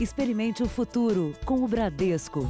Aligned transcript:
Experimente 0.00 0.62
o 0.62 0.68
futuro 0.68 1.34
com 1.44 1.64
o 1.64 1.66
Bradesco. 1.66 2.48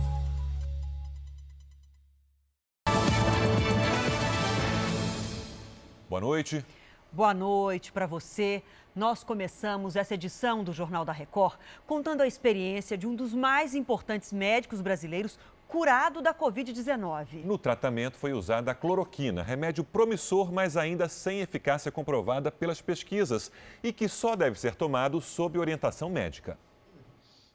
Boa 6.10 6.20
noite. 6.20 6.62
Boa 7.10 7.32
noite 7.32 7.90
para 7.90 8.04
você. 8.04 8.62
Nós 8.94 9.24
começamos 9.24 9.96
essa 9.96 10.12
edição 10.12 10.62
do 10.62 10.74
Jornal 10.74 11.06
da 11.06 11.12
Record 11.12 11.58
contando 11.86 12.20
a 12.20 12.26
experiência 12.26 12.98
de 12.98 13.06
um 13.06 13.14
dos 13.14 13.32
mais 13.32 13.74
importantes 13.74 14.30
médicos 14.30 14.82
brasileiros 14.82 15.38
curado 15.66 16.20
da 16.20 16.34
Covid-19. 16.34 17.46
No 17.46 17.56
tratamento 17.56 18.18
foi 18.18 18.34
usada 18.34 18.72
a 18.72 18.74
cloroquina, 18.74 19.42
remédio 19.42 19.84
promissor, 19.84 20.52
mas 20.52 20.76
ainda 20.76 21.08
sem 21.08 21.40
eficácia 21.40 21.90
comprovada 21.90 22.52
pelas 22.52 22.82
pesquisas 22.82 23.50
e 23.82 23.90
que 23.90 24.06
só 24.06 24.36
deve 24.36 24.60
ser 24.60 24.74
tomado 24.74 25.18
sob 25.22 25.58
orientação 25.58 26.10
médica. 26.10 26.58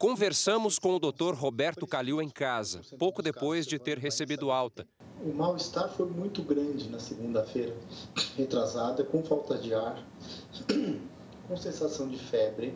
Conversamos 0.04 0.78
com 0.78 0.96
o 0.96 0.98
Dr. 0.98 1.32
Roberto 1.32 1.86
Calil 1.86 2.20
em 2.20 2.28
casa, 2.28 2.82
pouco 2.98 3.22
depois 3.22 3.66
de 3.66 3.78
ter 3.78 3.96
recebido 3.96 4.50
alta. 4.50 4.86
O 5.24 5.32
mal-estar 5.32 5.88
foi 5.88 6.04
muito 6.04 6.42
grande 6.42 6.90
na 6.90 6.98
segunda-feira, 6.98 7.74
retrasada, 8.36 9.02
com 9.02 9.24
falta 9.24 9.56
de 9.56 9.72
ar, 9.72 10.06
com 11.48 11.56
sensação 11.56 12.06
de 12.06 12.18
febre, 12.18 12.74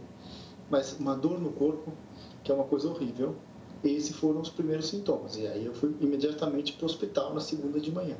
mas 0.70 0.98
uma 0.98 1.14
dor 1.14 1.38
no 1.38 1.52
corpo, 1.52 1.92
que 2.42 2.50
é 2.50 2.54
uma 2.54 2.64
coisa 2.64 2.88
horrível. 2.88 3.36
Esses 3.84 4.16
foram 4.16 4.40
os 4.40 4.48
primeiros 4.48 4.88
sintomas. 4.88 5.36
E 5.36 5.46
aí 5.46 5.66
eu 5.66 5.74
fui 5.74 5.94
imediatamente 6.00 6.72
para 6.72 6.84
o 6.84 6.86
hospital 6.86 7.34
na 7.34 7.40
segunda 7.40 7.78
de 7.78 7.92
manhã. 7.92 8.16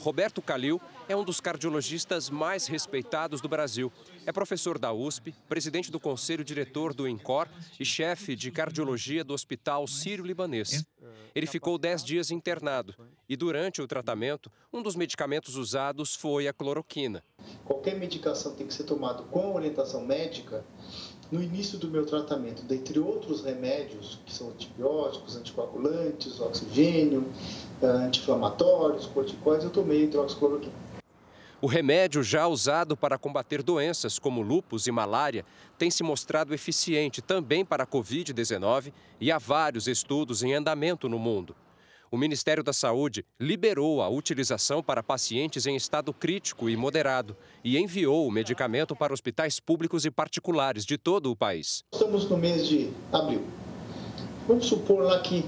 Roberto 0.00 0.40
Calil 0.40 0.80
é 1.10 1.14
um 1.14 1.24
dos 1.24 1.40
cardiologistas 1.40 2.30
mais 2.30 2.66
respeitados 2.66 3.42
do 3.42 3.50
Brasil. 3.50 3.92
É 4.26 4.32
professor 4.32 4.76
da 4.76 4.92
USP, 4.92 5.32
presidente 5.48 5.88
do 5.88 6.00
conselho 6.00 6.44
diretor 6.44 6.92
do 6.92 7.06
INCOR 7.06 7.46
e 7.78 7.84
chefe 7.84 8.34
de 8.34 8.50
cardiologia 8.50 9.22
do 9.22 9.32
Hospital 9.32 9.86
Sírio-Libanês. 9.86 10.84
Ele 11.32 11.46
ficou 11.46 11.78
10 11.78 12.02
dias 12.02 12.32
internado 12.32 12.92
e, 13.28 13.36
durante 13.36 13.80
o 13.80 13.86
tratamento, 13.86 14.50
um 14.72 14.82
dos 14.82 14.96
medicamentos 14.96 15.54
usados 15.54 16.16
foi 16.16 16.48
a 16.48 16.52
cloroquina. 16.52 17.22
Qualquer 17.64 17.94
medicação 17.94 18.56
tem 18.56 18.66
que 18.66 18.74
ser 18.74 18.82
tomada 18.82 19.22
com 19.22 19.54
orientação 19.54 20.04
médica 20.04 20.64
no 21.30 21.40
início 21.40 21.78
do 21.78 21.88
meu 21.88 22.04
tratamento, 22.04 22.62
dentre 22.62 22.98
outros 22.98 23.44
remédios, 23.44 24.18
que 24.26 24.32
são 24.32 24.50
antibióticos, 24.50 25.36
anticoagulantes, 25.36 26.40
oxigênio, 26.40 27.28
eh, 27.80 27.86
anti-inflamatórios, 27.86 29.06
corticoides, 29.06 29.64
eu 29.64 29.70
tomei 29.70 30.04
hidroxicloroquina. 30.04 30.85
O 31.66 31.68
remédio 31.68 32.22
já 32.22 32.46
usado 32.46 32.96
para 32.96 33.18
combater 33.18 33.60
doenças 33.60 34.20
como 34.20 34.40
lúpus 34.40 34.86
e 34.86 34.92
malária 34.92 35.44
tem 35.76 35.90
se 35.90 36.04
mostrado 36.04 36.54
eficiente 36.54 37.20
também 37.20 37.64
para 37.64 37.82
a 37.82 37.86
Covid-19 37.88 38.92
e 39.20 39.32
há 39.32 39.38
vários 39.38 39.88
estudos 39.88 40.44
em 40.44 40.54
andamento 40.54 41.08
no 41.08 41.18
mundo 41.18 41.56
o 42.08 42.16
Ministério 42.16 42.62
da 42.62 42.72
Saúde 42.72 43.24
liberou 43.40 44.00
a 44.00 44.08
utilização 44.08 44.80
para 44.80 45.02
pacientes 45.02 45.66
em 45.66 45.74
estado 45.74 46.14
crítico 46.14 46.70
e 46.70 46.76
moderado 46.76 47.36
e 47.64 47.76
enviou 47.76 48.28
o 48.28 48.30
medicamento 48.30 48.94
para 48.94 49.12
hospitais 49.12 49.58
públicos 49.58 50.04
e 50.04 50.10
particulares 50.12 50.84
de 50.84 50.96
todo 50.96 51.32
o 51.32 51.36
país. 51.36 51.82
Estamos 51.92 52.30
no 52.30 52.36
mês 52.36 52.68
de 52.68 52.90
abril. 53.12 53.44
Vamos 54.46 54.66
supor 54.66 55.02
lá 55.02 55.18
que 55.18 55.44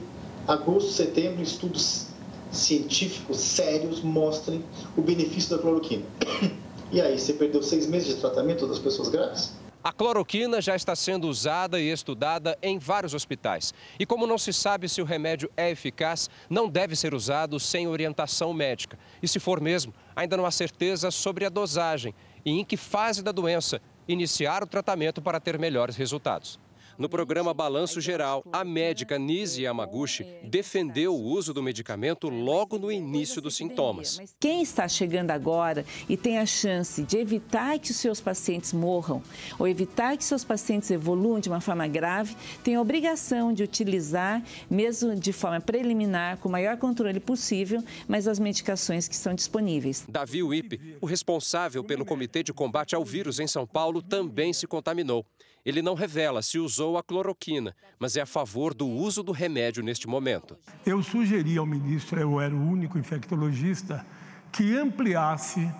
agosto, 0.48 0.90
setembro, 0.90 1.40
estudos 1.42 2.07
científicos 2.52 3.38
sérios 3.38 4.00
mostrem 4.02 4.64
o 4.96 5.02
benefício 5.02 5.56
da 5.56 5.62
cloroquina. 5.62 6.04
E 6.90 7.02
aí, 7.02 7.18
você 7.18 7.34
perdeu 7.34 7.62
seis 7.62 7.86
meses 7.86 8.08
de 8.08 8.14
tratamento 8.14 8.66
das 8.66 8.78
pessoas 8.78 9.10
graves? 9.10 9.52
A 9.84 9.92
cloroquina 9.92 10.60
já 10.60 10.74
está 10.74 10.96
sendo 10.96 11.28
usada 11.28 11.78
e 11.78 11.90
estudada 11.90 12.58
em 12.60 12.78
vários 12.78 13.14
hospitais. 13.14 13.72
E 13.98 14.04
como 14.04 14.26
não 14.26 14.36
se 14.36 14.52
sabe 14.52 14.88
se 14.88 15.00
o 15.00 15.04
remédio 15.04 15.50
é 15.56 15.70
eficaz, 15.70 16.28
não 16.50 16.68
deve 16.68 16.96
ser 16.96 17.14
usado 17.14 17.60
sem 17.60 17.86
orientação 17.86 18.52
médica. 18.52 18.98
E 19.22 19.28
se 19.28 19.38
for 19.38 19.60
mesmo, 19.60 19.94
ainda 20.16 20.36
não 20.36 20.44
há 20.44 20.50
certeza 20.50 21.10
sobre 21.10 21.44
a 21.44 21.48
dosagem 21.48 22.14
e 22.44 22.50
em 22.50 22.64
que 22.64 22.76
fase 22.76 23.22
da 23.22 23.30
doença 23.30 23.80
iniciar 24.08 24.62
o 24.62 24.66
tratamento 24.66 25.22
para 25.22 25.38
ter 25.38 25.58
melhores 25.58 25.94
resultados. 25.94 26.58
No 26.98 27.08
programa 27.08 27.54
Balanço 27.54 28.00
Geral, 28.00 28.42
a 28.52 28.64
médica 28.64 29.20
Nise 29.20 29.62
Yamaguchi 29.62 30.26
defendeu 30.42 31.14
o 31.14 31.22
uso 31.22 31.54
do 31.54 31.62
medicamento 31.62 32.28
logo 32.28 32.76
no 32.76 32.90
início 32.90 33.40
dos 33.40 33.54
sintomas. 33.54 34.18
Quem 34.40 34.62
está 34.62 34.88
chegando 34.88 35.30
agora 35.30 35.86
e 36.08 36.16
tem 36.16 36.38
a 36.38 36.44
chance 36.44 37.04
de 37.04 37.16
evitar 37.16 37.78
que 37.78 37.92
os 37.92 37.98
seus 37.98 38.20
pacientes 38.20 38.72
morram 38.72 39.22
ou 39.60 39.68
evitar 39.68 40.16
que 40.16 40.24
seus 40.24 40.42
pacientes 40.42 40.90
evoluam 40.90 41.38
de 41.38 41.48
uma 41.48 41.60
forma 41.60 41.86
grave, 41.86 42.36
tem 42.64 42.74
a 42.74 42.80
obrigação 42.80 43.52
de 43.52 43.62
utilizar, 43.62 44.42
mesmo 44.68 45.14
de 45.14 45.32
forma 45.32 45.60
preliminar, 45.60 46.38
com 46.38 46.48
o 46.48 46.52
maior 46.52 46.76
controle 46.78 47.20
possível, 47.20 47.80
mas 48.08 48.26
as 48.26 48.40
medicações 48.40 49.06
que 49.06 49.14
são 49.14 49.36
disponíveis. 49.36 50.04
Davi 50.08 50.42
Wipe, 50.42 50.96
o 51.00 51.06
responsável 51.06 51.84
pelo 51.84 52.04
Comitê 52.04 52.42
de 52.42 52.52
Combate 52.52 52.96
ao 52.96 53.04
Vírus 53.04 53.38
em 53.38 53.46
São 53.46 53.64
Paulo, 53.64 54.02
também 54.02 54.52
se 54.52 54.66
contaminou. 54.66 55.24
Ele 55.68 55.82
não 55.82 55.94
revela 55.94 56.40
se 56.40 56.58
usou 56.58 56.87
a 56.96 57.02
cloroquina, 57.02 57.74
mas 57.98 58.16
é 58.16 58.22
a 58.22 58.26
favor 58.26 58.72
do 58.72 58.86
uso 58.86 59.22
do 59.22 59.32
remédio 59.32 59.82
neste 59.82 60.06
momento. 60.06 60.56
Eu 60.86 61.02
sugeri 61.02 61.58
ao 61.58 61.66
ministro, 61.66 62.20
eu 62.20 62.40
era 62.40 62.54
o 62.54 62.70
único 62.70 62.98
infectologista, 62.98 64.06
que 64.52 64.76
ampliasse 64.76 65.70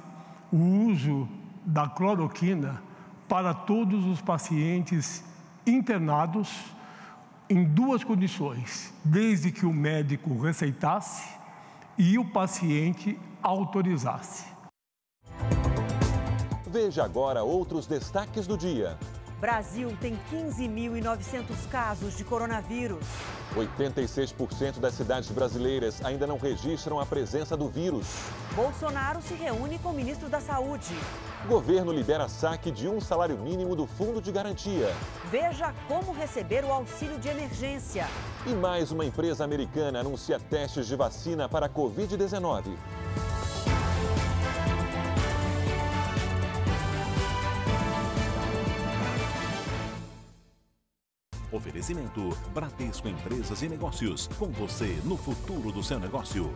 o 0.52 0.56
uso 0.90 1.28
da 1.64 1.88
cloroquina 1.88 2.82
para 3.28 3.54
todos 3.54 4.04
os 4.06 4.20
pacientes 4.20 5.22
internados 5.66 6.48
em 7.48 7.64
duas 7.64 8.04
condições: 8.04 8.92
desde 9.04 9.50
que 9.50 9.64
o 9.64 9.72
médico 9.72 10.38
receitasse 10.40 11.28
e 11.96 12.18
o 12.18 12.24
paciente 12.24 13.18
autorizasse. 13.42 14.46
Veja 16.66 17.02
agora 17.02 17.42
outros 17.42 17.86
destaques 17.86 18.46
do 18.46 18.56
dia. 18.56 18.98
Brasil 19.40 19.96
tem 20.00 20.18
15.900 20.32 21.68
casos 21.70 22.16
de 22.16 22.24
coronavírus. 22.24 23.04
86% 23.54 24.80
das 24.80 24.94
cidades 24.94 25.30
brasileiras 25.30 26.04
ainda 26.04 26.26
não 26.26 26.38
registram 26.38 26.98
a 26.98 27.06
presença 27.06 27.56
do 27.56 27.68
vírus. 27.68 28.06
Bolsonaro 28.56 29.22
se 29.22 29.34
reúne 29.34 29.78
com 29.78 29.90
o 29.90 29.94
ministro 29.94 30.28
da 30.28 30.40
Saúde. 30.40 30.92
Governo 31.46 31.92
libera 31.92 32.28
saque 32.28 32.72
de 32.72 32.88
um 32.88 33.00
salário 33.00 33.38
mínimo 33.38 33.76
do 33.76 33.86
Fundo 33.86 34.20
de 34.20 34.32
Garantia. 34.32 34.92
Veja 35.30 35.72
como 35.86 36.12
receber 36.12 36.64
o 36.64 36.72
auxílio 36.72 37.16
de 37.18 37.28
emergência. 37.28 38.08
E 38.44 38.50
mais 38.50 38.90
uma 38.90 39.04
empresa 39.04 39.44
americana 39.44 40.00
anuncia 40.00 40.40
testes 40.40 40.88
de 40.88 40.96
vacina 40.96 41.48
para 41.48 41.66
a 41.66 41.70
Covid-19. 41.70 42.76
Oferecimento 51.52 52.28
Bradesco 52.52 53.08
Empresas 53.08 53.62
e 53.62 53.68
Negócios. 53.68 54.28
Com 54.38 54.50
você 54.50 54.98
no 55.04 55.16
futuro 55.16 55.72
do 55.72 55.82
seu 55.82 55.98
negócio. 55.98 56.52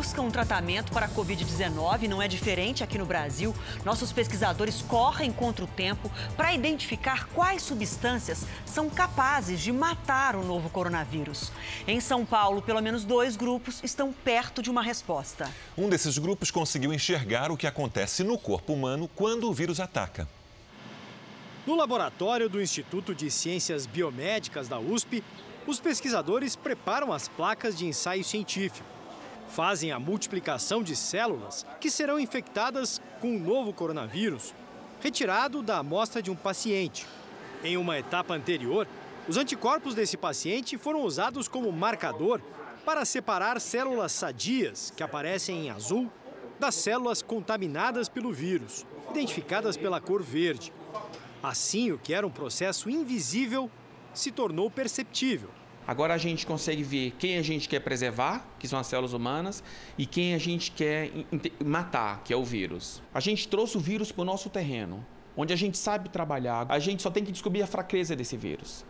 Mundo 0.00 0.10
busca 0.10 0.22
um 0.22 0.30
tratamento 0.30 0.92
para 0.92 1.04
a 1.04 1.08
Covid-19, 1.10 2.08
não 2.08 2.22
é 2.22 2.26
diferente 2.26 2.82
aqui 2.82 2.96
no 2.96 3.04
Brasil. 3.04 3.54
Nossos 3.84 4.10
pesquisadores 4.10 4.80
correm 4.80 5.30
contra 5.30 5.62
o 5.62 5.68
tempo 5.68 6.10
para 6.38 6.54
identificar 6.54 7.26
quais 7.34 7.62
substâncias 7.62 8.46
são 8.64 8.88
capazes 8.88 9.60
de 9.60 9.70
matar 9.70 10.36
o 10.36 10.42
novo 10.42 10.70
coronavírus. 10.70 11.52
Em 11.86 12.00
São 12.00 12.24
Paulo, 12.24 12.62
pelo 12.62 12.80
menos 12.80 13.04
dois 13.04 13.36
grupos 13.36 13.80
estão 13.84 14.10
perto 14.10 14.62
de 14.62 14.70
uma 14.70 14.82
resposta. 14.82 15.50
Um 15.76 15.90
desses 15.90 16.16
grupos 16.16 16.50
conseguiu 16.50 16.94
enxergar 16.94 17.52
o 17.52 17.56
que 17.56 17.66
acontece 17.66 18.24
no 18.24 18.38
corpo 18.38 18.72
humano 18.72 19.08
quando 19.14 19.50
o 19.50 19.52
vírus 19.52 19.80
ataca. 19.80 20.26
No 21.66 21.76
laboratório 21.76 22.48
do 22.48 22.60
Instituto 22.60 23.14
de 23.14 23.30
Ciências 23.30 23.84
Biomédicas 23.84 24.66
da 24.66 24.78
USP, 24.78 25.22
os 25.66 25.78
pesquisadores 25.78 26.56
preparam 26.56 27.12
as 27.12 27.28
placas 27.28 27.76
de 27.76 27.84
ensaio 27.84 28.24
científico 28.24 28.99
fazem 29.50 29.90
a 29.90 29.98
multiplicação 29.98 30.82
de 30.82 30.94
células 30.94 31.66
que 31.80 31.90
serão 31.90 32.18
infectadas 32.18 33.00
com 33.20 33.36
o 33.36 33.38
novo 33.38 33.72
coronavírus, 33.72 34.54
retirado 35.00 35.62
da 35.62 35.78
amostra 35.78 36.22
de 36.22 36.30
um 36.30 36.36
paciente. 36.36 37.06
Em 37.62 37.76
uma 37.76 37.98
etapa 37.98 38.34
anterior, 38.34 38.86
os 39.28 39.36
anticorpos 39.36 39.94
desse 39.94 40.16
paciente 40.16 40.78
foram 40.78 41.02
usados 41.02 41.48
como 41.48 41.70
marcador 41.72 42.40
para 42.84 43.04
separar 43.04 43.60
células 43.60 44.12
sadias, 44.12 44.92
que 44.96 45.02
aparecem 45.02 45.66
em 45.66 45.70
azul, 45.70 46.10
das 46.58 46.74
células 46.74 47.20
contaminadas 47.20 48.08
pelo 48.08 48.32
vírus, 48.32 48.86
identificadas 49.10 49.76
pela 49.76 50.00
cor 50.00 50.22
verde. 50.22 50.72
Assim, 51.42 51.90
o 51.90 51.98
que 51.98 52.14
era 52.14 52.26
um 52.26 52.30
processo 52.30 52.88
invisível 52.88 53.70
se 54.14 54.30
tornou 54.30 54.70
perceptível 54.70 55.50
Agora 55.90 56.14
a 56.14 56.18
gente 56.18 56.46
consegue 56.46 56.84
ver 56.84 57.10
quem 57.18 57.36
a 57.36 57.42
gente 57.42 57.68
quer 57.68 57.80
preservar, 57.80 58.46
que 58.60 58.68
são 58.68 58.78
as 58.78 58.86
células 58.86 59.12
humanas, 59.12 59.60
e 59.98 60.06
quem 60.06 60.34
a 60.34 60.38
gente 60.38 60.70
quer 60.70 61.10
matar, 61.64 62.22
que 62.22 62.32
é 62.32 62.36
o 62.36 62.44
vírus. 62.44 63.02
A 63.12 63.18
gente 63.18 63.48
trouxe 63.48 63.76
o 63.76 63.80
vírus 63.80 64.12
para 64.12 64.22
o 64.22 64.24
nosso 64.24 64.48
terreno, 64.48 65.04
onde 65.36 65.52
a 65.52 65.56
gente 65.56 65.76
sabe 65.76 66.08
trabalhar. 66.08 66.64
A 66.68 66.78
gente 66.78 67.02
só 67.02 67.10
tem 67.10 67.24
que 67.24 67.32
descobrir 67.32 67.60
a 67.62 67.66
fraqueza 67.66 68.14
desse 68.14 68.36
vírus. 68.36 68.84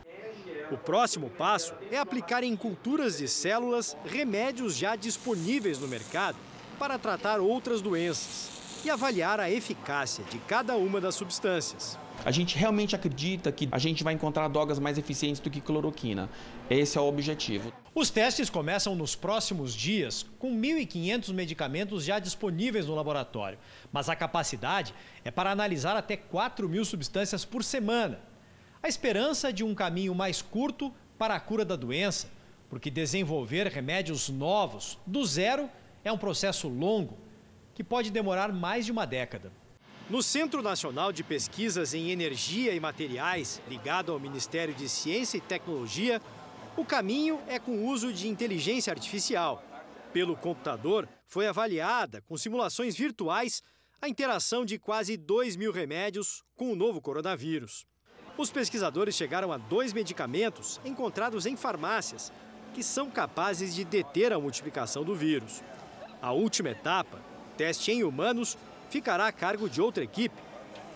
O 0.70 0.76
próximo 0.76 1.30
passo 1.30 1.72
é 1.90 1.96
aplicar 1.96 2.44
em 2.44 2.54
culturas 2.54 3.16
de 3.16 3.28
células 3.28 3.96
remédios 4.04 4.76
já 4.76 4.94
disponíveis 4.94 5.78
no 5.78 5.88
mercado 5.88 6.36
para 6.78 6.98
tratar 6.98 7.40
outras 7.40 7.80
doenças 7.80 8.50
e 8.84 8.90
avaliar 8.90 9.40
a 9.40 9.50
eficácia 9.50 10.22
de 10.24 10.38
cada 10.40 10.76
uma 10.76 11.00
das 11.00 11.14
substâncias. 11.14 11.98
A 12.22 12.30
gente 12.30 12.56
realmente 12.56 12.94
acredita 12.94 13.50
que 13.50 13.66
a 13.72 13.78
gente 13.78 14.04
vai 14.04 14.12
encontrar 14.12 14.46
drogas 14.48 14.78
mais 14.78 14.98
eficientes 14.98 15.40
do 15.40 15.48
que 15.48 15.60
cloroquina. 15.60 16.28
Esse 16.68 16.98
é 16.98 17.00
o 17.00 17.08
objetivo. 17.08 17.72
Os 17.94 18.10
testes 18.10 18.50
começam 18.50 18.94
nos 18.94 19.16
próximos 19.16 19.74
dias, 19.74 20.26
com 20.38 20.54
1.500 20.54 21.32
medicamentos 21.32 22.04
já 22.04 22.18
disponíveis 22.18 22.86
no 22.86 22.94
laboratório. 22.94 23.58
Mas 23.90 24.10
a 24.10 24.16
capacidade 24.16 24.94
é 25.24 25.30
para 25.30 25.50
analisar 25.50 25.96
até 25.96 26.14
4 26.14 26.68
mil 26.68 26.84
substâncias 26.84 27.46
por 27.46 27.64
semana. 27.64 28.20
A 28.82 28.88
esperança 28.88 29.50
de 29.50 29.64
um 29.64 29.74
caminho 29.74 30.14
mais 30.14 30.42
curto 30.42 30.92
para 31.18 31.34
a 31.34 31.40
cura 31.40 31.64
da 31.64 31.74
doença, 31.74 32.30
porque 32.68 32.90
desenvolver 32.90 33.66
remédios 33.66 34.28
novos 34.28 34.98
do 35.06 35.24
zero 35.24 35.70
é 36.04 36.12
um 36.12 36.18
processo 36.18 36.68
longo 36.68 37.16
que 37.74 37.82
pode 37.82 38.10
demorar 38.10 38.52
mais 38.52 38.84
de 38.84 38.92
uma 38.92 39.06
década. 39.06 39.50
No 40.10 40.24
Centro 40.24 40.60
Nacional 40.60 41.12
de 41.12 41.22
Pesquisas 41.22 41.94
em 41.94 42.10
Energia 42.10 42.74
e 42.74 42.80
Materiais, 42.80 43.62
ligado 43.68 44.10
ao 44.10 44.18
Ministério 44.18 44.74
de 44.74 44.88
Ciência 44.88 45.38
e 45.38 45.40
Tecnologia, 45.40 46.20
o 46.76 46.84
caminho 46.84 47.38
é 47.46 47.60
com 47.60 47.70
o 47.70 47.86
uso 47.86 48.12
de 48.12 48.26
inteligência 48.26 48.92
artificial. 48.92 49.62
Pelo 50.12 50.34
computador, 50.34 51.08
foi 51.28 51.46
avaliada, 51.46 52.20
com 52.22 52.36
simulações 52.36 52.96
virtuais, 52.96 53.62
a 54.02 54.08
interação 54.08 54.64
de 54.64 54.80
quase 54.80 55.16
2 55.16 55.54
mil 55.54 55.70
remédios 55.70 56.42
com 56.56 56.72
o 56.72 56.76
novo 56.76 57.00
coronavírus. 57.00 57.86
Os 58.36 58.50
pesquisadores 58.50 59.14
chegaram 59.14 59.52
a 59.52 59.58
dois 59.58 59.92
medicamentos 59.92 60.80
encontrados 60.84 61.46
em 61.46 61.54
farmácias 61.54 62.32
que 62.74 62.82
são 62.82 63.08
capazes 63.12 63.72
de 63.72 63.84
deter 63.84 64.32
a 64.32 64.40
multiplicação 64.40 65.04
do 65.04 65.14
vírus. 65.14 65.62
A 66.20 66.32
última 66.32 66.70
etapa, 66.70 67.20
teste 67.56 67.92
em 67.92 68.02
humanos, 68.02 68.58
ficará 68.90 69.26
a 69.26 69.32
cargo 69.32 69.68
de 69.68 69.80
outra 69.80 70.04
equipe. 70.04 70.36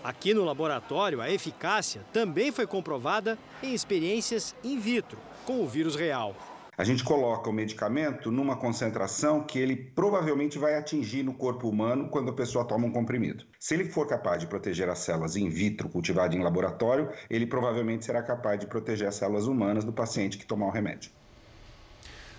Aqui 0.03 0.35
no 0.35 0.45
laboratório, 0.45 1.19
a 1.19 1.31
eficácia 1.31 2.01
também 2.13 2.51
foi 2.51 2.67
comprovada 2.67 3.39
em 3.63 3.73
experiências 3.73 4.55
in 4.63 4.77
vitro 4.77 5.17
com 5.45 5.61
o 5.61 5.67
vírus 5.67 5.95
real. 5.95 6.35
A 6.77 6.83
gente 6.83 7.05
coloca 7.05 7.49
o 7.49 7.53
medicamento 7.53 8.29
numa 8.29 8.57
concentração 8.57 9.41
que 9.41 9.57
ele 9.57 9.77
provavelmente 9.77 10.59
vai 10.59 10.75
atingir 10.75 11.23
no 11.23 11.33
corpo 11.33 11.69
humano 11.69 12.09
quando 12.09 12.29
a 12.29 12.33
pessoa 12.33 12.65
toma 12.65 12.85
um 12.85 12.91
comprimido. 12.91 13.45
Se 13.57 13.73
ele 13.73 13.85
for 13.85 14.05
capaz 14.05 14.41
de 14.41 14.47
proteger 14.47 14.89
as 14.89 14.99
células 14.99 15.37
in 15.37 15.47
vitro 15.47 15.87
cultivadas 15.87 16.35
em 16.35 16.43
laboratório, 16.43 17.09
ele 17.29 17.47
provavelmente 17.47 18.03
será 18.03 18.21
capaz 18.21 18.59
de 18.59 18.67
proteger 18.67 19.07
as 19.07 19.15
células 19.15 19.47
humanas 19.47 19.85
do 19.85 19.93
paciente 19.93 20.37
que 20.37 20.45
tomar 20.45 20.67
o 20.67 20.71
remédio. 20.71 21.11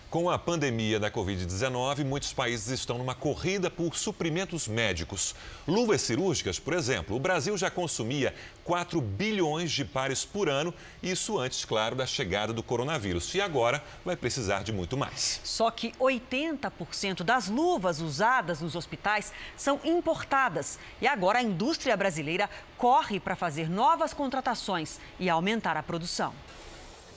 Com 0.08 0.30
a 0.30 0.38
pandemia 0.38 1.00
da 1.00 1.10
Covid-19, 1.10 2.04
muitos 2.04 2.32
países 2.32 2.68
estão 2.68 2.96
numa 2.96 3.14
corrida 3.14 3.68
por 3.68 3.96
suprimentos 3.96 4.68
médicos. 4.68 5.34
Luvas 5.66 6.00
cirúrgicas, 6.00 6.60
por 6.60 6.74
exemplo, 6.74 7.16
o 7.16 7.18
Brasil 7.18 7.58
já 7.58 7.68
consumia 7.72 8.32
4 8.62 9.00
bilhões 9.00 9.72
de 9.72 9.84
pares 9.84 10.24
por 10.24 10.48
ano, 10.48 10.72
isso 11.02 11.36
antes, 11.40 11.64
claro, 11.64 11.96
da 11.96 12.06
chegada 12.06 12.52
do 12.52 12.62
coronavírus. 12.62 13.34
E 13.34 13.40
agora 13.40 13.82
vai 14.04 14.14
precisar 14.14 14.62
de 14.62 14.72
muito 14.72 14.96
mais. 14.96 15.40
Só 15.42 15.72
que 15.72 15.90
80% 16.00 17.24
das 17.24 17.48
luvas 17.48 18.00
usadas 18.00 18.60
nos 18.60 18.76
hospitais 18.76 19.32
são 19.56 19.80
importadas. 19.84 20.78
E 21.02 21.08
agora 21.08 21.40
a 21.40 21.42
indústria 21.42 21.96
brasileira 21.96 22.48
corre 22.78 23.18
para 23.18 23.34
fazer 23.34 23.68
novas 23.68 24.14
contratações 24.14 25.00
e 25.18 25.28
aumentar 25.28 25.76
a 25.76 25.82
produção. 25.82 26.32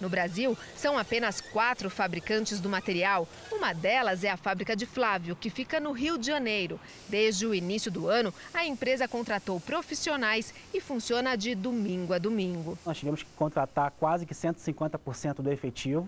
No 0.01 0.07
Brasil, 0.07 0.57
são 0.75 0.97
apenas 0.97 1.41
quatro 1.41 1.89
fabricantes 1.89 2.61
do 2.61 2.69
material. 2.69 3.27
Uma 3.51 3.73
delas 3.73 4.23
é 4.23 4.29
a 4.29 4.37
fábrica 4.37 4.73
de 4.73 4.85
Flávio, 4.85 5.35
que 5.35 5.49
fica 5.49 5.77
no 5.79 5.91
Rio 5.91 6.17
de 6.17 6.27
Janeiro. 6.27 6.79
Desde 7.09 7.45
o 7.45 7.53
início 7.53 7.91
do 7.91 8.07
ano, 8.07 8.33
a 8.53 8.65
empresa 8.65 9.07
contratou 9.09 9.59
profissionais 9.59 10.53
e 10.73 10.79
funciona 10.79 11.35
de 11.35 11.53
domingo 11.53 12.13
a 12.13 12.17
domingo. 12.17 12.77
Nós 12.85 12.97
tivemos 12.97 13.23
que 13.23 13.29
contratar 13.35 13.91
quase 13.99 14.25
que 14.25 14.33
150% 14.33 15.41
do 15.41 15.51
efetivo 15.51 16.07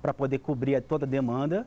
para 0.00 0.12
poder 0.12 0.38
cobrir 0.38 0.82
toda 0.82 1.06
a 1.06 1.08
demanda. 1.08 1.64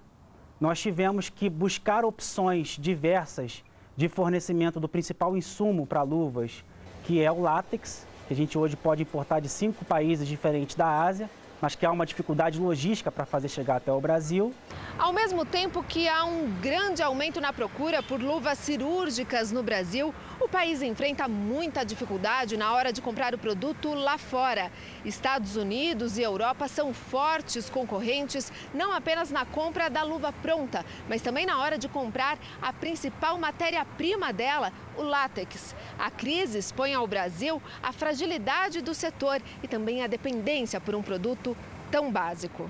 Nós 0.59 0.79
tivemos 0.79 1.29
que 1.29 1.49
buscar 1.49 2.03
opções 2.03 2.77
diversas 2.79 3.63
de 3.95 4.09
fornecimento 4.09 4.77
do 4.77 4.89
principal 4.89 5.37
insumo 5.37 5.87
para 5.87 6.01
luvas, 6.01 6.65
que 7.05 7.21
é 7.21 7.31
o 7.31 7.39
látex, 7.39 8.05
que 8.27 8.33
a 8.33 8.35
gente 8.35 8.57
hoje 8.57 8.75
pode 8.75 9.03
importar 9.03 9.39
de 9.39 9.47
cinco 9.47 9.85
países 9.85 10.27
diferentes 10.27 10.75
da 10.75 11.01
Ásia 11.01 11.29
mas 11.65 11.73
que 11.73 11.83
há 11.83 11.91
uma 11.91 12.05
dificuldade 12.05 12.59
logística 12.59 13.11
para 13.11 13.25
fazer 13.25 13.49
chegar 13.49 13.77
até 13.77 13.91
o 13.91 13.99
Brasil. 13.99 14.53
Ao 14.99 15.11
mesmo 15.11 15.43
tempo 15.43 15.81
que 15.81 16.07
há 16.07 16.23
um 16.23 16.47
grande 16.61 17.01
aumento 17.01 17.41
na 17.41 17.51
procura 17.51 18.03
por 18.03 18.21
luvas 18.21 18.59
cirúrgicas 18.59 19.51
no 19.51 19.63
Brasil, 19.63 20.13
o 20.39 20.47
país 20.47 20.81
enfrenta 20.81 21.27
muita 21.27 21.85
dificuldade 21.85 22.57
na 22.57 22.73
hora 22.73 22.91
de 22.91 23.01
comprar 23.01 23.33
o 23.33 23.37
produto 23.37 23.93
lá 23.93 24.17
fora. 24.17 24.71
Estados 25.03 25.55
Unidos 25.55 26.17
e 26.17 26.21
Europa 26.21 26.67
são 26.67 26.93
fortes 26.93 27.69
concorrentes, 27.69 28.51
não 28.73 28.93
apenas 28.93 29.31
na 29.31 29.45
compra 29.45 29.89
da 29.89 30.03
luva 30.03 30.33
pronta, 30.33 30.85
mas 31.07 31.21
também 31.21 31.45
na 31.45 31.59
hora 31.59 31.77
de 31.77 31.87
comprar 31.87 32.37
a 32.61 32.73
principal 32.73 33.37
matéria-prima 33.37 34.33
dela, 34.33 34.71
o 34.97 35.01
látex. 35.01 35.75
A 35.97 36.11
crise 36.11 36.59
expõe 36.59 36.93
ao 36.93 37.07
Brasil 37.07 37.61
a 37.81 37.91
fragilidade 37.91 38.81
do 38.81 38.93
setor 38.93 39.41
e 39.63 39.67
também 39.67 40.03
a 40.03 40.07
dependência 40.07 40.79
por 40.81 40.95
um 40.95 41.01
produto 41.01 41.55
tão 41.89 42.11
básico. 42.11 42.69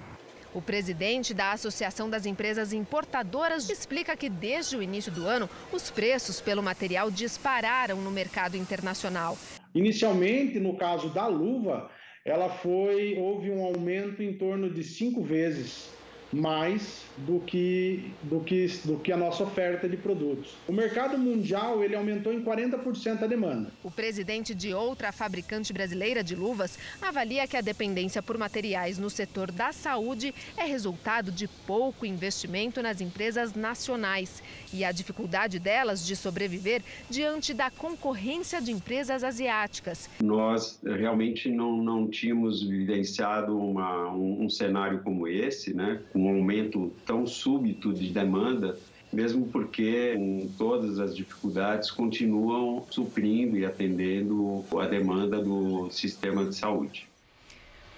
O 0.56 0.62
presidente 0.62 1.34
da 1.34 1.52
Associação 1.52 2.10
das 2.10 2.26
Empresas 2.26 2.72
Importadoras 2.72 3.70
explica 3.70 4.16
que 4.16 4.30
desde 4.30 4.78
o 4.78 4.82
início 4.82 5.12
do 5.12 5.26
ano 5.26 5.50
os 5.70 5.92
preços 5.92 6.40
pelo 6.40 6.64
material 6.64 7.12
dispararam 7.12 7.98
no 7.98 8.10
mercado 8.10 8.56
internacional. 8.56 9.38
Inicialmente, 9.76 10.58
no 10.58 10.78
caso 10.78 11.10
da 11.10 11.28
luva, 11.28 11.92
ela 12.24 12.48
foi 12.48 13.18
houve 13.18 13.52
um 13.52 13.66
aumento 13.66 14.24
em 14.24 14.32
torno 14.38 14.70
de 14.70 14.82
cinco 14.82 15.22
vezes 15.22 15.90
mais 16.32 17.04
do 17.18 17.40
que, 17.40 18.12
do, 18.24 18.40
que, 18.42 18.68
do 18.84 18.98
que 18.98 19.12
a 19.12 19.18
nossa 19.18 19.44
oferta 19.44 19.88
de 19.88 19.98
produtos. 19.98 20.56
O 20.68 20.74
mercado 20.74 21.18
mundial 21.18 21.84
ele 21.84 21.96
aumentou 21.96 22.34
em 22.34 22.42
40% 22.44 23.24
a 23.24 23.28
demanda. 23.28 23.72
O 23.84 23.92
presidente 23.92 24.54
de 24.54 24.74
outra 24.74 25.12
fabricante 25.12 25.72
brasileira 25.72 26.24
de 26.24 26.36
luvas 26.36 26.78
avalia 27.02 27.48
que 27.48 27.58
a 27.58 27.62
dependência 27.62 28.22
por 28.22 28.38
materiais 28.38 28.98
no 28.98 29.10
setor 29.10 29.52
da 29.52 29.72
saúde 29.72 30.34
é 30.58 30.64
resultado 30.64 31.32
de 31.32 31.48
pouco 31.48 32.06
investimento 32.06 32.82
nas 32.82 33.02
empresas 33.02 33.54
nacionais 33.54 34.42
e 34.74 34.84
a 34.84 34.92
dificuldade 34.92 35.60
delas 35.60 36.06
de 36.06 36.16
sobreviver 36.16 36.82
diante 37.10 37.54
da 37.54 37.70
concorrência 37.70 38.62
de 38.62 38.72
empresas 38.72 39.24
asiáticas. 39.24 40.10
Nós 40.22 40.80
realmente 40.84 41.50
não, 41.50 41.78
não 41.78 42.08
tínhamos 42.08 42.64
vivenciado 42.64 43.58
uma, 43.58 44.12
um, 44.12 44.44
um 44.44 44.50
cenário 44.50 45.02
como 45.04 45.28
esse, 45.28 45.74
né, 45.74 46.02
um 46.16 46.30
aumento 46.30 46.92
tão 47.06 47.28
súbito 47.28 47.94
de 47.94 48.10
demanda, 48.10 48.78
mesmo 49.12 49.48
porque 49.48 50.14
com 50.16 50.48
todas 50.58 51.00
as 51.00 51.16
dificuldades 51.16 51.92
continuam 51.92 52.86
suprindo 52.90 53.58
e 53.58 53.66
atendendo 53.66 54.64
a 54.80 54.86
demanda 54.88 55.42
do 55.42 55.90
sistema 55.92 56.46
de 56.46 56.56
saúde 56.56 57.08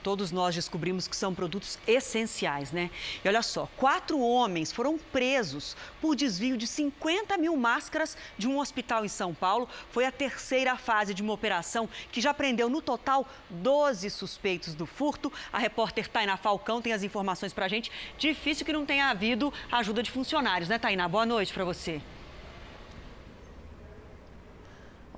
todos 0.08 0.32
nós 0.32 0.56
descobrimos 0.56 1.06
que 1.06 1.18
são 1.18 1.36
produtos 1.36 1.78
essenciais, 1.86 2.72
né? 2.72 2.90
E 3.22 3.28
olha 3.28 3.42
só, 3.42 3.68
quatro 3.76 4.18
homens 4.22 4.72
foram 4.72 4.98
presos 4.98 5.76
por 6.00 6.16
desvio 6.16 6.56
de 6.56 6.66
50 6.66 7.38
mil 7.38 7.58
máscaras 7.58 8.16
de 8.38 8.48
um 8.48 8.58
hospital 8.58 9.04
em 9.04 9.10
São 9.10 9.34
Paulo. 9.34 9.68
Foi 9.92 10.06
a 10.06 10.12
terceira 10.12 10.78
fase 10.78 11.14
de 11.14 11.22
uma 11.22 11.34
operação 11.34 11.90
que 12.10 12.22
já 12.22 12.34
prendeu 12.34 12.70
no 12.70 12.82
total 12.82 13.28
12 13.50 14.10
suspeitos 14.10 14.74
do 14.74 14.86
furto. 14.86 15.30
A 15.52 15.58
repórter 15.58 16.08
Tainá 16.08 16.38
Falcão 16.38 16.82
tem 16.82 16.94
as 16.94 17.04
informações 17.04 17.52
pra 17.52 17.68
gente. 17.68 17.92
Difícil 18.18 18.66
que 18.66 18.72
não 18.72 18.86
tenha 18.86 19.10
havido 19.10 19.54
ajuda 19.70 20.02
de 20.02 20.10
funcionários, 20.10 20.70
né, 20.70 20.80
Tainá? 20.80 21.06
Boa 21.10 21.26
noite 21.26 21.54
para 21.54 21.66
você. 21.66 22.02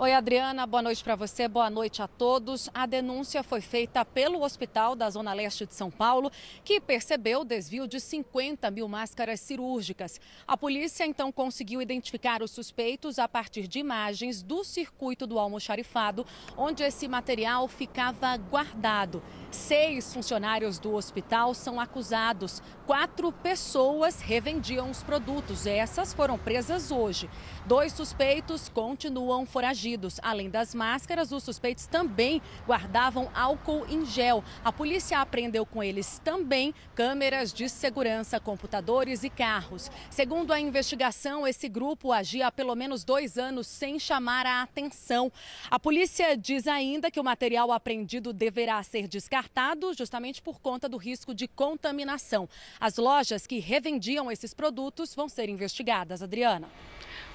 Oi, 0.02 0.14
Adriana, 0.14 0.66
boa 0.66 0.82
noite 0.82 1.04
para 1.04 1.14
você, 1.14 1.46
boa 1.46 1.70
noite 1.70 2.02
a 2.02 2.08
todos. 2.08 2.70
A 2.74 2.86
denúncia 2.86 3.44
foi 3.44 3.60
feita 3.60 4.06
pelo 4.06 4.44
hospital 4.44 4.96
da 4.96 5.10
Zona 5.10 5.34
Leste 5.34 5.66
de 5.66 5.74
São 5.74 5.92
Paulo, 5.92 6.32
que 6.64 6.80
percebeu 6.80 7.42
o 7.42 7.44
desvio 7.44 7.86
de 7.86 8.00
50 8.00 8.72
mil 8.72 8.88
máscaras 8.88 9.42
cirúrgicas. 9.42 10.18
A 10.48 10.56
polícia 10.56 11.06
então 11.06 11.34
conseguiu 11.34 11.82
identificar 11.82 12.42
os 12.42 12.52
suspeitos 12.52 13.20
a 13.20 13.28
partir 13.28 13.68
de 13.68 13.80
imagens 13.80 14.42
do 14.42 14.64
circuito 14.64 15.28
do 15.28 15.38
almoxarifado, 15.38 16.26
onde 16.56 16.82
esse 16.82 17.06
material 17.06 17.68
ficava 17.68 18.38
guardado. 18.38 19.22
Seis 19.52 20.14
funcionários 20.14 20.80
do 20.80 20.94
hospital 20.94 21.54
são 21.54 21.78
acusados. 21.78 22.62
Quatro 22.86 23.34
pessoas 23.34 24.22
revendiam 24.22 24.90
os 24.90 25.04
produtos. 25.04 25.66
Essas 25.66 26.14
foram 26.14 26.38
presas 26.38 26.90
hoje. 26.90 27.30
Dois 27.66 27.92
suspeitos 27.92 28.70
continuam 28.70 29.46
foragidos 29.46 29.89
Além 30.22 30.50
das 30.50 30.76
máscaras, 30.76 31.32
os 31.32 31.44
suspeitos 31.44 31.86
também 31.86 32.42
guardavam 32.66 33.30
álcool 33.34 33.86
em 33.90 34.06
gel. 34.06 34.44
A 34.64 34.72
polícia 34.72 35.20
apreendeu 35.20 35.66
com 35.66 35.84
eles 35.84 36.20
também 36.24 36.74
câmeras 36.96 37.54
de 37.54 37.70
segurança, 37.70 38.40
computadores 38.40 39.24
e 39.24 39.30
carros. 39.30 39.90
Segundo 40.10 40.52
a 40.52 40.60
investigação, 40.60 41.48
esse 41.48 41.68
grupo 41.70 42.12
agia 42.12 42.48
há 42.48 42.52
pelo 42.52 42.76
menos 42.76 43.04
dois 43.04 43.38
anos 43.38 43.68
sem 43.68 44.00
chamar 44.00 44.46
a 44.46 44.62
atenção. 44.62 45.32
A 45.70 45.80
polícia 45.80 46.36
diz 46.38 46.68
ainda 46.68 47.12
que 47.12 47.20
o 47.20 47.24
material 47.24 47.72
apreendido 47.72 48.34
deverá 48.34 48.82
ser 48.84 49.08
descartado 49.08 49.94
justamente 49.94 50.42
por 50.42 50.60
conta 50.60 50.90
do 50.90 50.98
risco 50.98 51.34
de 51.34 51.48
contaminação. 51.48 52.48
As 52.80 52.98
lojas 52.98 53.48
que 53.48 53.60
revendiam 53.60 54.32
esses 54.32 54.54
produtos 54.54 55.16
vão 55.16 55.30
ser 55.30 55.50
investigadas. 55.50 56.22
Adriana. 56.22 56.70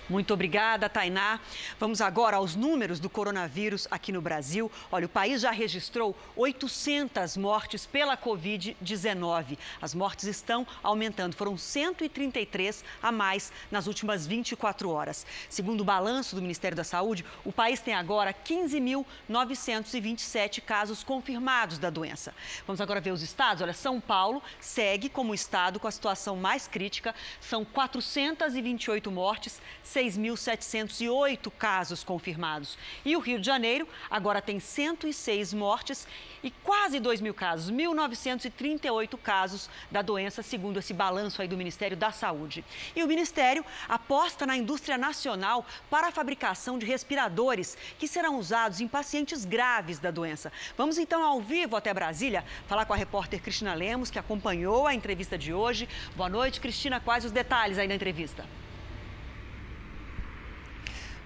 Muito 0.06 0.34
obrigada, 0.34 0.86
Tainá. 0.86 1.40
Vamos 1.80 2.02
agora 2.02 2.36
aos 2.36 2.54
números 2.54 3.00
do 3.00 3.08
coronavírus 3.08 3.88
aqui 3.90 4.12
no 4.12 4.20
Brasil. 4.20 4.70
Olha, 4.92 5.06
o 5.06 5.08
país 5.08 5.40
já 5.40 5.50
registrou 5.50 6.14
800 6.36 7.38
mortes 7.38 7.86
pela 7.86 8.14
Covid-19. 8.14 9.56
As 9.80 9.94
mortes 9.94 10.26
estão 10.26 10.66
aumentando. 10.82 11.34
Foram 11.34 11.56
133 11.56 12.84
a 13.02 13.10
mais 13.10 13.50
nas 13.70 13.86
últimas 13.86 14.26
24 14.26 14.90
horas. 14.90 15.26
Segundo 15.48 15.80
o 15.80 15.84
balanço 15.84 16.36
do 16.36 16.42
Ministério 16.42 16.76
da 16.76 16.84
Saúde, 16.84 17.24
o 17.42 17.50
país 17.50 17.80
tem 17.80 17.94
agora 17.94 18.34
15.927 18.34 20.60
casos 20.60 21.02
confirmados 21.02 21.78
da 21.78 21.88
doença. 21.88 22.34
Vamos 22.66 22.82
agora 22.82 23.00
ver 23.00 23.12
os 23.12 23.22
estados. 23.22 23.62
Olha, 23.62 23.72
São 23.72 24.02
Paulo 24.02 24.42
segue 24.60 25.08
como 25.08 25.34
estado 25.34 25.80
com 25.80 25.88
a 25.88 25.90
situação 25.90 26.36
mais 26.36 26.68
crítica. 26.68 27.14
São 27.40 27.64
428 27.64 29.10
mortes 29.10 29.62
6.708 29.94 31.52
casos 31.56 32.02
confirmados. 32.02 32.76
E 33.04 33.14
o 33.16 33.20
Rio 33.20 33.38
de 33.38 33.46
Janeiro 33.46 33.86
agora 34.10 34.42
tem 34.42 34.58
106 34.58 35.54
mortes 35.54 36.06
e 36.42 36.50
quase 36.50 36.98
2 36.98 37.20
mil 37.20 37.32
casos, 37.32 37.70
1.938 37.70 39.16
casos 39.18 39.70
da 39.90 40.02
doença, 40.02 40.42
segundo 40.42 40.78
esse 40.78 40.92
balanço 40.92 41.40
aí 41.40 41.48
do 41.48 41.56
Ministério 41.56 41.96
da 41.96 42.10
Saúde. 42.10 42.64
E 42.96 43.02
o 43.02 43.06
Ministério 43.06 43.64
aposta 43.88 44.44
na 44.44 44.56
indústria 44.56 44.98
nacional 44.98 45.64
para 45.88 46.08
a 46.08 46.12
fabricação 46.12 46.78
de 46.78 46.84
respiradores 46.84 47.78
que 47.98 48.08
serão 48.08 48.38
usados 48.38 48.80
em 48.80 48.88
pacientes 48.88 49.44
graves 49.44 49.98
da 49.98 50.10
doença. 50.10 50.52
Vamos 50.76 50.98
então 50.98 51.22
ao 51.22 51.40
vivo 51.40 51.76
até 51.76 51.94
Brasília 51.94 52.44
falar 52.66 52.84
com 52.84 52.92
a 52.92 52.96
repórter 52.96 53.40
Cristina 53.40 53.74
Lemos, 53.74 54.10
que 54.10 54.18
acompanhou 54.18 54.86
a 54.86 54.94
entrevista 54.94 55.38
de 55.38 55.54
hoje. 55.54 55.88
Boa 56.16 56.28
noite, 56.28 56.60
Cristina. 56.60 57.00
Quais 57.00 57.24
os 57.24 57.32
detalhes 57.32 57.78
aí 57.78 57.86
da 57.86 57.94
entrevista? 57.94 58.44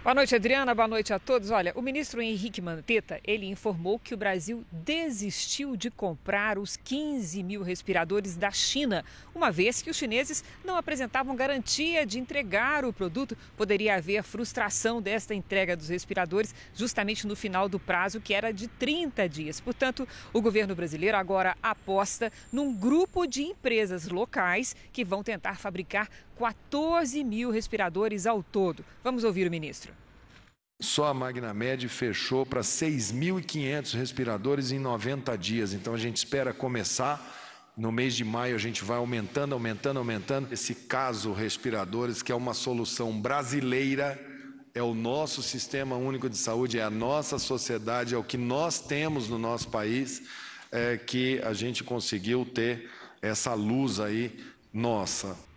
Boa 0.01 0.15
noite, 0.15 0.33
Adriana. 0.33 0.77
Boa 0.77 0.87
noite 0.87 1.13
a 1.13 1.19
todos. 1.19 1.51
Olha, 1.51 1.73
o 1.75 1.83
ministro 1.83 2.23
Henrique 2.23 2.63
Mandetta, 2.63 3.21
ele 3.25 3.47
informou 3.47 3.99
que 3.99 4.15
o 4.15 4.17
Brasil 4.17 4.65
desistiu 4.71 5.77
de 5.77 5.91
comprar 5.91 6.57
os 6.57 6.77
15 6.77 7.43
mil 7.43 7.63
respiradores 7.63 8.37
da 8.37 8.53
China, 8.53 9.05
uma 9.35 9.51
vez 9.51 9.83
que 9.83 9.91
os 9.91 9.97
chineses 9.97 10.45
não 10.65 10.77
apresentavam 10.77 11.35
garantia 11.35 12.07
de 12.07 12.21
entregar 12.21 12.85
o 12.85 12.93
produto. 12.93 13.37
Poderia 13.57 13.97
haver 13.97 14.23
frustração 14.23 15.03
desta 15.03 15.35
entrega 15.35 15.77
dos 15.77 15.89
respiradores 15.89 16.55
justamente 16.73 17.27
no 17.27 17.35
final 17.35 17.69
do 17.69 17.81
prazo, 17.81 18.21
que 18.21 18.33
era 18.33 18.53
de 18.53 18.69
30 18.69 19.29
dias. 19.29 19.61
Portanto, 19.61 20.07
o 20.33 20.41
governo 20.41 20.77
brasileiro 20.77 21.17
agora 21.17 21.57
aposta 21.61 22.33
num 22.53 22.73
grupo 22.73 23.27
de 23.27 23.43
empresas 23.43 24.07
locais 24.07 24.77
que 24.93 25.05
vão 25.05 25.25
tentar 25.25 25.59
fabricar 25.59 26.09
14 26.39 27.25
mil 27.25 27.51
respiradores 27.51 28.27
ao 28.27 28.43
todo. 28.43 28.85
Vamos 29.03 29.25
ouvir 29.25 29.49
o 29.49 29.51
ministro. 29.51 29.93
Só 30.81 31.07
a 31.07 31.15
Magnamed 31.15 31.89
fechou 31.89 32.47
para 32.47 32.61
6.500 32.61 33.95
respiradores 33.95 34.71
em 34.71 34.79
90 34.79 35.37
dias. 35.37 35.73
Então 35.73 35.93
a 35.93 35.99
gente 35.99 36.19
espera 36.19 36.55
começar. 36.55 37.37
No 37.77 37.91
mês 37.91 38.15
de 38.15 38.25
maio 38.25 38.55
a 38.55 38.59
gente 38.59 38.85
vai 38.85 38.99
aumentando, 38.99 39.55
aumentando, 39.55 39.99
aumentando. 39.99 40.53
Esse 40.53 40.75
caso 40.75 41.33
respiradores, 41.33 42.23
que 42.23 42.31
é 42.31 42.35
uma 42.35 42.55
solução 42.55 43.21
brasileira, 43.21 44.25
é 44.73 44.83
o 44.83 44.95
nosso 44.95 45.43
sistema 45.43 45.97
único 45.97 46.31
de 46.31 46.37
saúde, 46.37 46.79
é 46.79 46.85
a 46.85 46.91
nossa 46.91 47.39
sociedade, 47.41 48.15
é 48.15 48.19
o 48.19 48.23
que 48.23 48.37
nós 48.37 48.81
temos 48.81 49.29
no 49.29 49.39
nosso 49.39 49.69
país, 49.69 50.23
é 50.71 50.97
que 50.97 51.41
a 51.43 51.53
gente 51.53 51.83
conseguiu 51.83 52.45
ter 52.45 52.89
essa 53.21 53.53
luz 53.55 53.99
aí 53.99 54.39
nossa. 54.73 55.48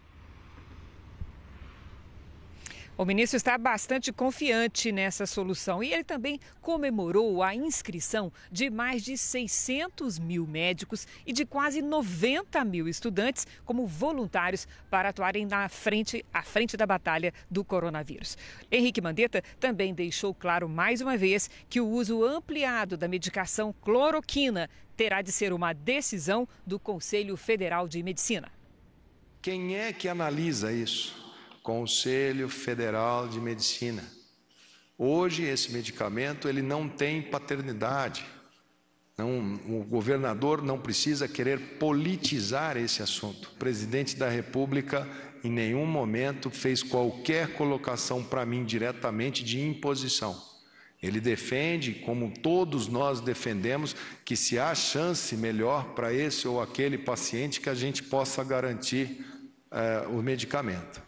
O 2.98 3.06
ministro 3.06 3.38
está 3.38 3.58
bastante 3.58 4.12
confiante 4.12 4.92
nessa 4.92 5.26
solução 5.26 5.82
e 5.82 5.94
ele 5.94 6.04
também 6.04 6.40
comemorou 6.62 7.42
a 7.42 7.56
inscrição 7.56 8.32
de 8.52 8.70
mais 8.70 9.02
de 9.02 9.18
600 9.18 10.20
mil 10.20 10.46
médicos 10.46 11.08
e 11.26 11.32
de 11.32 11.46
quase 11.46 11.82
90 11.82 12.64
mil 12.66 12.88
estudantes 12.88 13.48
como 13.66 13.88
voluntários 13.88 14.68
para 14.90 15.10
atuarem 15.10 15.46
na 15.46 15.70
frente, 15.70 16.24
à 16.34 16.44
frente 16.44 16.76
da 16.76 16.86
batalha 16.86 17.34
do 17.50 17.64
coronavírus. 17.64 18.38
Henrique 18.70 19.02
Mandetta 19.02 19.42
também 19.60 19.94
deixou 19.94 20.34
claro 20.34 20.68
mais 20.68 21.00
uma 21.00 21.18
vez 21.18 21.50
que 21.70 21.80
o 21.80 21.88
uso 21.88 22.24
ampliado 22.26 22.98
da 22.98 23.08
medicação 23.08 23.74
cloroquina 23.82 24.70
terá 24.98 25.22
de 25.22 25.32
ser 25.32 25.54
uma 25.54 25.74
decisão 25.74 26.48
do 26.68 26.78
Conselho 26.78 27.38
Federal 27.38 27.88
de 27.88 28.04
Medicina. 28.04 28.52
Quem 29.42 29.76
é 29.76 29.92
que 29.94 30.08
analisa 30.08 30.72
isso? 30.72 31.31
Conselho 31.64 32.50
Federal 32.50 33.28
de 33.28 33.40
Medicina. 33.40 34.04
Hoje 34.98 35.44
esse 35.44 35.72
medicamento 35.72 36.48
ele 36.48 36.62
não 36.62 36.88
tem 36.88 37.22
paternidade. 37.22 38.26
Não, 39.18 39.56
o 39.68 39.84
governador 39.84 40.62
não 40.62 40.80
precisa 40.80 41.28
querer 41.28 41.78
politizar 41.78 42.78
esse 42.78 43.02
assunto. 43.02 43.50
O 43.54 43.56
presidente 43.58 44.16
da 44.16 44.30
República 44.30 45.08
em 45.44 45.50
nenhum 45.52 45.86
momento 45.86 46.50
fez 46.50 46.84
qualquer 46.84 47.54
colocação 47.54 48.24
para 48.24 48.46
mim 48.46 48.64
diretamente 48.64 49.44
de 49.44 49.60
imposição. 49.60 50.40
Ele 51.02 51.20
defende, 51.20 51.96
como 51.96 52.32
todos 52.32 52.88
nós 52.88 53.22
defendemos, 53.22 53.96
que 54.24 54.36
se 54.36 54.60
há 54.60 54.74
chance 54.76 55.36
melhor 55.36 55.96
para 55.96 56.14
esse 56.14 56.48
ou 56.48 56.62
aquele 56.62 56.98
paciente, 56.98 57.60
que 57.60 57.70
a 57.70 57.74
gente 57.74 58.04
possa 58.04 58.44
garantir 58.44 59.26
eh, 59.72 60.06
o 60.10 60.22
medicamento. 60.22 61.02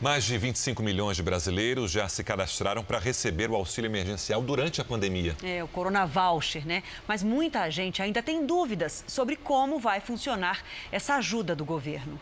Mais 0.00 0.24
de 0.24 0.38
25 0.38 0.82
milhões 0.82 1.18
de 1.18 1.22
brasileiros 1.22 1.90
já 1.90 2.08
se 2.08 2.24
cadastraram 2.24 2.82
para 2.82 2.98
receber 2.98 3.50
o 3.50 3.54
auxílio 3.54 3.86
emergencial 3.86 4.40
durante 4.40 4.80
a 4.80 4.84
pandemia. 4.84 5.36
É, 5.42 5.62
o 5.62 5.68
Corona 5.68 6.06
Voucher, 6.06 6.66
né? 6.66 6.82
Mas 7.06 7.22
muita 7.22 7.68
gente 7.68 8.00
ainda 8.00 8.22
tem 8.22 8.46
dúvidas 8.46 9.04
sobre 9.06 9.36
como 9.36 9.78
vai 9.78 10.00
funcionar 10.00 10.64
essa 10.90 11.16
ajuda 11.16 11.54
do 11.54 11.66
governo. 11.66 12.18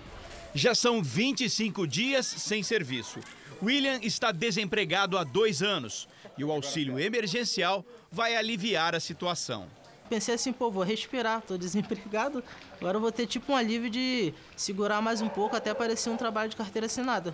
Já 0.53 0.75
são 0.75 1.01
25 1.01 1.87
dias 1.87 2.27
sem 2.27 2.65
serviço. 2.65 3.21
William 3.63 4.01
está 4.03 4.33
desempregado 4.33 5.17
há 5.17 5.23
dois 5.23 5.63
anos 5.63 6.09
e 6.37 6.43
o 6.43 6.51
auxílio 6.51 6.99
emergencial 6.99 7.85
vai 8.11 8.35
aliviar 8.35 8.97
a 8.97 9.01
situação. 9.01 9.69
Pensei 10.09 10.35
assim, 10.35 10.53
pô, 10.53 10.69
vou 10.69 10.83
respirar, 10.83 11.43
tô 11.43 11.55
desempregado, 11.59 12.43
agora 12.81 12.97
eu 12.97 13.01
vou 13.01 13.13
ter 13.13 13.29
tipo 13.29 13.53
um 13.53 13.57
alívio 13.57 13.89
de 13.89 14.35
segurar 14.57 15.01
mais 15.01 15.21
um 15.21 15.29
pouco 15.29 15.55
até 15.55 15.71
aparecer 15.71 16.11
um 16.11 16.17
trabalho 16.17 16.51
de 16.51 16.57
carteira 16.57 16.87
assinada. 16.87 17.33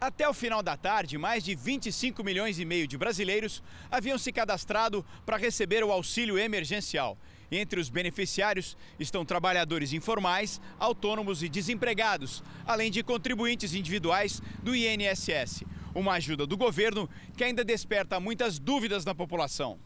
Até 0.00 0.28
o 0.28 0.32
final 0.32 0.62
da 0.62 0.76
tarde, 0.76 1.18
mais 1.18 1.42
de 1.42 1.56
25 1.56 2.22
milhões 2.22 2.60
e 2.60 2.64
meio 2.64 2.86
de 2.86 2.96
brasileiros 2.96 3.60
haviam 3.90 4.16
se 4.16 4.30
cadastrado 4.30 5.04
para 5.26 5.36
receber 5.36 5.82
o 5.82 5.90
auxílio 5.90 6.38
emergencial. 6.38 7.18
Entre 7.50 7.80
os 7.80 7.90
beneficiários 7.90 8.76
estão 8.96 9.24
trabalhadores 9.24 9.92
informais, 9.92 10.60
autônomos 10.78 11.42
e 11.42 11.48
desempregados, 11.48 12.44
além 12.64 12.92
de 12.92 13.02
contribuintes 13.02 13.74
individuais 13.74 14.40
do 14.62 14.72
INSS. 14.72 15.64
Uma 15.92 16.12
ajuda 16.12 16.46
do 16.46 16.56
governo 16.56 17.10
que 17.36 17.42
ainda 17.42 17.64
desperta 17.64 18.20
muitas 18.20 18.56
dúvidas 18.60 19.04
na 19.04 19.16
população. 19.16 19.80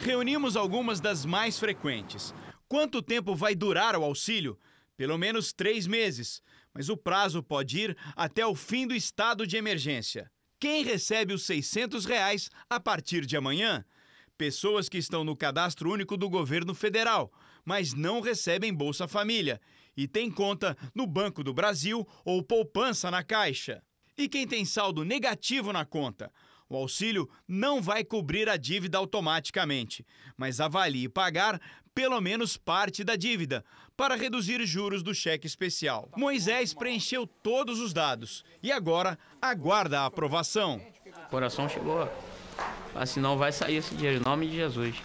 Reunimos 0.00 0.56
algumas 0.56 0.98
das 0.98 1.24
mais 1.24 1.60
frequentes. 1.60 2.34
Quanto 2.66 3.00
tempo 3.00 3.36
vai 3.36 3.54
durar 3.54 3.94
o 3.94 4.02
auxílio? 4.02 4.58
Pelo 4.96 5.16
menos 5.16 5.52
três 5.52 5.86
meses 5.86 6.42
mas 6.74 6.88
o 6.88 6.96
prazo 6.96 7.42
pode 7.42 7.78
ir 7.78 7.96
até 8.16 8.44
o 8.44 8.54
fim 8.54 8.86
do 8.86 8.94
estado 8.94 9.46
de 9.46 9.56
emergência. 9.56 10.30
Quem 10.58 10.82
recebe 10.82 11.32
os 11.32 11.44
600 11.46 12.04
reais 12.04 12.50
a 12.68 12.80
partir 12.80 13.24
de 13.24 13.36
amanhã? 13.36 13.84
Pessoas 14.36 14.88
que 14.88 14.98
estão 14.98 15.22
no 15.22 15.36
cadastro 15.36 15.92
único 15.92 16.16
do 16.16 16.28
governo 16.28 16.74
federal, 16.74 17.32
mas 17.64 17.94
não 17.94 18.20
recebem 18.20 18.74
Bolsa 18.74 19.06
Família 19.06 19.60
e 19.96 20.08
têm 20.08 20.30
conta 20.30 20.76
no 20.94 21.06
Banco 21.06 21.44
do 21.44 21.54
Brasil 21.54 22.06
ou 22.24 22.42
poupança 22.42 23.10
na 23.10 23.22
Caixa. 23.22 23.82
E 24.18 24.28
quem 24.28 24.46
tem 24.46 24.64
saldo 24.64 25.04
negativo 25.04 25.72
na 25.72 25.84
conta? 25.84 26.32
O 26.68 26.76
auxílio 26.76 27.28
não 27.46 27.80
vai 27.80 28.02
cobrir 28.02 28.48
a 28.48 28.56
dívida 28.56 28.98
automaticamente, 28.98 30.04
mas 30.36 30.60
avalie 30.60 31.08
pagar 31.08 31.60
pelo 31.94 32.20
menos 32.20 32.56
parte 32.56 33.04
da 33.04 33.14
dívida, 33.14 33.64
para 33.96 34.16
reduzir 34.16 34.64
juros 34.66 35.02
do 35.02 35.14
cheque 35.14 35.46
especial. 35.46 36.08
Moisés 36.16 36.74
preencheu 36.74 37.26
todos 37.26 37.80
os 37.80 37.92
dados 37.92 38.44
e 38.62 38.72
agora 38.72 39.18
aguarda 39.40 40.00
a 40.00 40.06
aprovação. 40.06 40.80
O 41.26 41.30
coração 41.30 41.68
chegou, 41.68 42.08
assim 42.94 43.20
não 43.20 43.38
vai 43.38 43.52
sair 43.52 43.76
esse 43.76 43.94
dia, 43.94 44.12
em 44.12 44.20
nome 44.20 44.48
de 44.48 44.56
Jesus. 44.56 44.96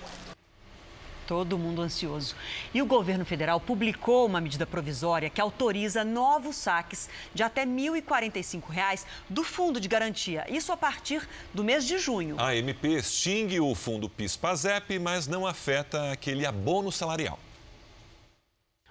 Todo 1.27 1.59
mundo 1.59 1.83
ansioso. 1.83 2.35
E 2.73 2.81
o 2.81 2.87
governo 2.87 3.23
federal 3.23 3.59
publicou 3.59 4.25
uma 4.25 4.41
medida 4.41 4.65
provisória 4.65 5.29
que 5.29 5.39
autoriza 5.39 6.03
novos 6.03 6.55
saques 6.55 7.07
de 7.35 7.43
até 7.43 7.65
R$ 7.65 7.67
1.045 7.67 9.05
do 9.29 9.43
Fundo 9.43 9.79
de 9.79 9.87
Garantia. 9.87 10.47
Isso 10.49 10.71
a 10.71 10.77
partir 10.77 11.21
do 11.53 11.63
mês 11.63 11.85
de 11.85 11.99
junho. 11.99 12.35
A 12.39 12.55
MP 12.55 12.87
extingue 12.87 13.59
o 13.59 13.75
fundo 13.75 14.09
PIS-PASEP, 14.09 14.97
mas 14.97 15.27
não 15.27 15.45
afeta 15.45 16.11
aquele 16.11 16.47
abono 16.47 16.91
salarial. 16.91 17.37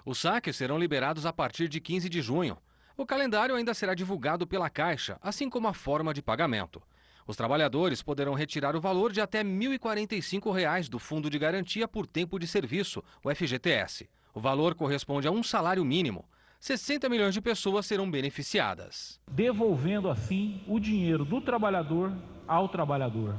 Os 0.05 0.17
saques 0.17 0.55
serão 0.55 0.77
liberados 0.77 1.25
a 1.25 1.33
partir 1.33 1.67
de 1.67 1.79
15 1.79 2.09
de 2.09 2.21
junho. 2.21 2.57
O 2.95 3.05
calendário 3.05 3.55
ainda 3.55 3.73
será 3.73 3.93
divulgado 3.93 4.45
pela 4.45 4.69
Caixa, 4.69 5.17
assim 5.21 5.49
como 5.49 5.67
a 5.67 5.73
forma 5.73 6.13
de 6.13 6.21
pagamento. 6.21 6.81
Os 7.25 7.35
trabalhadores 7.35 8.01
poderão 8.01 8.33
retirar 8.33 8.75
o 8.75 8.81
valor 8.81 9.11
de 9.11 9.21
até 9.21 9.43
R$ 9.43 9.49
1.045 9.49 10.89
do 10.89 10.97
Fundo 10.97 11.29
de 11.29 11.37
Garantia 11.37 11.87
por 11.87 12.07
Tempo 12.07 12.39
de 12.39 12.47
Serviço, 12.47 13.03
o 13.23 13.33
FGTS. 13.33 14.09
O 14.33 14.39
valor 14.39 14.73
corresponde 14.73 15.27
a 15.27 15.31
um 15.31 15.43
salário 15.43 15.85
mínimo. 15.85 16.25
60 16.59 17.07
milhões 17.07 17.33
de 17.33 17.39
pessoas 17.39 17.85
serão 17.85 18.09
beneficiadas. 18.09 19.19
Devolvendo 19.31 20.09
assim 20.09 20.61
o 20.67 20.79
dinheiro 20.79 21.23
do 21.23 21.39
trabalhador 21.39 22.11
ao 22.47 22.67
trabalhador. 22.67 23.35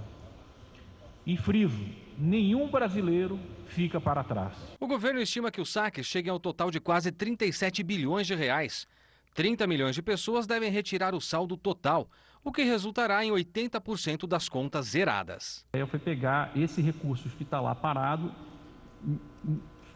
E 1.27 1.37
friso, 1.37 1.85
nenhum 2.21 2.69
brasileiro 2.69 3.39
fica 3.67 4.01
para 4.01 4.23
trás. 4.23 4.55
O 4.79 4.87
governo 4.87 5.21
estima 5.21 5.51
que 5.51 5.61
os 5.61 5.73
saques 5.73 6.07
cheguem 6.07 6.31
ao 6.31 6.39
total 6.39 6.71
de 6.71 6.79
quase 6.79 7.11
37 7.11 7.83
bilhões 7.83 8.27
de 8.27 8.35
reais. 8.35 8.87
30 9.35 9.67
milhões 9.67 9.95
de 9.95 10.03
pessoas 10.03 10.47
devem 10.47 10.71
retirar 10.71 11.15
o 11.15 11.21
saldo 11.21 11.57
total, 11.57 12.09
o 12.45 12.53
que 12.53 12.63
resultará 12.63 13.25
em 13.25 13.31
80% 13.31 14.27
das 14.27 14.49
contas 14.49 14.87
zeradas. 14.87 15.65
Eu 15.73 15.87
fui 15.87 15.99
pegar 15.99 16.51
esse 16.57 16.83
recurso 16.83 17.29
que 17.31 17.45
está 17.45 17.61
lá 17.61 17.75
parado, 17.75 18.33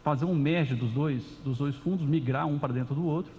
fazer 0.03 0.25
um 0.25 0.35
merge 0.35 0.73
dos 0.73 0.91
dois, 0.91 1.23
dos 1.43 1.57
dois 1.57 1.75
fundos, 1.75 2.05
migrar 2.05 2.47
um 2.47 2.57
para 2.57 2.73
dentro 2.73 2.95
do 2.95 3.05
outro 3.05 3.31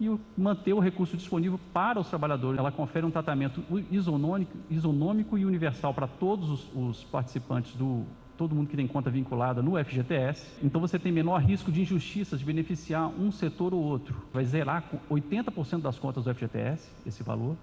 e 0.00 0.16
manter 0.36 0.72
o 0.72 0.78
recurso 0.78 1.16
disponível 1.16 1.58
para 1.72 1.98
os 1.98 2.08
trabalhadores. 2.08 2.58
Ela 2.58 2.70
confere 2.70 3.04
um 3.04 3.10
tratamento 3.10 3.64
isonômico, 3.90 4.56
isonômico 4.70 5.38
e 5.38 5.44
universal 5.44 5.92
para 5.92 6.06
todos 6.06 6.50
os, 6.50 6.70
os 6.74 7.04
participantes 7.04 7.74
do 7.74 8.04
todo 8.38 8.54
mundo 8.54 8.68
que 8.68 8.76
tem 8.76 8.86
conta 8.86 9.10
vinculada 9.10 9.60
no 9.60 9.72
FGTS. 9.84 10.46
Então 10.62 10.80
você 10.80 10.98
tem 10.98 11.10
menor 11.10 11.42
risco 11.42 11.72
de 11.72 11.82
injustiça, 11.82 12.36
de 12.38 12.44
beneficiar 12.44 13.08
um 13.08 13.32
setor 13.32 13.74
ou 13.74 13.82
outro. 13.82 14.24
Vai 14.32 14.44
zerar 14.44 14.84
80% 15.10 15.82
das 15.82 15.98
contas 15.98 16.24
do 16.24 16.32
FGTS, 16.32 16.88
esse 17.04 17.22
valor. 17.24 17.56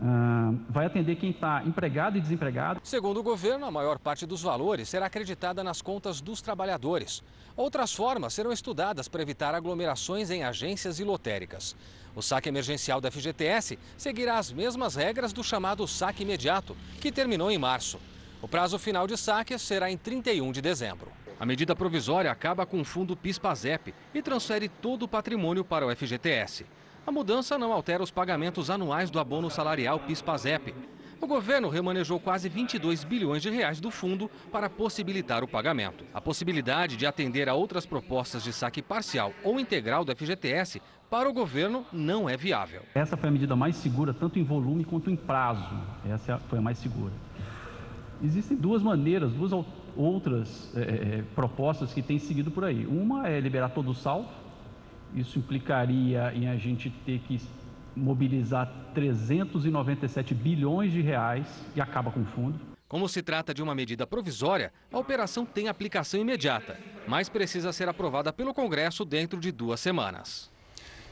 Uh, 0.00 0.56
vai 0.68 0.86
atender 0.86 1.16
quem 1.16 1.30
está 1.30 1.62
empregado 1.64 2.18
e 2.18 2.20
desempregado. 2.20 2.80
Segundo 2.84 3.18
o 3.18 3.22
governo, 3.22 3.66
a 3.66 3.70
maior 3.70 3.98
parte 3.98 4.26
dos 4.26 4.42
valores 4.42 4.88
será 4.88 5.06
acreditada 5.06 5.64
nas 5.64 5.80
contas 5.82 6.20
dos 6.20 6.40
trabalhadores. 6.40 7.22
Outras 7.56 7.92
formas 7.92 8.34
serão 8.34 8.52
estudadas 8.52 9.08
para 9.08 9.22
evitar 9.22 9.54
aglomerações 9.54 10.30
em 10.30 10.44
agências 10.44 11.00
e 11.00 11.04
lotéricas. 11.04 11.74
O 12.14 12.22
saque 12.22 12.48
emergencial 12.48 13.00
da 13.00 13.10
FGTS 13.10 13.78
seguirá 13.96 14.38
as 14.38 14.52
mesmas 14.52 14.94
regras 14.94 15.32
do 15.32 15.42
chamado 15.42 15.86
saque 15.86 16.22
imediato, 16.22 16.76
que 17.00 17.10
terminou 17.10 17.50
em 17.50 17.58
março. 17.58 17.98
O 18.40 18.46
prazo 18.46 18.78
final 18.78 19.06
de 19.06 19.16
saque 19.16 19.58
será 19.58 19.90
em 19.90 19.96
31 19.96 20.52
de 20.52 20.62
dezembro. 20.62 21.10
A 21.40 21.46
medida 21.46 21.74
provisória 21.74 22.30
acaba 22.30 22.64
com 22.64 22.80
o 22.80 22.84
fundo 22.84 23.16
PIS-PASEP 23.16 23.92
e 24.14 24.22
transfere 24.22 24.68
todo 24.68 25.02
o 25.04 25.08
patrimônio 25.08 25.64
para 25.64 25.84
o 25.84 25.94
FGTS. 25.94 26.64
A 27.04 27.10
mudança 27.10 27.58
não 27.58 27.72
altera 27.72 28.02
os 28.02 28.12
pagamentos 28.12 28.70
anuais 28.70 29.10
do 29.10 29.18
abono 29.18 29.50
salarial 29.50 29.98
PIS-PASEP. 30.00 30.72
O 31.20 31.26
governo 31.26 31.68
remanejou 31.68 32.20
quase 32.20 32.48
22 32.48 33.02
bilhões 33.02 33.42
de 33.42 33.50
reais 33.50 33.80
do 33.80 33.90
fundo 33.90 34.30
para 34.52 34.70
possibilitar 34.70 35.42
o 35.42 35.48
pagamento. 35.48 36.04
A 36.14 36.20
possibilidade 36.20 36.96
de 36.96 37.06
atender 37.06 37.48
a 37.48 37.54
outras 37.54 37.84
propostas 37.84 38.44
de 38.44 38.52
saque 38.52 38.80
parcial 38.80 39.32
ou 39.42 39.58
integral 39.58 40.04
do 40.04 40.14
FGTS 40.14 40.80
para 41.10 41.28
o 41.28 41.32
governo 41.32 41.84
não 41.92 42.28
é 42.28 42.36
viável. 42.36 42.82
Essa 42.94 43.16
foi 43.16 43.30
a 43.30 43.32
medida 43.32 43.56
mais 43.56 43.74
segura, 43.74 44.14
tanto 44.14 44.38
em 44.38 44.44
volume 44.44 44.84
quanto 44.84 45.10
em 45.10 45.16
prazo. 45.16 45.76
Essa 46.08 46.38
foi 46.38 46.60
a 46.60 46.62
mais 46.62 46.78
segura. 46.78 47.12
Existem 48.22 48.56
duas 48.56 48.82
maneiras, 48.82 49.32
duas 49.32 49.52
outras 49.96 50.72
é, 50.76 51.22
propostas 51.34 51.92
que 51.92 52.02
têm 52.02 52.18
seguido 52.18 52.50
por 52.50 52.64
aí. 52.64 52.86
Uma 52.86 53.28
é 53.28 53.38
liberar 53.40 53.70
todo 53.70 53.90
o 53.90 53.94
saldo, 53.94 54.28
isso 55.14 55.38
implicaria 55.38 56.32
em 56.34 56.48
a 56.48 56.56
gente 56.56 56.90
ter 57.04 57.20
que 57.20 57.40
mobilizar 57.94 58.72
397 58.94 60.34
bilhões 60.34 60.92
de 60.92 61.00
reais 61.00 61.46
e 61.74 61.80
acaba 61.80 62.10
com 62.10 62.20
o 62.20 62.26
fundo. 62.26 62.58
Como 62.88 63.08
se 63.08 63.22
trata 63.22 63.52
de 63.52 63.62
uma 63.62 63.74
medida 63.74 64.06
provisória, 64.06 64.72
a 64.90 64.98
operação 64.98 65.44
tem 65.44 65.68
aplicação 65.68 66.20
imediata, 66.20 66.78
mas 67.06 67.28
precisa 67.28 67.72
ser 67.72 67.88
aprovada 67.88 68.32
pelo 68.32 68.54
Congresso 68.54 69.04
dentro 69.04 69.38
de 69.38 69.52
duas 69.52 69.78
semanas. 69.78 70.50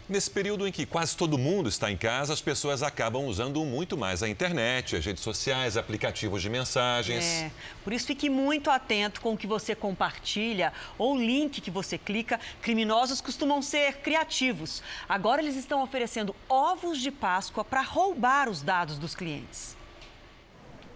Nesse 0.08 0.30
período 0.30 0.68
em 0.68 0.70
que 0.70 0.86
quase 0.86 1.16
todo 1.16 1.36
mundo 1.36 1.68
está 1.68 1.90
em 1.90 1.96
casa, 1.96 2.32
as 2.32 2.40
pessoas 2.40 2.80
acabam 2.80 3.24
usando 3.24 3.64
muito 3.64 3.96
mais 3.96 4.22
a 4.22 4.28
internet, 4.28 4.94
as 4.94 5.04
redes 5.04 5.20
sociais, 5.20 5.76
aplicativos 5.76 6.40
de 6.40 6.48
mensagens. 6.48 7.24
É, 7.24 7.50
por 7.82 7.92
isso 7.92 8.06
fique 8.06 8.30
muito 8.30 8.70
atento 8.70 9.20
com 9.20 9.32
o 9.32 9.36
que 9.36 9.48
você 9.48 9.74
compartilha 9.74 10.72
ou 10.96 11.16
link 11.16 11.60
que 11.60 11.72
você 11.72 11.98
clica. 11.98 12.38
Criminosos 12.62 13.20
costumam 13.20 13.60
ser 13.60 13.96
criativos. 13.96 14.80
Agora 15.08 15.42
eles 15.42 15.56
estão 15.56 15.82
oferecendo 15.82 16.36
ovos 16.48 17.00
de 17.00 17.10
Páscoa 17.10 17.64
para 17.64 17.82
roubar 17.82 18.48
os 18.48 18.62
dados 18.62 18.98
dos 18.98 19.12
clientes. 19.12 19.76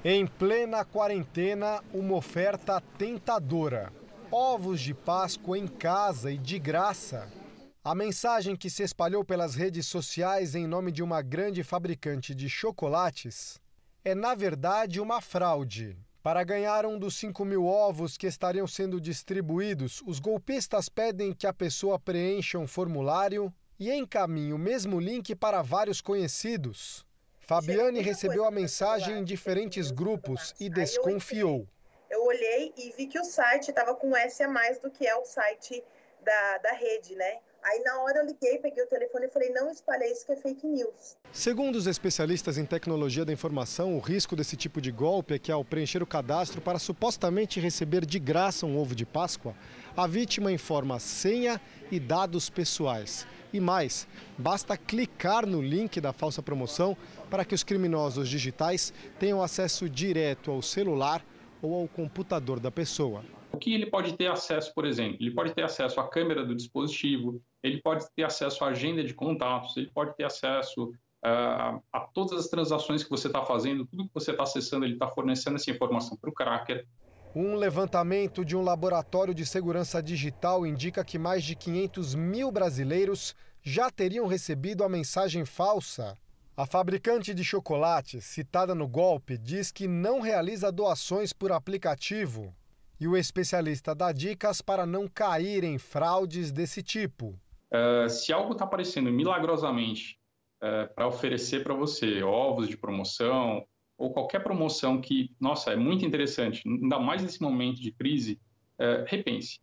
Em 0.05 0.25
plena 0.25 0.85
quarentena, 0.85 1.83
uma 1.93 2.15
oferta 2.15 2.81
tentadora. 2.97 3.93
Ovos 4.31 4.81
de 4.81 4.95
Páscoa 4.95 5.59
em 5.59 5.67
casa 5.67 6.31
e 6.31 6.39
de 6.39 6.61
graça. 6.61 7.40
A 7.83 7.95
mensagem 7.95 8.57
que 8.57 8.69
se 8.69 8.83
espalhou 8.83 9.25
pelas 9.25 9.55
redes 9.55 9.87
sociais 9.87 10.55
em 10.55 10.67
nome 10.67 10.93
de 10.93 11.03
uma 11.03 11.23
grande 11.23 11.65
fabricante 11.65 12.35
de 12.35 12.47
chocolates 12.47 13.59
é, 14.05 14.15
na 14.15 14.35
verdade, 14.35 15.01
uma 15.01 15.23
fraude. 15.23 15.97
Para 16.23 16.45
ganhar 16.45 16.85
um 16.85 16.99
dos 16.99 17.17
5 17.17 17.43
mil 17.43 17.65
ovos 17.65 18.19
que 18.19 18.27
estariam 18.27 18.67
sendo 18.67 19.01
distribuídos, 19.01 20.03
os 20.07 20.21
golpistas 20.21 20.91
pedem 20.91 21.33
que 21.33 21.47
a 21.47 21.55
pessoa 21.55 21.99
preencha 21.99 22.59
um 22.59 22.67
formulário 22.67 23.51
e 23.79 23.91
encaminhe 23.91 24.53
o 24.53 24.59
mesmo 24.59 25.01
link 25.01 25.35
para 25.35 25.63
vários 25.63 26.03
conhecidos. 26.03 27.07
Fabiane 27.39 28.03
recebeu 28.03 28.45
a 28.45 28.51
mensagem 28.51 29.21
em 29.21 29.25
diferentes 29.25 29.91
grupos 29.91 30.55
e 30.61 30.69
desconfiou. 30.69 31.67
Eu 32.11 32.27
olhei 32.27 32.75
e 32.77 32.93
vi 32.95 33.07
que 33.07 33.19
o 33.19 33.25
site 33.25 33.71
estava 33.71 33.95
com 33.95 34.15
S 34.15 34.43
a 34.43 34.49
mais 34.49 34.79
do 34.79 34.91
que 34.91 35.07
é 35.07 35.17
o 35.17 35.25
site 35.25 35.83
da, 36.23 36.59
da 36.59 36.73
rede, 36.73 37.17
né? 37.17 37.39
Aí 37.63 37.83
na 37.85 38.01
hora 38.03 38.21
eu 38.21 38.27
liguei, 38.27 38.59
peguei 38.59 38.83
o 38.83 38.87
telefone 38.87 39.27
e 39.27 39.31
falei, 39.31 39.51
não 39.51 39.71
espalhe 39.71 40.05
isso 40.07 40.25
que 40.25 40.33
é 40.33 40.37
fake 40.37 40.67
news. 40.67 41.17
Segundo 41.33 41.77
os 41.77 41.87
especialistas 41.87 42.57
em 42.57 42.65
tecnologia 42.65 43.25
da 43.25 43.33
informação, 43.33 43.95
o 43.95 44.01
risco 44.01 44.35
desse 44.35 44.57
tipo 44.57 44.81
de 44.81 44.91
golpe 44.91 45.35
é 45.35 45.39
que 45.39 45.53
ao 45.53 45.65
preencher 45.65 46.03
o 46.03 46.07
cadastro 46.07 46.61
para 46.61 46.79
supostamente 46.79 47.61
receber 47.61 48.07
de 48.07 48.19
graça 48.19 48.65
um 48.65 48.79
ovo 48.79 48.95
de 48.95 49.05
Páscoa, 49.05 49.55
a 49.97 50.07
vítima 50.07 50.51
informa 50.51 50.99
senha 50.99 51.61
e 51.91 52.01
dados 52.01 52.49
pessoais. 52.49 53.27
E 53.53 53.61
mais, 53.61 54.07
basta 54.39 54.77
clicar 54.77 55.45
no 55.45 55.61
link 55.61 56.01
da 56.01 56.13
falsa 56.13 56.43
promoção 56.43 56.97
para 57.29 57.45
que 57.45 57.55
os 57.55 57.65
criminosos 57.65 58.29
digitais 58.29 58.93
tenham 59.19 59.43
acesso 59.43 59.89
direto 59.89 60.51
ao 60.51 60.63
celular 60.63 61.25
ou 61.61 61.75
ao 61.75 61.89
computador 61.89 62.59
da 62.59 62.71
pessoa. 62.71 63.25
O 63.53 63.59
que 63.59 63.75
ele 63.75 63.87
pode 63.87 64.17
ter 64.17 64.31
acesso, 64.31 64.73
por 64.73 64.85
exemplo? 64.85 65.17
Ele 65.21 65.33
pode 65.33 65.53
ter 65.53 65.63
acesso 65.63 66.01
à 66.01 66.09
câmera 66.09 66.45
do 66.45 66.55
dispositivo, 66.55 67.43
ele 67.63 67.81
pode 67.81 68.07
ter 68.15 68.25
acesso 68.25 68.65
à 68.65 68.69
agenda 68.69 69.03
de 69.05 69.15
contatos, 69.15 69.77
ele 69.77 69.91
pode 69.93 70.17
ter 70.17 70.25
acesso 70.25 70.85
uh, 71.25 71.83
a 71.93 72.01
todas 72.13 72.39
as 72.39 72.49
transações 72.49 73.03
que 73.03 73.11
você 73.11 73.27
está 73.27 73.45
fazendo, 73.45 73.87
tudo 73.87 74.05
que 74.05 74.15
você 74.15 74.31
está 74.31 74.45
acessando, 74.45 74.85
ele 74.85 74.95
está 74.95 75.09
fornecendo 75.09 75.57
essa 75.57 75.71
informação 75.71 76.17
para 76.17 76.31
o 76.31 76.35
cracker. 76.35 76.87
Um 77.35 77.55
levantamento 77.55 78.45
de 78.45 78.57
um 78.57 78.63
laboratório 78.63 79.33
de 79.33 79.47
segurança 79.47 80.03
digital 80.03 80.67
indica 80.67 81.05
que 81.05 81.19
mais 81.19 81.45
de 81.45 81.55
500 81.55 82.15
mil 82.17 82.51
brasileiros 82.51 83.37
já 83.63 83.89
teriam 83.89 84.27
recebido 84.27 84.83
a 84.83 84.89
mensagem 84.89 85.45
falsa. 85.45 86.17
A 86.57 86.67
fabricante 86.67 87.33
de 87.33 87.45
chocolate, 87.45 88.21
citada 88.21 88.75
no 88.75 88.89
golpe, 88.89 89.39
diz 89.39 89.71
que 89.71 89.87
não 89.87 90.21
realiza 90.21 90.73
doações 90.73 91.33
por 91.33 91.53
aplicativo. 91.53 92.53
E 92.99 93.07
o 93.07 93.17
especialista 93.17 93.95
dá 93.95 94.13
dicas 94.13 94.61
para 94.61 94.85
não 94.85 95.07
cair 95.07 95.63
em 95.63 95.79
fraudes 95.79 96.51
desse 96.51 96.83
tipo. 96.83 97.39
Uh, 97.73 98.09
se 98.09 98.33
algo 98.33 98.53
está 98.53 98.65
aparecendo 98.65 99.11
milagrosamente 99.13 100.19
uh, 100.63 100.93
para 100.95 101.07
oferecer 101.07 101.63
para 101.63 101.75
você 101.75 102.23
ovos 102.23 102.69
de 102.69 102.77
promoção 102.77 103.65
ou 103.97 104.13
qualquer 104.13 104.43
promoção 104.43 105.01
que, 105.01 105.31
nossa, 105.39 105.73
é 105.73 105.77
muito 105.77 106.05
interessante, 106.05 106.63
ainda 106.67 106.99
mais 106.99 107.23
nesse 107.23 107.41
momento 107.41 107.81
de 107.81 107.93
crise, 107.93 108.41
uh, 108.79 109.05
repense. 109.07 109.61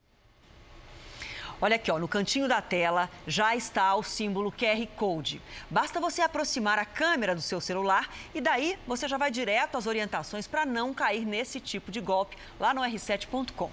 Olha 1.60 1.76
aqui, 1.76 1.89
ó, 1.89 1.98
no 1.98 2.08
cantinho 2.08 2.48
da 2.48 2.62
tela 2.62 3.10
já 3.26 3.56
está 3.56 3.96
o 3.96 4.04
símbolo 4.04 4.52
QR 4.52 4.86
Code. 4.96 5.41
Basta 5.72 6.00
você 6.00 6.22
aproximar 6.22 6.78
a 6.78 6.86
câmera 6.86 7.34
do 7.34 7.41
seu 7.41 7.60
celular 7.60 8.13
e 8.34 8.39
daí 8.39 8.78
você 8.86 9.08
já 9.08 9.17
vai 9.17 9.32
direto 9.32 9.76
às 9.76 9.88
orientações 9.88 10.46
para 10.46 10.67
não 10.67 10.93
cair 10.93 11.26
nesse 11.26 11.60
tipo 11.60 11.91
de 11.91 12.00
golpe 12.00 12.38
lá 12.60 12.76
no 12.76 12.82
r7.com. 12.82 13.72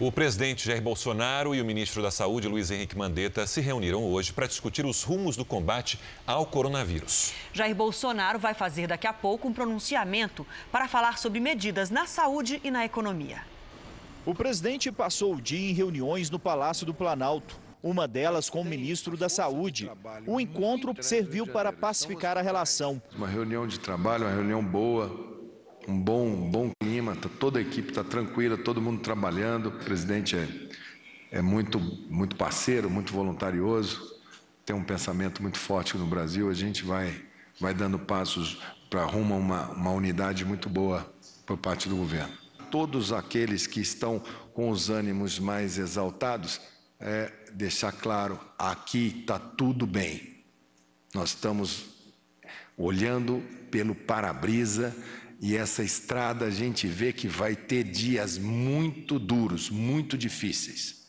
O 0.00 0.10
presidente 0.10 0.66
Jair 0.66 0.80
Bolsonaro 0.80 1.54
e 1.54 1.60
o 1.60 1.64
ministro 1.64 2.00
da 2.00 2.10
Saúde, 2.10 2.48
Luiz 2.48 2.70
Henrique 2.70 2.96
Mandetta, 2.96 3.46
se 3.46 3.60
reuniram 3.60 4.02
hoje 4.02 4.32
para 4.32 4.46
discutir 4.46 4.86
os 4.86 5.02
rumos 5.02 5.36
do 5.36 5.44
combate 5.44 6.00
ao 6.26 6.46
coronavírus. 6.46 7.34
Jair 7.52 7.74
Bolsonaro 7.74 8.38
vai 8.38 8.54
fazer 8.54 8.86
daqui 8.86 9.06
a 9.06 9.12
pouco 9.12 9.46
um 9.46 9.52
pronunciamento 9.52 10.46
para 10.72 10.88
falar 10.88 11.18
sobre 11.18 11.38
medidas 11.38 11.90
na 11.90 12.06
saúde 12.06 12.62
e 12.64 12.70
na 12.70 12.82
economia. 12.82 13.42
O 14.24 14.34
presidente 14.34 14.90
passou 14.90 15.34
o 15.34 15.40
dia 15.40 15.70
em 15.70 15.74
reuniões 15.74 16.30
no 16.30 16.38
Palácio 16.38 16.86
do 16.86 16.94
Planalto, 16.94 17.60
uma 17.82 18.08
delas 18.08 18.48
com 18.48 18.62
o 18.62 18.64
ministro 18.64 19.18
da 19.18 19.28
Saúde. 19.28 19.90
O 20.26 20.40
encontro 20.40 20.94
serviu 21.02 21.46
para 21.46 21.74
pacificar 21.74 22.38
a 22.38 22.40
relação. 22.40 23.02
Uma 23.14 23.28
reunião 23.28 23.66
de 23.66 23.78
trabalho, 23.78 24.24
uma 24.24 24.34
reunião 24.34 24.64
boa, 24.64 25.29
um 25.88 25.98
bom, 25.98 26.26
um 26.26 26.50
bom 26.50 26.70
clima, 26.80 27.16
tá, 27.16 27.28
toda 27.28 27.58
a 27.58 27.62
equipe 27.62 27.88
está 27.88 28.04
tranquila, 28.04 28.56
todo 28.56 28.80
mundo 28.80 29.00
trabalhando. 29.00 29.68
O 29.68 29.72
presidente 29.72 30.36
é, 30.36 30.48
é 31.30 31.42
muito, 31.42 31.78
muito 32.08 32.36
parceiro, 32.36 32.90
muito 32.90 33.12
voluntarioso, 33.12 34.18
tem 34.64 34.74
um 34.74 34.84
pensamento 34.84 35.42
muito 35.42 35.58
forte 35.58 35.96
no 35.96 36.06
Brasil. 36.06 36.48
A 36.48 36.54
gente 36.54 36.84
vai, 36.84 37.14
vai 37.58 37.74
dando 37.74 37.98
passos 37.98 38.62
para 38.88 39.04
rumo 39.04 39.34
a 39.34 39.36
uma, 39.36 39.68
uma 39.70 39.90
unidade 39.90 40.44
muito 40.44 40.68
boa 40.68 41.12
por 41.46 41.56
parte 41.56 41.88
do 41.88 41.96
governo 41.96 42.40
todos 42.70 43.12
aqueles 43.12 43.66
que 43.66 43.80
estão 43.80 44.22
com 44.54 44.70
os 44.70 44.88
ânimos 44.88 45.38
mais 45.38 45.76
exaltados, 45.76 46.60
é 46.98 47.32
deixar 47.52 47.92
claro: 47.92 48.38
aqui 48.58 49.20
está 49.20 49.38
tudo 49.38 49.86
bem. 49.86 50.44
Nós 51.14 51.30
estamos 51.30 51.86
olhando 52.76 53.42
pelo 53.70 53.94
para-brisa 53.94 54.96
e 55.40 55.56
essa 55.56 55.82
estrada 55.82 56.44
a 56.44 56.50
gente 56.50 56.86
vê 56.86 57.12
que 57.12 57.26
vai 57.26 57.56
ter 57.56 57.82
dias 57.82 58.36
muito 58.36 59.18
duros, 59.18 59.70
muito 59.70 60.18
difíceis. 60.18 61.00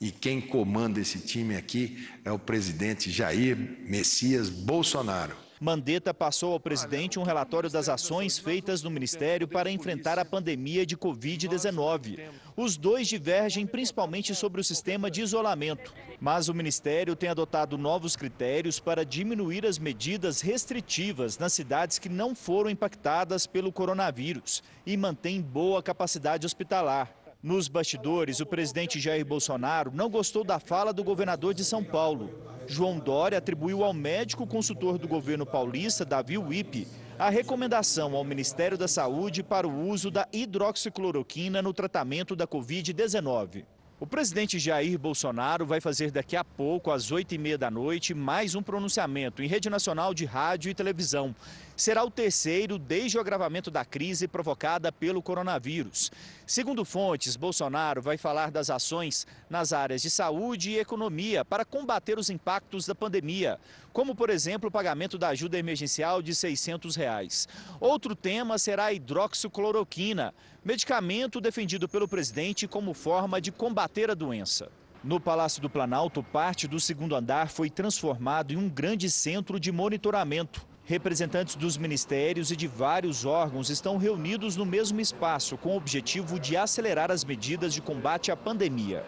E 0.00 0.10
quem 0.10 0.40
comanda 0.40 0.98
esse 0.98 1.18
time 1.18 1.56
aqui 1.56 2.08
é 2.24 2.32
o 2.32 2.38
presidente 2.38 3.10
Jair 3.10 3.56
Messias 3.86 4.48
Bolsonaro. 4.48 5.45
Mandetta 5.60 6.12
passou 6.12 6.52
ao 6.52 6.60
presidente 6.60 7.18
um 7.18 7.22
relatório 7.22 7.70
das 7.70 7.88
ações 7.88 8.38
feitas 8.38 8.82
no 8.82 8.90
Ministério 8.90 9.48
para 9.48 9.70
enfrentar 9.70 10.18
a 10.18 10.24
pandemia 10.24 10.84
de 10.84 10.96
Covid-19. 10.96 12.28
Os 12.54 12.76
dois 12.76 13.08
divergem 13.08 13.66
principalmente 13.66 14.34
sobre 14.34 14.60
o 14.60 14.64
sistema 14.64 15.10
de 15.10 15.22
isolamento, 15.22 15.94
mas 16.20 16.48
o 16.48 16.54
Ministério 16.54 17.16
tem 17.16 17.30
adotado 17.30 17.78
novos 17.78 18.16
critérios 18.16 18.78
para 18.78 19.04
diminuir 19.04 19.64
as 19.64 19.78
medidas 19.78 20.42
restritivas 20.42 21.38
nas 21.38 21.54
cidades 21.54 21.98
que 21.98 22.08
não 22.08 22.34
foram 22.34 22.68
impactadas 22.68 23.46
pelo 23.46 23.72
coronavírus 23.72 24.62
e 24.84 24.94
mantém 24.96 25.40
boa 25.40 25.82
capacidade 25.82 26.44
hospitalar. 26.44 27.25
Nos 27.42 27.68
bastidores, 27.68 28.40
o 28.40 28.46
presidente 28.46 28.98
Jair 28.98 29.24
Bolsonaro 29.24 29.92
não 29.94 30.08
gostou 30.08 30.42
da 30.42 30.58
fala 30.58 30.92
do 30.92 31.04
governador 31.04 31.52
de 31.52 31.64
São 31.64 31.84
Paulo. 31.84 32.30
João 32.66 32.98
Dória 32.98 33.38
atribuiu 33.38 33.84
ao 33.84 33.92
médico 33.92 34.46
consultor 34.46 34.98
do 34.98 35.06
governo 35.06 35.46
paulista, 35.46 36.04
Davi 36.04 36.38
Wipe, 36.38 36.88
a 37.18 37.30
recomendação 37.30 38.16
ao 38.16 38.24
Ministério 38.24 38.76
da 38.76 38.88
Saúde 38.88 39.42
para 39.42 39.68
o 39.68 39.88
uso 39.88 40.10
da 40.10 40.26
hidroxicloroquina 40.32 41.62
no 41.62 41.72
tratamento 41.72 42.34
da 42.34 42.46
Covid-19. 42.46 43.64
O 43.98 44.06
presidente 44.06 44.58
Jair 44.58 44.98
Bolsonaro 44.98 45.64
vai 45.64 45.80
fazer 45.80 46.10
daqui 46.10 46.36
a 46.36 46.44
pouco, 46.44 46.90
às 46.90 47.10
oito 47.10 47.34
e 47.34 47.38
meia 47.38 47.56
da 47.56 47.70
noite, 47.70 48.12
mais 48.12 48.54
um 48.54 48.62
pronunciamento 48.62 49.42
em 49.42 49.46
rede 49.46 49.70
nacional 49.70 50.12
de 50.12 50.24
rádio 50.24 50.70
e 50.70 50.74
televisão. 50.74 51.34
Será 51.76 52.02
o 52.02 52.10
terceiro 52.10 52.78
desde 52.78 53.18
o 53.18 53.20
agravamento 53.20 53.70
da 53.70 53.84
crise 53.84 54.26
provocada 54.26 54.90
pelo 54.90 55.20
coronavírus. 55.20 56.10
Segundo 56.46 56.86
fontes, 56.86 57.36
Bolsonaro 57.36 58.00
vai 58.00 58.16
falar 58.16 58.50
das 58.50 58.70
ações 58.70 59.26
nas 59.50 59.74
áreas 59.74 60.00
de 60.00 60.08
saúde 60.08 60.70
e 60.70 60.78
economia 60.78 61.44
para 61.44 61.66
combater 61.66 62.18
os 62.18 62.30
impactos 62.30 62.86
da 62.86 62.94
pandemia, 62.94 63.60
como, 63.92 64.14
por 64.14 64.30
exemplo, 64.30 64.70
o 64.70 64.72
pagamento 64.72 65.18
da 65.18 65.28
ajuda 65.28 65.58
emergencial 65.58 66.22
de 66.22 66.34
600 66.34 66.96
reais. 66.96 67.46
Outro 67.78 68.16
tema 68.16 68.56
será 68.56 68.86
a 68.86 68.92
hidroxicloroquina, 68.94 70.32
medicamento 70.64 71.42
defendido 71.42 71.86
pelo 71.86 72.08
presidente 72.08 72.66
como 72.66 72.94
forma 72.94 73.38
de 73.38 73.52
combater 73.52 74.10
a 74.10 74.14
doença. 74.14 74.70
No 75.04 75.20
Palácio 75.20 75.60
do 75.60 75.68
Planalto, 75.68 76.22
parte 76.22 76.66
do 76.66 76.80
segundo 76.80 77.14
andar 77.14 77.50
foi 77.50 77.68
transformado 77.68 78.54
em 78.54 78.56
um 78.56 78.66
grande 78.66 79.10
centro 79.10 79.60
de 79.60 79.70
monitoramento. 79.70 80.66
Representantes 80.88 81.56
dos 81.56 81.76
ministérios 81.76 82.52
e 82.52 82.56
de 82.56 82.68
vários 82.68 83.24
órgãos 83.24 83.70
estão 83.70 83.96
reunidos 83.96 84.54
no 84.54 84.64
mesmo 84.64 85.00
espaço 85.00 85.58
com 85.58 85.70
o 85.70 85.76
objetivo 85.76 86.38
de 86.38 86.56
acelerar 86.56 87.10
as 87.10 87.24
medidas 87.24 87.74
de 87.74 87.82
combate 87.82 88.30
à 88.30 88.36
pandemia. 88.36 89.04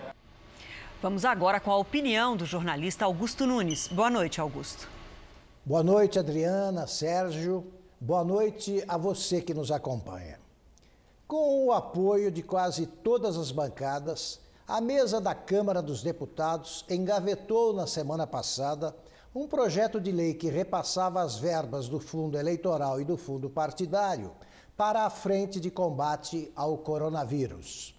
Vamos 1.01 1.25
agora 1.25 1.61
com 1.61 1.71
a 1.71 1.77
opinião 1.77 2.37
do 2.37 2.45
jornalista 2.45 3.05
Augusto 3.05 3.47
Nunes. 3.47 3.87
Boa 3.87 4.11
noite, 4.11 4.41
Augusto. 4.41 4.89
Boa 5.65 5.85
noite, 5.85 6.19
Adriana, 6.19 6.89
Sérgio. 6.89 7.65
Boa 8.01 8.25
noite 8.25 8.83
a 8.89 8.99
você 8.99 9.41
que 9.41 9.55
nos 9.55 9.71
acompanha. 9.71 10.41
Com 11.29 11.67
o 11.67 11.73
apoio 11.73 12.33
de 12.33 12.43
quase 12.43 12.89
todas 12.89 13.37
as 13.37 13.53
bancadas, 13.53 14.41
a 14.67 14.81
mesa 14.81 15.21
da 15.21 15.33
Câmara 15.33 15.81
dos 15.81 16.03
Deputados 16.03 16.85
engavetou 16.91 17.73
na 17.73 17.87
semana 17.87 18.27
passada 18.27 18.97
um 19.35 19.47
projeto 19.47 20.01
de 20.01 20.11
lei 20.11 20.35
que 20.35 20.49
repassava 20.49 21.21
as 21.21 21.37
verbas 21.37 21.89
do 21.89 22.01
fundo 22.01 22.39
eleitoral 22.39 23.01
e 23.01 23.05
do 23.05 23.17
fundo 23.17 23.51
partidário 23.51 24.33
para 24.77 25.05
a 25.05 25.11
frente 25.11 25.61
de 25.61 25.71
combate 25.71 26.51
ao 26.57 26.79
coronavírus. 26.79 27.95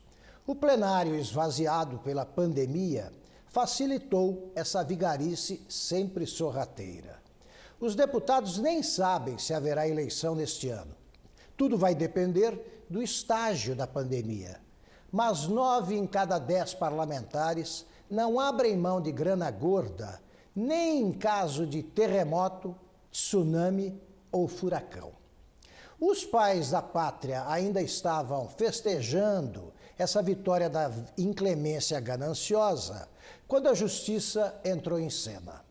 O 0.48 0.56
plenário 0.56 1.16
esvaziado 1.16 2.00
pela 2.00 2.26
pandemia 2.26 3.12
facilitou 3.48 4.52
essa 4.56 4.84
vigarice 4.84 5.64
sempre 5.70 6.26
sorrateira. 6.26 7.20
Os 7.80 7.96
deputados 7.96 8.58
nem 8.58 8.82
sabem 8.82 9.38
se 9.38 9.54
haverá 9.54 9.88
eleição 9.88 10.36
neste 10.36 10.70
ano. 10.70 10.96
Tudo 11.56 11.78
vai 11.78 11.94
depender 11.94 12.86
do 12.90 13.02
estágio 13.02 13.76
da 13.76 13.86
pandemia. 13.86 14.60
Mas 15.12 15.48
nove 15.48 15.96
em 15.96 16.06
cada 16.06 16.40
dez 16.40 16.74
parlamentares 16.74 17.86
não 18.10 18.40
abrem 18.40 18.76
mão 18.76 19.02
de 19.02 19.12
grana 19.12 19.50
gorda, 19.52 20.20
nem 20.60 21.04
em 21.04 21.14
caso 21.14 21.66
de 21.66 21.82
terremoto, 21.82 22.76
tsunami 23.10 23.98
ou 24.30 24.46
furacão. 24.46 25.14
Os 25.98 26.26
pais 26.26 26.72
da 26.72 26.82
pátria 26.82 27.46
ainda 27.48 27.82
estavam 27.82 28.50
festejando 28.50 29.74
essa 29.98 30.22
vitória 30.22 30.70
da 30.70 30.92
inclemência 31.18 31.98
gananciosa 32.02 33.08
quando 33.48 33.68
a 33.68 33.74
justiça 33.74 34.60
entrou 34.66 35.00
em 35.00 35.10
cena. 35.10 35.64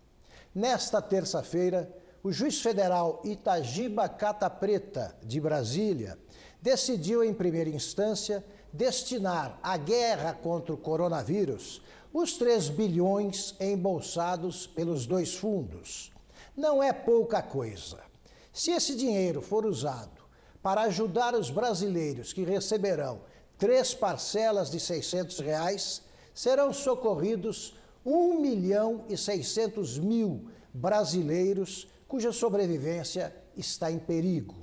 Nesta 0.55 1.03
terça-feira, 1.03 1.95
o 2.23 2.33
juiz 2.33 2.63
federal 2.63 3.21
Itagiba 3.25 4.09
Cata 4.09 4.49
Preta, 4.49 5.15
de 5.23 5.39
Brasília, 5.39 6.19
decidiu, 6.63 7.23
em 7.23 7.35
primeira 7.35 7.69
instância, 7.71 8.43
destinar 8.73 9.59
à 9.63 9.77
guerra 9.77 10.33
contra 10.33 10.73
o 10.73 10.79
coronavírus 10.79 11.83
os 12.13 12.35
3 12.35 12.69
bilhões 12.71 13.55
embolsados 13.61 14.67
pelos 14.67 15.07
dois 15.07 15.35
fundos. 15.35 16.13
Não 16.57 16.83
é 16.83 16.93
pouca 16.93 17.43
coisa. 17.43 17.99
Se 18.53 18.71
esse 18.71 18.95
dinheiro 18.97 19.41
for 19.41 19.65
usado 19.67 20.23
para 20.63 20.83
ajudar 20.83 21.35
os 21.35 21.51
brasileiros 21.51 22.33
que 22.33 22.43
receberão 22.43 23.21
três 23.57 23.95
parcelas 23.95 24.71
de 24.71 24.81
600 24.81 25.39
reais, 25.41 26.03
serão 26.35 26.73
socorridos 26.73 27.75
1 28.05 28.41
milhão 28.41 29.05
e 29.09 29.17
600 29.17 29.99
mil 29.99 30.49
brasileiros 30.73 31.89
cuja 32.07 32.33
sobrevivência 32.33 33.35
está 33.57 33.91
em 33.91 33.99
perigo. 33.99 34.55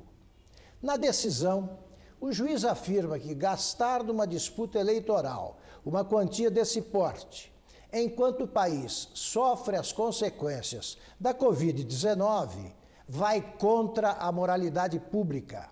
Na 0.82 0.98
decisão, 0.98 1.78
o 2.20 2.32
juiz 2.32 2.66
afirma 2.66 3.20
que 3.20 3.36
gastar 3.36 4.04
numa 4.04 4.26
disputa 4.26 4.80
eleitoral 4.80 5.60
uma 5.86 6.04
quantia 6.04 6.50
desse 6.50 6.82
porte, 6.82 7.54
enquanto 7.94 8.46
o 8.46 8.48
país 8.48 9.10
sofre 9.14 9.78
as 9.78 9.92
consequências 9.92 10.98
da 11.20 11.34
Covid-19, 11.34 12.74
vai 13.08 13.42
contra 13.60 14.14
a 14.14 14.32
moralidade 14.32 15.00
pública. 15.00 15.70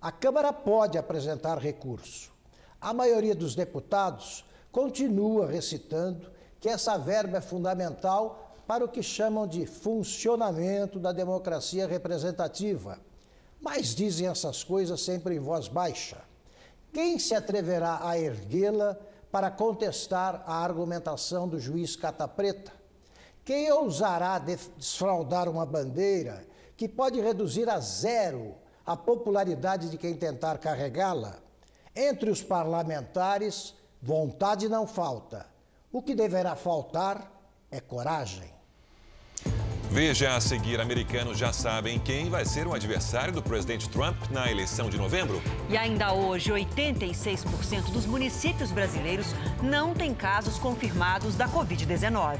A 0.00 0.10
Câmara 0.10 0.52
pode 0.52 0.98
apresentar 0.98 1.58
recurso. 1.58 2.32
A 2.80 2.92
maioria 2.92 3.36
dos 3.36 3.54
deputados 3.54 4.44
continua 4.72 5.46
recitando 5.46 6.32
que 6.58 6.68
essa 6.68 6.98
verba 6.98 7.38
é 7.38 7.40
fundamental 7.40 8.56
para 8.66 8.84
o 8.84 8.88
que 8.88 9.02
chamam 9.02 9.46
de 9.46 9.64
funcionamento 9.66 10.98
da 10.98 11.12
democracia 11.12 11.86
representativa. 11.86 12.98
Mas 13.60 13.94
dizem 13.94 14.26
essas 14.26 14.64
coisas 14.64 15.00
sempre 15.00 15.36
em 15.36 15.38
voz 15.38 15.68
baixa. 15.68 16.18
Quem 16.92 17.18
se 17.18 17.34
atreverá 17.34 18.00
a 18.02 18.18
erguê-la 18.18 18.98
para 19.32 19.50
contestar 19.50 20.44
a 20.46 20.62
argumentação 20.62 21.48
do 21.48 21.58
juiz 21.58 21.96
Cata 21.96 22.28
Preta? 22.28 22.70
Quem 23.44 23.72
ousará 23.72 24.38
desfraudar 24.38 25.48
uma 25.48 25.64
bandeira 25.64 26.46
que 26.76 26.86
pode 26.86 27.18
reduzir 27.18 27.68
a 27.68 27.80
zero 27.80 28.54
a 28.84 28.94
popularidade 28.94 29.88
de 29.88 29.96
quem 29.96 30.14
tentar 30.14 30.58
carregá-la? 30.58 31.38
Entre 31.96 32.30
os 32.30 32.42
parlamentares, 32.42 33.74
vontade 34.02 34.68
não 34.68 34.86
falta. 34.86 35.46
O 35.90 36.02
que 36.02 36.14
deverá 36.14 36.54
faltar 36.54 37.32
é 37.70 37.80
coragem. 37.80 38.61
Veja 39.92 40.34
a 40.34 40.40
seguir: 40.40 40.80
americanos 40.80 41.36
já 41.36 41.52
sabem 41.52 41.98
quem 41.98 42.30
vai 42.30 42.46
ser 42.46 42.66
o 42.66 42.72
adversário 42.72 43.30
do 43.30 43.42
presidente 43.42 43.90
Trump 43.90 44.16
na 44.30 44.50
eleição 44.50 44.88
de 44.88 44.96
novembro. 44.96 45.42
E 45.68 45.76
ainda 45.76 46.14
hoje, 46.14 46.50
86% 46.50 47.92
dos 47.92 48.06
municípios 48.06 48.72
brasileiros 48.72 49.34
não 49.62 49.92
têm 49.92 50.14
casos 50.14 50.58
confirmados 50.58 51.34
da 51.34 51.46
Covid-19. 51.46 52.38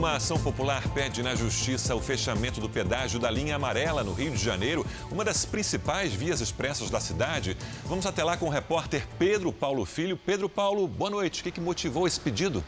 Uma 0.00 0.16
ação 0.16 0.38
popular 0.38 0.82
pede 0.94 1.22
na 1.22 1.34
justiça 1.34 1.94
o 1.94 2.00
fechamento 2.00 2.58
do 2.58 2.70
pedágio 2.70 3.20
da 3.20 3.30
linha 3.30 3.56
amarela 3.56 4.02
no 4.02 4.14
Rio 4.14 4.30
de 4.30 4.42
Janeiro, 4.42 4.86
uma 5.10 5.22
das 5.22 5.44
principais 5.44 6.14
vias 6.14 6.40
expressas 6.40 6.88
da 6.88 6.98
cidade. 6.98 7.54
Vamos 7.84 8.06
até 8.06 8.24
lá 8.24 8.34
com 8.34 8.46
o 8.46 8.48
repórter 8.48 9.06
Pedro 9.18 9.52
Paulo 9.52 9.84
Filho. 9.84 10.16
Pedro 10.16 10.48
Paulo, 10.48 10.88
boa 10.88 11.10
noite. 11.10 11.42
O 11.42 11.52
que, 11.52 11.60
motivou 11.60 12.06
esse 12.06 12.18
pedido? 12.18 12.64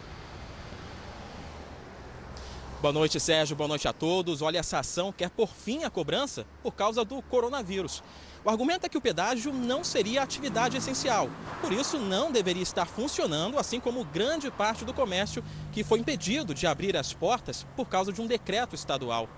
Boa 2.83 2.92
noite, 2.92 3.21
Sérgio. 3.21 3.55
Boa 3.55 3.68
noite 3.68 3.87
a 3.87 3.92
todos. 3.92 4.42
Olha, 4.42 4.59
essa 4.59 4.81
ação 4.81 5.12
quer 5.12 5.31
por 5.31 5.51
fim 5.51 5.85
a 5.85 5.90
cobrança 5.90 6.45
por 6.64 6.73
causa 6.73 7.05
do 7.05 7.23
coronavírus. 7.23 8.03
O 8.45 8.51
argumento 8.51 8.85
é 8.85 8.88
que 8.88 8.99
o 8.99 9.01
pedágio 9.01 9.53
não 9.53 9.85
seria 9.85 10.21
atividade 10.21 10.77
essencial, 10.77 11.31
por 11.61 11.73
isso 11.73 11.97
não 11.97 12.33
deveria 12.33 12.64
estar 12.64 12.85
funcionando, 12.85 13.57
assim 13.57 13.79
como 13.79 14.05
grande 14.07 14.51
parte 14.51 14.85
do 14.85 14.92
comércio 14.92 15.45
que 15.71 15.85
foi 15.85 16.01
impedido 16.01 16.53
de 16.53 16.66
abrir 16.66 16.97
as 16.97 17.12
portas 17.12 17.64
por 17.77 17.87
causa 17.87 18.12
de 18.12 18.21
um 18.21 18.27
decreto 18.27 18.75
estadual. 18.75 19.29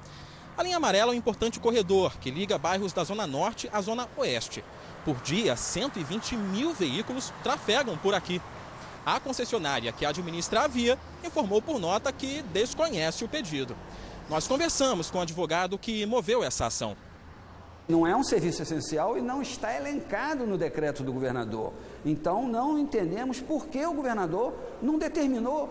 A 0.57 0.63
linha 0.63 0.79
amarela 0.79 1.13
é 1.13 1.15
um 1.15 1.19
importante 1.19 1.61
corredor 1.61 2.17
que 2.19 2.31
liga 2.31 2.57
bairros 2.57 2.95
da 2.95 3.05
Zona 3.05 3.27
Norte 3.27 3.69
à 3.75 3.83
Zona 3.83 4.09
Oeste. 4.17 4.65
Por 5.05 5.17
dia, 5.17 5.55
120 5.55 6.35
mil 6.35 6.73
veículos 6.73 7.31
trafegam 7.43 7.99
por 7.99 8.15
aqui. 8.15 8.41
A 9.05 9.21
concessionária 9.21 9.93
que 9.93 10.07
administra 10.07 10.63
a 10.63 10.67
via 10.67 10.99
informou 11.23 11.61
por 11.61 11.79
nota 11.79 12.13
que 12.13 12.43
desconhece 12.53 13.25
o 13.25 13.29
pedido. 13.29 13.77
Nós 14.31 14.47
conversamos 14.47 15.11
com 15.11 15.19
o 15.19 15.21
advogado 15.21 15.79
que 15.79 16.07
moveu 16.07 16.43
essa 16.43 16.67
ação. 16.67 16.97
Não 17.87 18.07
é 18.07 18.17
um 18.17 18.25
serviço 18.25 18.63
essencial 18.63 19.19
e 19.19 19.21
não 19.21 19.43
está 19.43 19.77
elencado 19.77 20.47
no 20.47 20.57
decreto 20.57 21.03
do 21.03 21.13
governador. 21.13 21.75
Então, 22.03 22.49
não 22.49 22.79
entendemos 22.79 23.41
por 23.41 23.67
que 23.67 23.85
o 23.85 23.93
governador 23.93 24.55
não 24.81 24.99
determinou 24.99 25.69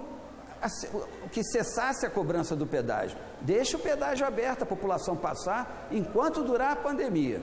que 1.31 1.43
cessasse 1.43 2.05
a 2.05 2.09
cobrança 2.11 2.55
do 2.55 2.67
pedágio. 2.67 3.17
Deixe 3.41 3.75
o 3.75 3.79
pedágio 3.79 4.27
aberto, 4.27 4.61
a 4.61 4.65
população 4.65 5.17
passar 5.17 5.87
enquanto 5.91 6.43
durar 6.43 6.71
a 6.71 6.75
pandemia. 6.75 7.39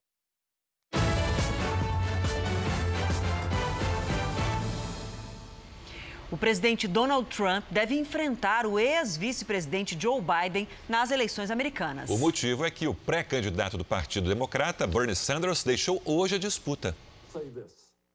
O 6.30 6.36
presidente 6.36 6.86
Donald 6.86 7.28
Trump 7.28 7.64
deve 7.70 7.98
enfrentar 7.98 8.64
o 8.64 8.78
ex-vice-presidente 8.78 9.96
Joe 10.00 10.22
Biden 10.22 10.68
nas 10.88 11.10
eleições 11.10 11.50
americanas. 11.50 12.08
O 12.08 12.16
motivo 12.16 12.64
é 12.64 12.70
que 12.70 12.86
o 12.86 12.94
pré-candidato 12.94 13.76
do 13.76 13.84
Partido 13.84 14.28
Democrata, 14.28 14.86
Bernie 14.86 15.16
Sanders, 15.16 15.64
deixou 15.64 16.00
hoje 16.04 16.36
a 16.36 16.38
disputa. 16.38 16.94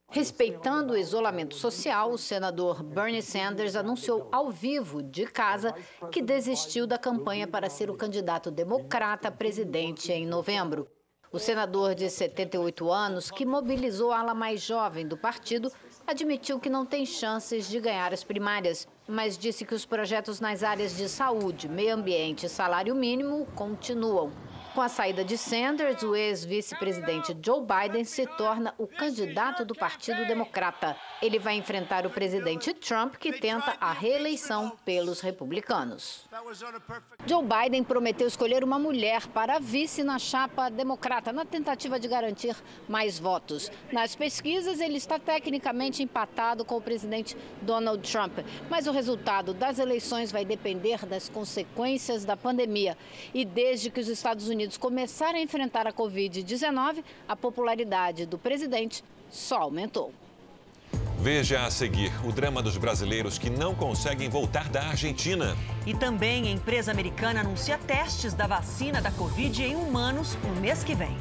Respeitando 0.10 0.94
o 0.94 0.98
isolamento 0.98 1.56
social, 1.56 2.12
o 2.12 2.18
senador 2.18 2.82
Bernie 2.82 3.22
Sanders 3.22 3.76
anunciou 3.76 4.30
ao 4.32 4.50
vivo, 4.50 5.04
de 5.04 5.26
casa, 5.26 5.76
que 6.10 6.22
desistiu 6.22 6.88
da 6.88 6.98
campanha 6.98 7.46
para 7.46 7.70
ser 7.70 7.90
o 7.90 7.98
candidato 7.98 8.50
democrata 8.50 9.28
a 9.28 9.32
presidente 9.32 10.14
em 10.14 10.26
novembro. 10.26 10.88
O 11.34 11.40
senador 11.40 11.94
de 11.94 12.10
78 12.10 12.90
anos, 12.90 13.30
que 13.30 13.46
mobilizou 13.46 14.14
a 14.14 14.20
ala 14.20 14.34
mais 14.34 14.62
jovem 14.62 15.06
do 15.06 15.18
partido, 15.18 15.70
admitiu 16.08 16.60
que 16.60 16.70
não 16.70 16.86
tem 16.86 17.06
chances 17.06 17.68
de 17.68 17.80
ganhar 17.80 18.14
as 18.14 18.24
primárias, 18.24 18.88
mas 19.08 19.38
disse 19.38 19.66
que 19.66 19.74
os 19.74 19.86
projetos 19.86 20.40
nas 20.40 20.64
áreas 20.64 20.96
de 20.96 21.10
saúde, 21.10 21.68
meio 21.68 21.96
ambiente 21.96 22.46
e 22.46 22.50
salário 22.50 22.94
mínimo 22.94 23.48
continuam. 23.56 24.32
Com 24.76 24.82
a 24.82 24.90
saída 24.90 25.24
de 25.24 25.38
Sanders, 25.38 26.04
o 26.04 26.18
ex-vice-presidente 26.18 27.34
Joe 27.42 27.62
Biden 27.62 28.04
se 28.04 28.28
torna 28.28 28.76
o 28.78 28.86
candidato 28.86 29.64
do 29.64 29.74
Partido 29.74 30.26
Democrata. 30.26 30.98
Ele 31.22 31.40
vai 31.40 31.56
enfrentar 31.56 32.06
o 32.06 32.10
presidente 32.10 32.74
Trump, 32.74 33.16
que 33.16 33.32
tenta 33.32 33.78
a 33.80 33.94
reeleição 33.94 34.76
pelos 34.84 35.22
republicanos. 35.22 36.28
Joe 37.26 37.42
Biden 37.42 37.86
prometeu 37.86 38.28
escolher 38.28 38.66
uma 38.66 38.78
mulher 38.78 39.26
para 39.28 39.60
vice 39.60 40.04
na 40.04 40.20
chapa 40.20 40.68
democrata, 40.68 41.32
na 41.32 41.46
tentativa 41.46 41.98
de 41.98 42.10
garantir 42.10 42.54
mais 42.86 43.18
votos. 43.18 43.72
Nas 43.94 44.14
pesquisas, 44.14 44.82
ele 44.82 44.98
está 44.98 45.18
tecnicamente 45.18 46.04
empatado 46.04 46.66
com 46.66 46.76
o 46.76 46.82
presidente 46.82 47.38
Donald 47.62 48.12
Trump, 48.12 48.40
mas 48.70 48.88
o 48.88 48.92
resultado 48.92 49.54
das 49.54 49.80
eleições 49.80 50.34
vai 50.34 50.44
depender 50.44 51.06
das 51.06 51.30
consequências 51.30 52.26
da 52.26 52.36
pandemia. 52.36 52.98
E 53.34 53.46
desde 53.46 53.90
que 53.90 54.02
os 54.02 54.10
Estados 54.10 54.50
Unidos 54.50 54.65
Unidos 54.66 54.78
começaram 54.78 55.38
a 55.38 55.42
enfrentar 55.42 55.86
a 55.86 55.94
Covid-19, 55.94 57.04
a 57.28 57.36
popularidade 57.36 58.26
do 58.26 58.36
presidente 58.36 59.04
só 59.30 59.62
aumentou. 59.62 60.12
Veja 61.20 61.66
a 61.66 61.72
seguir 61.72 62.12
o 62.28 62.32
drama 62.32 62.64
dos 62.64 62.76
brasileiros 62.76 63.38
que 63.38 63.50
não 63.50 63.76
conseguem 63.76 64.28
voltar 64.28 64.68
da 64.70 64.88
Argentina. 64.88 65.56
E 65.86 65.94
também 65.94 66.48
a 66.48 66.52
empresa 66.52 66.92
americana 66.92 67.42
anuncia 67.42 67.78
testes 67.78 68.34
da 68.34 68.48
vacina 68.48 69.02
da 69.02 69.12
Covid 69.12 69.64
em 69.64 69.76
humanos 69.76 70.36
no 70.44 70.60
mês 70.60 70.84
que 70.84 70.96
vem. 70.96 71.16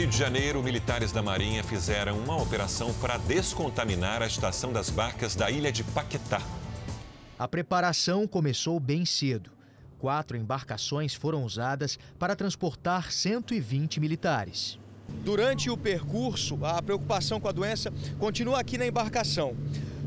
Rio 0.00 0.08
de 0.08 0.16
Janeiro, 0.16 0.62
militares 0.62 1.12
da 1.12 1.20
Marinha 1.20 1.62
fizeram 1.62 2.18
uma 2.18 2.34
operação 2.40 2.90
para 3.02 3.18
descontaminar 3.18 4.22
a 4.22 4.26
estação 4.26 4.72
das 4.72 4.88
barcas 4.88 5.36
da 5.36 5.50
ilha 5.50 5.70
de 5.70 5.84
Paquetá. 5.84 6.40
A 7.38 7.46
preparação 7.46 8.26
começou 8.26 8.80
bem 8.80 9.04
cedo. 9.04 9.50
Quatro 9.98 10.38
embarcações 10.38 11.12
foram 11.12 11.44
usadas 11.44 11.98
para 12.18 12.34
transportar 12.34 13.12
120 13.12 14.00
militares. 14.00 14.78
Durante 15.22 15.68
o 15.68 15.76
percurso, 15.76 16.58
a 16.64 16.80
preocupação 16.80 17.38
com 17.38 17.48
a 17.48 17.52
doença 17.52 17.92
continua 18.18 18.58
aqui 18.58 18.78
na 18.78 18.86
embarcação. 18.86 19.54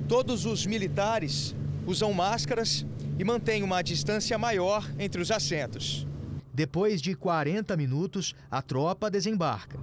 Todos 0.07 0.47
os 0.47 0.65
militares 0.65 1.55
usam 1.85 2.11
máscaras 2.11 2.83
e 3.19 3.23
mantêm 3.23 3.61
uma 3.61 3.83
distância 3.83 4.39
maior 4.39 4.89
entre 4.97 5.21
os 5.21 5.29
assentos. 5.29 6.07
Depois 6.53 7.01
de 7.01 7.15
40 7.15 7.75
minutos, 7.75 8.35
a 8.51 8.61
tropa 8.61 9.09
desembarca. 9.09 9.79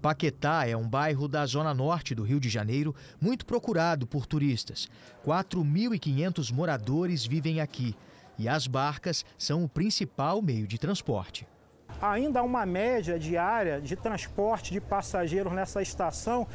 Paquetá 0.00 0.66
é 0.66 0.74
um 0.74 0.88
bairro 0.88 1.28
da 1.28 1.44
zona 1.44 1.74
norte 1.74 2.14
do 2.14 2.22
Rio 2.22 2.40
de 2.40 2.48
Janeiro 2.48 2.94
muito 3.20 3.44
procurado 3.44 4.06
por 4.06 4.24
turistas. 4.24 4.88
4.500 5.26 6.50
moradores 6.50 7.26
vivem 7.26 7.60
aqui 7.60 7.94
e 8.38 8.48
as 8.48 8.66
barcas 8.66 9.24
são 9.36 9.64
o 9.64 9.68
principal 9.68 10.40
meio 10.40 10.66
de 10.66 10.78
transporte. 10.78 11.46
Ainda 12.00 12.40
há 12.40 12.42
uma 12.42 12.66
média 12.66 13.18
diária 13.18 13.80
de 13.80 13.96
transporte 13.96 14.72
de 14.72 14.80
passageiros 14.80 15.52
nessa 15.52 15.80
estação 15.80 16.46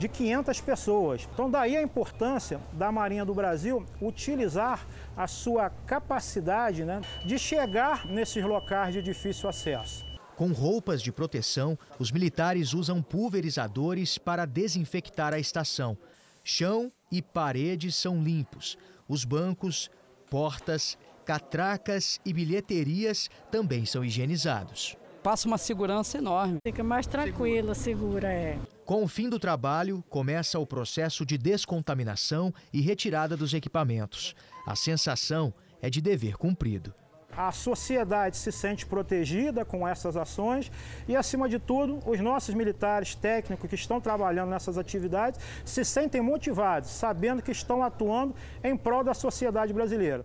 de 0.00 0.08
500 0.08 0.62
pessoas. 0.62 1.28
Então, 1.30 1.50
daí 1.50 1.76
a 1.76 1.82
importância 1.82 2.58
da 2.72 2.90
Marinha 2.90 3.22
do 3.22 3.34
Brasil 3.34 3.84
utilizar 4.00 4.86
a 5.14 5.26
sua 5.26 5.68
capacidade 5.68 6.86
né, 6.86 7.02
de 7.22 7.38
chegar 7.38 8.06
nesses 8.06 8.42
locais 8.42 8.94
de 8.94 9.02
difícil 9.02 9.46
acesso. 9.46 10.06
Com 10.36 10.52
roupas 10.52 11.02
de 11.02 11.12
proteção, 11.12 11.78
os 11.98 12.10
militares 12.10 12.72
usam 12.72 13.02
pulverizadores 13.02 14.16
para 14.16 14.46
desinfectar 14.46 15.34
a 15.34 15.38
estação. 15.38 15.98
Chão 16.42 16.90
e 17.12 17.20
paredes 17.20 17.94
são 17.94 18.22
limpos. 18.22 18.78
Os 19.06 19.26
bancos, 19.26 19.90
portas, 20.30 20.96
catracas 21.26 22.18
e 22.24 22.32
bilheterias 22.32 23.28
também 23.50 23.84
são 23.84 24.02
higienizados. 24.02 24.96
Passa 25.22 25.46
uma 25.46 25.58
segurança 25.58 26.16
enorme. 26.16 26.58
Fica 26.66 26.82
mais 26.82 27.06
tranquila, 27.06 27.74
segura, 27.74 28.32
é. 28.32 28.58
Com 28.86 29.04
o 29.04 29.08
fim 29.08 29.28
do 29.28 29.38
trabalho, 29.38 30.02
começa 30.08 30.58
o 30.58 30.66
processo 30.66 31.26
de 31.26 31.36
descontaminação 31.36 32.52
e 32.72 32.80
retirada 32.80 33.36
dos 33.36 33.52
equipamentos. 33.52 34.34
A 34.66 34.74
sensação 34.74 35.52
é 35.82 35.90
de 35.90 36.00
dever 36.00 36.38
cumprido. 36.38 36.94
A 37.36 37.52
sociedade 37.52 38.36
se 38.36 38.50
sente 38.50 38.84
protegida 38.86 39.64
com 39.64 39.86
essas 39.86 40.16
ações 40.16 40.72
e, 41.06 41.14
acima 41.14 41.48
de 41.48 41.58
tudo, 41.58 42.00
os 42.04 42.18
nossos 42.18 42.54
militares 42.54 43.14
técnicos 43.14 43.68
que 43.68 43.76
estão 43.76 44.00
trabalhando 44.00 44.50
nessas 44.50 44.76
atividades 44.76 45.38
se 45.64 45.84
sentem 45.84 46.20
motivados, 46.20 46.90
sabendo 46.90 47.42
que 47.42 47.52
estão 47.52 47.82
atuando 47.82 48.34
em 48.64 48.76
prol 48.76 49.04
da 49.04 49.14
sociedade 49.14 49.72
brasileira. 49.72 50.24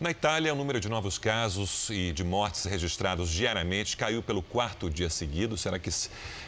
Na 0.00 0.10
Itália, 0.10 0.54
o 0.54 0.56
número 0.56 0.80
de 0.80 0.88
novos 0.88 1.18
casos 1.18 1.90
e 1.90 2.10
de 2.10 2.24
mortes 2.24 2.64
registrados 2.64 3.28
diariamente 3.28 3.98
caiu 3.98 4.22
pelo 4.22 4.40
quarto 4.40 4.88
dia 4.88 5.10
seguido. 5.10 5.58
Será 5.58 5.78
que 5.78 5.90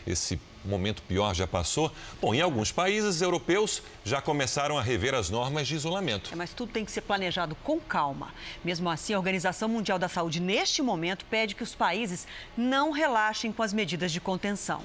esse 0.06 0.40
momento 0.64 1.02
pior 1.02 1.34
já 1.34 1.46
passou? 1.46 1.92
Bom, 2.18 2.32
em 2.32 2.40
alguns 2.40 2.72
países 2.72 3.20
europeus 3.20 3.82
já 4.06 4.22
começaram 4.22 4.78
a 4.78 4.82
rever 4.82 5.12
as 5.12 5.28
normas 5.28 5.68
de 5.68 5.74
isolamento. 5.74 6.30
É, 6.32 6.34
mas 6.34 6.54
tudo 6.54 6.72
tem 6.72 6.82
que 6.82 6.90
ser 6.90 7.02
planejado 7.02 7.54
com 7.56 7.78
calma. 7.78 8.32
Mesmo 8.64 8.88
assim, 8.88 9.12
a 9.12 9.18
Organização 9.18 9.68
Mundial 9.68 9.98
da 9.98 10.08
Saúde, 10.08 10.40
neste 10.40 10.80
momento, 10.80 11.26
pede 11.26 11.54
que 11.54 11.62
os 11.62 11.74
países 11.74 12.26
não 12.56 12.90
relaxem 12.90 13.52
com 13.52 13.62
as 13.62 13.74
medidas 13.74 14.12
de 14.12 14.18
contenção. 14.18 14.80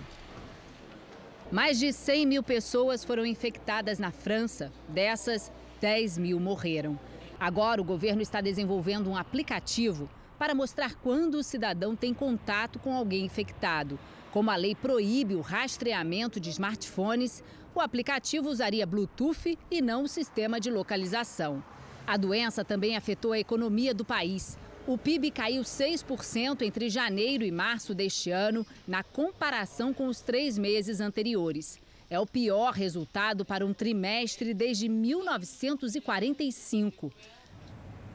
Mais 1.50 1.80
de 1.80 1.94
100 1.94 2.26
mil 2.26 2.44
pessoas 2.44 3.06
foram 3.06 3.26
infectadas 3.26 3.98
na 3.98 4.12
França. 4.12 4.74
Dessas, 4.90 5.50
10 5.80 6.18
mil 6.18 6.38
morreram. 6.38 7.00
Agora, 7.40 7.80
o 7.80 7.86
governo 7.86 8.22
está 8.22 8.42
desenvolvendo 8.42 9.10
um 9.10 9.16
aplicativo 9.16 10.10
para 10.40 10.56
mostrar 10.56 10.96
quando 10.96 11.36
o 11.36 11.44
cidadão 11.44 11.96
tem 11.96 12.14
contato 12.14 12.80
com 12.80 12.96
alguém 12.96 13.26
infectado. 13.26 14.00
Como 14.32 14.50
a 14.50 14.56
lei 14.56 14.76
proíbe 14.76 15.36
o 15.36 15.42
rastreamento 15.42 16.40
de 16.40 16.50
smartphones, 16.50 17.44
o 17.76 17.80
aplicativo 17.80 18.50
usaria 18.50 18.88
Bluetooth 18.88 19.58
e 19.70 19.82
não 19.82 20.04
o 20.04 20.08
sistema 20.08 20.60
de 20.60 20.72
localização. 20.72 21.64
A 22.08 22.18
doença 22.18 22.66
também 22.66 22.96
afetou 22.96 23.34
a 23.34 23.40
economia 23.40 23.94
do 23.94 24.06
país. 24.06 24.58
O 24.88 24.98
PIB 24.98 25.32
caiu 25.32 25.62
6% 25.62 26.62
entre 26.62 26.90
janeiro 26.90 27.44
e 27.44 27.52
março 27.52 27.94
deste 27.94 28.32
ano, 28.32 28.66
na 28.88 29.04
comparação 29.04 29.94
com 29.94 30.08
os 30.08 30.22
três 30.22 30.58
meses 30.58 31.02
anteriores. 31.02 31.80
É 32.10 32.18
o 32.18 32.26
pior 32.26 32.74
resultado 32.74 33.44
para 33.44 33.66
um 33.66 33.74
trimestre 33.74 34.54
desde 34.54 34.88
1945. 34.88 37.12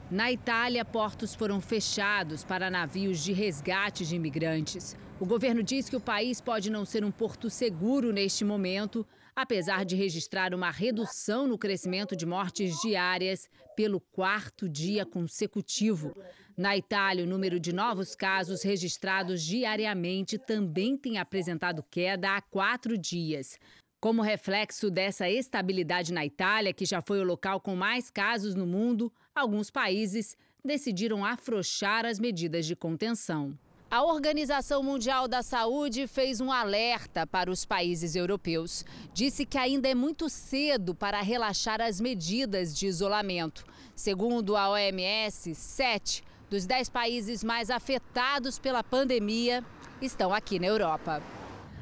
Na 0.09 0.31
Itália, 0.31 0.83
portos 0.83 1.35
foram 1.35 1.61
fechados 1.61 2.43
para 2.43 2.71
navios 2.71 3.23
de 3.23 3.33
resgate 3.33 4.03
de 4.03 4.15
imigrantes. 4.15 4.97
O 5.19 5.27
governo 5.27 5.61
diz 5.61 5.89
que 5.89 5.95
o 5.95 6.01
país 6.01 6.41
pode 6.41 6.71
não 6.71 6.85
ser 6.85 7.05
um 7.05 7.11
porto 7.11 7.51
seguro 7.51 8.11
neste 8.11 8.43
momento, 8.43 9.05
apesar 9.35 9.85
de 9.85 9.95
registrar 9.95 10.55
uma 10.55 10.71
redução 10.71 11.47
no 11.47 11.57
crescimento 11.57 12.15
de 12.15 12.25
mortes 12.25 12.81
diárias 12.81 13.47
pelo 13.75 13.99
quarto 13.99 14.67
dia 14.67 15.05
consecutivo. 15.05 16.15
Na 16.57 16.75
Itália, 16.77 17.23
o 17.23 17.27
número 17.27 17.59
de 17.59 17.73
novos 17.73 18.15
casos 18.15 18.63
registrados 18.63 19.43
diariamente 19.43 20.37
também 20.37 20.97
tem 20.97 21.17
apresentado 21.17 21.83
queda 21.89 22.35
há 22.35 22.41
quatro 22.41 22.97
dias. 22.97 23.57
Como 24.03 24.21
reflexo 24.21 24.91
dessa 24.91 25.29
estabilidade 25.29 26.11
na 26.11 26.25
Itália, 26.25 26.73
que 26.73 26.83
já 26.83 27.01
foi 27.01 27.21
o 27.21 27.23
local 27.23 27.61
com 27.61 27.73
mais 27.73 28.09
casos 28.09 28.53
no 28.53 28.67
mundo, 28.67 29.09
alguns 29.33 29.71
países 29.71 30.35
decidiram 30.61 31.23
afrouxar 31.23 32.05
as 32.05 32.19
medidas 32.19 32.65
de 32.65 32.75
contenção. 32.75 33.57
A 33.89 34.03
Organização 34.03 34.83
Mundial 34.83 35.25
da 35.25 35.41
Saúde 35.41 36.05
fez 36.05 36.41
um 36.41 36.51
alerta 36.51 37.25
para 37.25 37.49
os 37.49 37.63
países 37.63 38.13
europeus. 38.13 38.83
Disse 39.13 39.45
que 39.45 39.57
ainda 39.57 39.87
é 39.87 39.95
muito 39.95 40.27
cedo 40.27 40.93
para 40.93 41.21
relaxar 41.21 41.79
as 41.79 42.01
medidas 42.01 42.75
de 42.75 42.87
isolamento. 42.87 43.63
Segundo 43.95 44.57
a 44.57 44.69
OMS, 44.69 45.55
sete 45.55 46.25
dos 46.49 46.65
dez 46.65 46.89
países 46.89 47.41
mais 47.41 47.69
afetados 47.69 48.59
pela 48.59 48.83
pandemia 48.83 49.63
estão 50.01 50.33
aqui 50.33 50.59
na 50.59 50.67
Europa. 50.67 51.23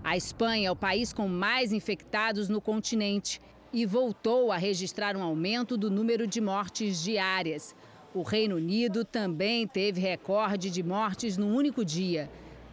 A 0.04 0.18
Espanha 0.18 0.68
é 0.68 0.72
o 0.72 0.76
país 0.76 1.14
com 1.14 1.28
mais 1.28 1.72
infectados 1.72 2.50
no 2.50 2.60
continente 2.60 3.40
e 3.72 3.86
voltou 3.86 4.52
a 4.52 4.58
registrar 4.58 5.16
um 5.16 5.22
aumento 5.22 5.78
do 5.78 5.92
número 5.92 6.26
de 6.26 6.42
mortes 6.42 7.04
diárias. 7.04 7.76
O 8.14 8.24
Reino 8.24 8.56
Unido 8.56 9.06
também 9.06 9.68
teve 9.68 10.02
recorde 10.02 10.72
de 10.72 10.82
mortes 10.82 11.38
no 11.38 11.48
único 11.48 11.86
dia. 11.86 12.30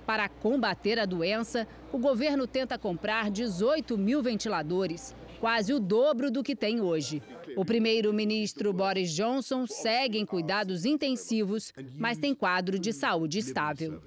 Para 0.07 0.27
combater 0.27 0.99
a 0.99 1.05
doença, 1.05 1.69
o 1.93 1.99
governo 1.99 2.47
tenta 2.47 2.79
comprar 2.79 3.31
18 3.31 3.99
mil 3.99 4.23
ventiladores, 4.23 5.15
quase 5.39 5.75
o 5.75 5.79
dobro 5.79 6.31
do 6.31 6.43
que 6.43 6.57
tem 6.57 6.81
hoje. 6.81 7.23
O 7.55 7.65
primeiro-ministro 7.65 8.73
Boris 8.73 9.13
Johnson 9.13 9.67
segue 9.67 10.19
em 10.19 10.25
cuidados 10.25 10.87
intensivos, 10.87 11.75
mas 11.95 12.17
tem 12.17 12.35
quadro 12.35 12.79
de 12.79 12.91
saúde 12.91 13.39
estável. 13.39 14.01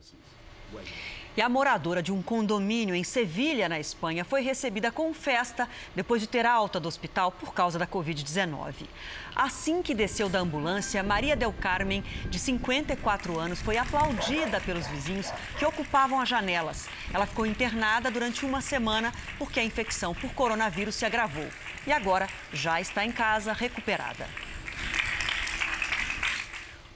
E 1.36 1.42
a 1.42 1.48
moradora 1.48 2.04
de 2.04 2.12
um 2.12 2.22
condomínio 2.22 2.94
em 2.94 3.06
Sevilha, 3.06 3.70
na 3.70 3.80
Espanha, 3.80 4.26
foi 4.26 4.42
recebida 4.42 4.92
com 4.92 5.14
festa 5.14 5.68
depois 5.96 6.22
de 6.22 6.28
ter 6.28 6.46
alta 6.46 6.78
do 6.78 6.90
hospital 6.90 7.32
por 7.32 7.54
causa 7.54 7.80
da 7.80 7.88
Covid-19. 7.88 8.86
Assim 9.34 9.82
que 9.82 9.96
desceu 9.96 10.28
da 10.28 10.40
ambulância, 10.40 11.02
Maria 11.02 11.36
Del 11.38 11.54
Carmen, 11.54 12.04
de 12.30 12.38
54 12.38 13.40
anos, 13.40 13.62
foi 13.62 13.78
aplaudida 13.78 14.60
pelos 14.60 14.86
vizinhos 14.88 15.32
que 15.58 15.66
ocupavam 15.66 16.20
as 16.20 16.28
janelas. 16.28 16.90
Ela 17.14 17.26
ficou 17.26 17.46
internada 17.46 18.12
durante 18.12 18.46
uma 18.46 18.60
semana 18.60 19.14
porque 19.38 19.62
a 19.62 19.64
infecção 19.64 20.14
por 20.14 20.34
coronavírus 20.34 20.96
se 20.96 21.06
agravou. 21.06 21.48
E 21.88 21.94
agora 21.94 22.28
já 22.52 22.82
está 22.82 23.06
em 23.06 23.12
casa, 23.12 23.54
recuperada. 23.54 24.28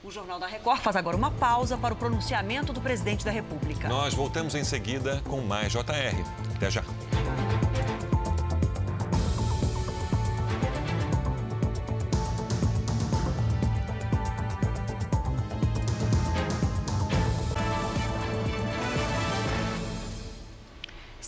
O 0.05 0.11
Jornal 0.11 0.39
da 0.39 0.45
Record 0.45 0.81
faz 0.81 0.95
agora 0.95 1.17
uma 1.17 1.31
pausa 1.31 1.75
para 1.75 1.91
o 1.91 1.97
pronunciamento 1.97 2.71
do 2.71 2.79
presidente 2.79 3.25
da 3.25 3.31
República. 3.31 3.89
Nós 3.89 4.13
voltamos 4.13 4.53
em 4.53 4.63
seguida 4.63 5.19
com 5.27 5.41
mais 5.41 5.71
JR. 5.71 5.81
Até 6.55 6.69
já. 6.69 6.83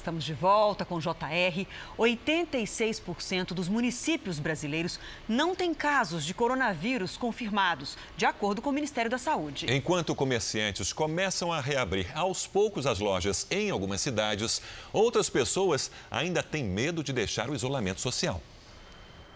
Estamos 0.07 0.23
de 0.23 0.33
volta 0.33 0.85
com 0.85 0.95
o 0.95 1.01
JR. 1.01 1.67
86% 1.99 3.47
dos 3.47 3.67
municípios 3.67 4.39
brasileiros 4.39 4.97
não 5.27 5.53
têm 5.53 5.73
casos 5.73 6.23
de 6.23 6.33
coronavírus 6.33 7.17
confirmados, 7.17 7.97
de 8.15 8.25
acordo 8.25 8.61
com 8.61 8.69
o 8.69 8.73
Ministério 8.73 9.11
da 9.11 9.17
Saúde. 9.17 9.65
Enquanto 9.69 10.15
comerciantes 10.15 10.93
começam 10.93 11.51
a 11.51 11.59
reabrir 11.59 12.09
aos 12.17 12.47
poucos 12.47 12.87
as 12.87 12.99
lojas 12.99 13.45
em 13.51 13.69
algumas 13.69 13.99
cidades, 13.99 14.61
outras 14.93 15.29
pessoas 15.29 15.91
ainda 16.09 16.41
têm 16.41 16.63
medo 16.63 17.03
de 17.03 17.11
deixar 17.11 17.49
o 17.49 17.53
isolamento 17.53 17.99
social. 17.99 18.41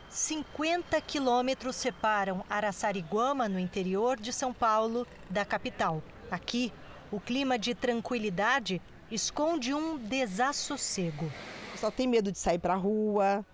50 0.10 1.02
quilômetros 1.02 1.76
separam 1.76 2.46
Araçariguama, 2.50 3.50
no 3.50 3.60
interior 3.60 4.18
de 4.18 4.32
São 4.32 4.54
Paulo, 4.54 5.06
da 5.30 5.44
capital. 5.44 6.02
Aqui, 6.32 6.72
o 7.12 7.20
clima 7.20 7.60
de 7.60 7.76
tranquilidade 7.76 8.82
esconde 9.12 9.74
um 9.74 9.98
desassossego. 9.98 11.26
O 11.26 11.72
pessoal 11.74 11.92
tem 11.92 12.08
medo 12.08 12.32
de 12.32 12.40
sair 12.40 12.60
para 12.60 12.74
a 12.74 12.78
rua, 12.78 13.46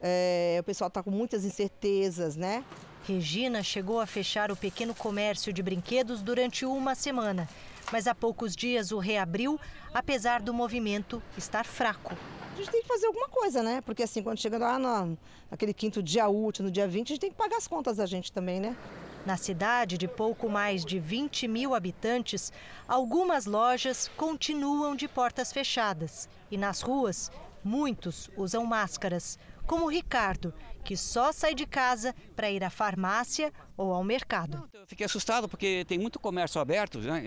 é, 0.00 0.58
o 0.60 0.64
pessoal 0.64 0.88
está 0.88 1.02
com 1.02 1.10
muitas 1.10 1.44
incertezas, 1.44 2.36
né? 2.36 2.62
Regina 3.04 3.62
chegou 3.62 4.00
a 4.00 4.06
fechar 4.06 4.50
o 4.50 4.56
pequeno 4.56 4.94
comércio 4.94 5.52
de 5.52 5.62
brinquedos 5.62 6.22
durante 6.22 6.66
uma 6.66 6.94
semana, 6.94 7.48
mas 7.92 8.06
há 8.06 8.14
poucos 8.14 8.54
dias 8.54 8.90
o 8.90 8.98
reabriu, 8.98 9.58
apesar 9.94 10.42
do 10.42 10.52
movimento 10.52 11.22
estar 11.38 11.64
fraco. 11.64 12.16
A 12.52 12.56
gente 12.56 12.70
tem 12.70 12.82
que 12.82 12.88
fazer 12.88 13.06
alguma 13.06 13.28
coisa, 13.28 13.62
né? 13.62 13.80
Porque 13.82 14.02
assim, 14.02 14.22
quando 14.22 14.38
chega 14.38 14.58
lá 14.58 14.78
no, 14.78 15.16
naquele 15.50 15.72
quinto 15.72 16.02
dia 16.02 16.28
útil, 16.28 16.64
no 16.64 16.70
dia 16.70 16.88
20, 16.88 17.06
a 17.06 17.14
gente 17.14 17.20
tem 17.20 17.30
que 17.30 17.36
pagar 17.36 17.58
as 17.58 17.68
contas 17.68 17.98
da 17.98 18.06
gente 18.06 18.32
também, 18.32 18.58
né? 18.58 18.76
Na 19.26 19.36
cidade 19.36 19.98
de 19.98 20.06
pouco 20.06 20.48
mais 20.48 20.84
de 20.84 21.00
20 21.00 21.48
mil 21.48 21.74
habitantes, 21.74 22.52
algumas 22.86 23.44
lojas 23.44 24.08
continuam 24.16 24.94
de 24.94 25.08
portas 25.08 25.52
fechadas. 25.52 26.28
E 26.48 26.56
nas 26.56 26.80
ruas, 26.80 27.32
muitos 27.64 28.30
usam 28.36 28.64
máscaras, 28.64 29.36
como 29.66 29.86
o 29.86 29.88
Ricardo, 29.88 30.54
que 30.84 30.96
só 30.96 31.32
sai 31.32 31.56
de 31.56 31.66
casa 31.66 32.14
para 32.36 32.52
ir 32.52 32.62
à 32.62 32.70
farmácia 32.70 33.52
ou 33.76 33.92
ao 33.92 34.02
mercado. 34.02 34.68
Eu 34.72 34.86
fiquei 34.86 35.04
assustado 35.04 35.48
porque 35.48 35.84
tem 35.86 35.98
muito 35.98 36.18
comércio 36.18 36.60
aberto, 36.60 36.98
né? 36.98 37.22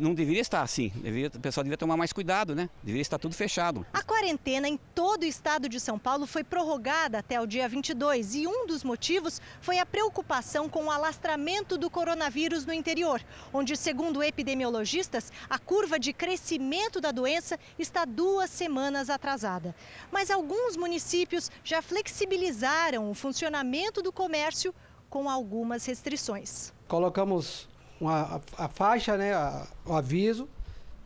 não 0.00 0.14
deveria 0.14 0.40
estar 0.40 0.62
assim. 0.62 0.88
Deveria, 0.96 1.28
o 1.28 1.40
pessoal 1.40 1.62
deveria 1.64 1.76
tomar 1.76 1.96
mais 1.96 2.12
cuidado, 2.12 2.54
né? 2.54 2.68
Deveria 2.82 3.02
estar 3.02 3.18
tudo 3.18 3.34
fechado. 3.34 3.84
A 3.92 4.02
quarentena 4.02 4.68
em 4.68 4.78
todo 4.94 5.22
o 5.22 5.26
estado 5.26 5.68
de 5.68 5.78
São 5.78 5.98
Paulo 5.98 6.26
foi 6.26 6.42
prorrogada 6.42 7.18
até 7.18 7.40
o 7.40 7.46
dia 7.46 7.68
22 7.68 8.34
e 8.34 8.46
um 8.46 8.66
dos 8.66 8.82
motivos 8.82 9.40
foi 9.60 9.78
a 9.78 9.86
preocupação 9.86 10.68
com 10.68 10.84
o 10.84 10.90
alastramento 10.90 11.76
do 11.76 11.90
coronavírus 11.90 12.64
no 12.64 12.72
interior, 12.72 13.22
onde, 13.52 13.76
segundo 13.76 14.22
epidemiologistas, 14.22 15.32
a 15.48 15.58
curva 15.58 15.98
de 15.98 16.12
crescimento 16.12 17.00
da 17.00 17.10
doença 17.10 17.58
está 17.78 18.04
duas 18.04 18.50
semanas 18.50 19.10
atrasada. 19.10 19.74
Mas 20.10 20.30
alguns 20.30 20.76
municípios 20.76 21.50
já 21.62 21.82
flexibilizaram 21.82 23.10
o 23.10 23.14
funcionamento 23.14 24.02
do 24.02 24.12
comércio 24.12 24.74
com 25.08 25.28
algumas 25.28 25.84
restrições. 25.86 26.72
Colocamos 26.88 27.68
uma, 28.00 28.40
a, 28.58 28.64
a 28.64 28.68
faixa, 28.68 29.16
né, 29.16 29.34
a, 29.34 29.66
o 29.84 29.94
aviso 29.94 30.48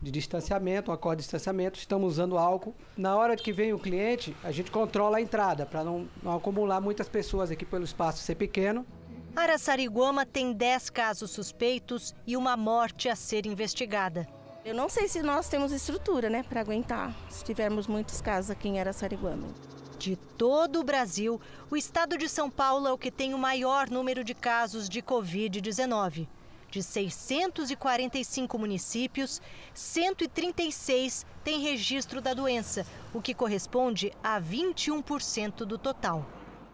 de 0.01 0.09
distanciamento, 0.09 0.89
um 0.89 0.93
acorde 0.93 1.17
de 1.17 1.23
distanciamento, 1.23 1.77
estamos 1.77 2.13
usando 2.13 2.37
álcool. 2.37 2.75
Na 2.97 3.15
hora 3.15 3.35
que 3.35 3.51
vem 3.51 3.71
o 3.71 3.79
cliente, 3.79 4.35
a 4.43 4.51
gente 4.51 4.71
controla 4.71 5.17
a 5.17 5.21
entrada 5.21 5.65
para 5.65 5.83
não, 5.83 6.07
não 6.23 6.35
acumular 6.35 6.81
muitas 6.81 7.07
pessoas 7.07 7.51
aqui 7.51 7.65
pelo 7.65 7.83
espaço 7.83 8.23
ser 8.23 8.35
pequeno. 8.35 8.85
Araçariguama 9.35 10.25
tem 10.25 10.51
10 10.51 10.89
casos 10.89 11.31
suspeitos 11.31 12.13
e 12.25 12.35
uma 12.35 12.57
morte 12.57 13.07
a 13.07 13.15
ser 13.15 13.45
investigada. 13.45 14.27
Eu 14.65 14.75
não 14.75 14.89
sei 14.89 15.07
se 15.07 15.23
nós 15.23 15.47
temos 15.47 15.71
estrutura, 15.71 16.29
né, 16.29 16.43
para 16.43 16.61
aguentar, 16.61 17.15
se 17.29 17.43
tivermos 17.43 17.87
muitos 17.87 18.21
casos 18.21 18.51
aqui 18.51 18.67
em 18.67 18.79
Araçariguama. 18.79 19.47
De 20.01 20.15
todo 20.15 20.79
o 20.79 20.83
Brasil, 20.83 21.39
o 21.69 21.77
estado 21.77 22.17
de 22.17 22.27
São 22.27 22.49
Paulo 22.49 22.87
é 22.87 22.91
o 22.91 22.97
que 22.97 23.11
tem 23.11 23.35
o 23.35 23.37
maior 23.37 23.87
número 23.87 24.23
de 24.23 24.33
casos 24.33 24.89
de 24.89 24.99
Covid-19. 24.99 26.27
De 26.71 26.81
645 26.81 28.57
municípios, 28.57 29.39
136 29.75 31.23
têm 31.43 31.59
registro 31.59 32.19
da 32.19 32.33
doença, 32.33 32.83
o 33.13 33.21
que 33.21 33.35
corresponde 33.35 34.11
a 34.23 34.41
21% 34.41 35.65
do 35.65 35.77
total. 35.77 36.25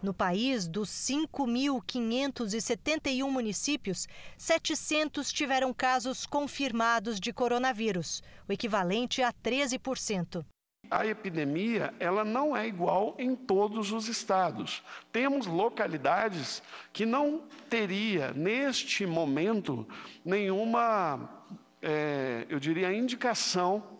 No 0.02 0.14
país, 0.14 0.66
dos 0.66 0.88
5.571 0.88 3.30
municípios, 3.30 4.08
700 4.38 5.30
tiveram 5.30 5.74
casos 5.74 6.24
confirmados 6.24 7.20
de 7.20 7.30
coronavírus, 7.30 8.22
o 8.48 8.54
equivalente 8.54 9.20
a 9.20 9.30
13% 9.30 10.46
a 10.90 11.06
epidemia 11.06 11.92
ela 11.98 12.24
não 12.24 12.56
é 12.56 12.66
igual 12.66 13.14
em 13.18 13.34
todos 13.34 13.92
os 13.92 14.08
estados. 14.08 14.82
Temos 15.12 15.46
localidades 15.46 16.62
que 16.92 17.04
não 17.04 17.42
teria 17.68 18.32
neste 18.32 19.06
momento 19.06 19.86
nenhuma, 20.24 21.28
é, 21.82 22.46
eu 22.48 22.58
diria, 22.58 22.92
indicação 22.92 23.98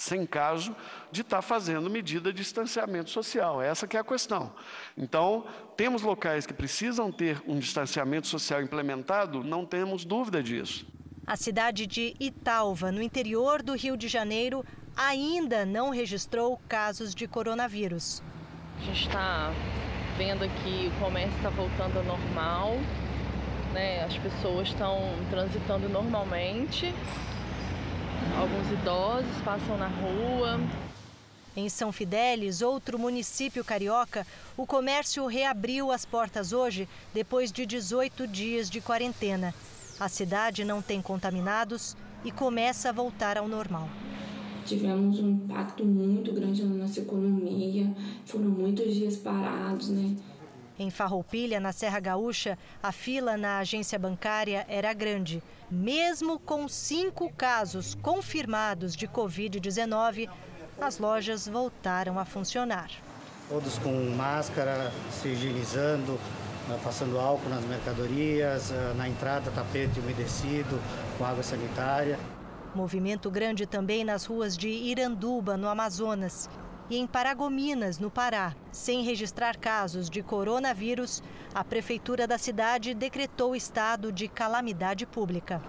sem 0.00 0.24
caso 0.24 0.74
de 1.12 1.20
estar 1.20 1.36
tá 1.36 1.42
fazendo 1.42 1.90
medida 1.90 2.32
de 2.32 2.38
distanciamento 2.38 3.10
social. 3.10 3.60
Essa 3.60 3.86
que 3.86 3.98
é 3.98 4.00
a 4.00 4.04
questão. 4.04 4.50
Então, 4.96 5.44
temos 5.76 6.00
locais 6.00 6.46
que 6.46 6.54
precisam 6.54 7.12
ter 7.12 7.42
um 7.46 7.58
distanciamento 7.58 8.26
social 8.26 8.62
implementado, 8.62 9.44
não 9.44 9.66
temos 9.66 10.06
dúvida 10.06 10.42
disso. 10.42 10.86
A 11.26 11.36
cidade 11.36 11.86
de 11.86 12.16
Italva, 12.18 12.90
no 12.90 13.02
interior 13.02 13.62
do 13.62 13.74
Rio 13.74 13.94
de 13.96 14.08
Janeiro, 14.08 14.64
ainda 15.00 15.64
não 15.64 15.88
registrou 15.88 16.60
casos 16.68 17.14
de 17.14 17.26
coronavírus. 17.26 18.22
A 18.78 18.84
gente 18.84 19.06
está 19.06 19.50
vendo 20.18 20.46
que 20.62 20.88
o 20.88 21.00
comércio 21.02 21.34
está 21.38 21.48
voltando 21.48 21.96
ao 21.96 22.04
normal, 22.04 22.74
né? 23.72 24.04
as 24.04 24.14
pessoas 24.18 24.68
estão 24.68 25.00
transitando 25.30 25.88
normalmente, 25.88 26.94
alguns 28.38 28.70
idosos 28.72 29.42
passam 29.42 29.78
na 29.78 29.88
rua. 29.88 30.60
Em 31.56 31.70
São 31.70 31.90
Fidélis, 31.90 32.60
outro 32.60 32.98
município 32.98 33.64
carioca, 33.64 34.26
o 34.54 34.66
comércio 34.66 35.26
reabriu 35.26 35.90
as 35.90 36.04
portas 36.04 36.52
hoje, 36.52 36.86
depois 37.14 37.50
de 37.50 37.64
18 37.64 38.26
dias 38.26 38.68
de 38.68 38.82
quarentena. 38.82 39.54
A 39.98 40.10
cidade 40.10 40.62
não 40.62 40.82
tem 40.82 41.00
contaminados 41.00 41.96
e 42.22 42.30
começa 42.30 42.90
a 42.90 42.92
voltar 42.92 43.38
ao 43.38 43.48
normal 43.48 43.88
tivemos 44.70 45.18
um 45.18 45.30
impacto 45.30 45.84
muito 45.84 46.32
grande 46.32 46.64
na 46.64 46.84
nossa 46.84 47.00
economia, 47.00 47.92
foram 48.24 48.44
muitos 48.44 48.94
dias 48.94 49.16
parados, 49.16 49.88
né? 49.88 50.16
Em 50.78 50.90
Farroupilha, 50.90 51.58
na 51.58 51.72
Serra 51.72 51.98
Gaúcha, 51.98 52.56
a 52.82 52.92
fila 52.92 53.36
na 53.36 53.58
agência 53.58 53.98
bancária 53.98 54.64
era 54.68 54.92
grande. 54.94 55.42
Mesmo 55.70 56.38
com 56.38 56.68
cinco 56.68 57.30
casos 57.36 57.94
confirmados 57.96 58.96
de 58.96 59.06
Covid-19, 59.06 60.28
as 60.80 60.98
lojas 60.98 61.46
voltaram 61.46 62.18
a 62.18 62.24
funcionar. 62.24 62.90
Todos 63.48 63.76
com 63.78 63.92
máscara, 64.16 64.92
se 65.10 65.28
higienizando, 65.28 66.12
né, 66.68 66.78
passando 66.82 67.18
álcool 67.18 67.50
nas 67.50 67.64
mercadorias, 67.64 68.70
eh, 68.70 68.94
na 68.96 69.08
entrada 69.08 69.50
tapete 69.50 69.98
umedecido 69.98 70.80
com 71.18 71.24
água 71.24 71.42
sanitária. 71.42 72.18
Movimento 72.74 73.30
grande 73.30 73.66
também 73.66 74.04
nas 74.04 74.24
ruas 74.26 74.56
de 74.56 74.68
Iranduba, 74.68 75.56
no 75.56 75.68
Amazonas, 75.68 76.48
e 76.88 76.96
em 76.96 77.06
Paragominas, 77.06 77.98
no 77.98 78.10
Pará. 78.10 78.54
Sem 78.70 79.02
registrar 79.02 79.56
casos 79.56 80.08
de 80.08 80.22
coronavírus, 80.22 81.22
a 81.52 81.64
prefeitura 81.64 82.26
da 82.26 82.38
cidade 82.38 82.94
decretou 82.94 83.56
estado 83.56 84.12
de 84.12 84.28
calamidade 84.28 85.04
pública. 85.04 85.60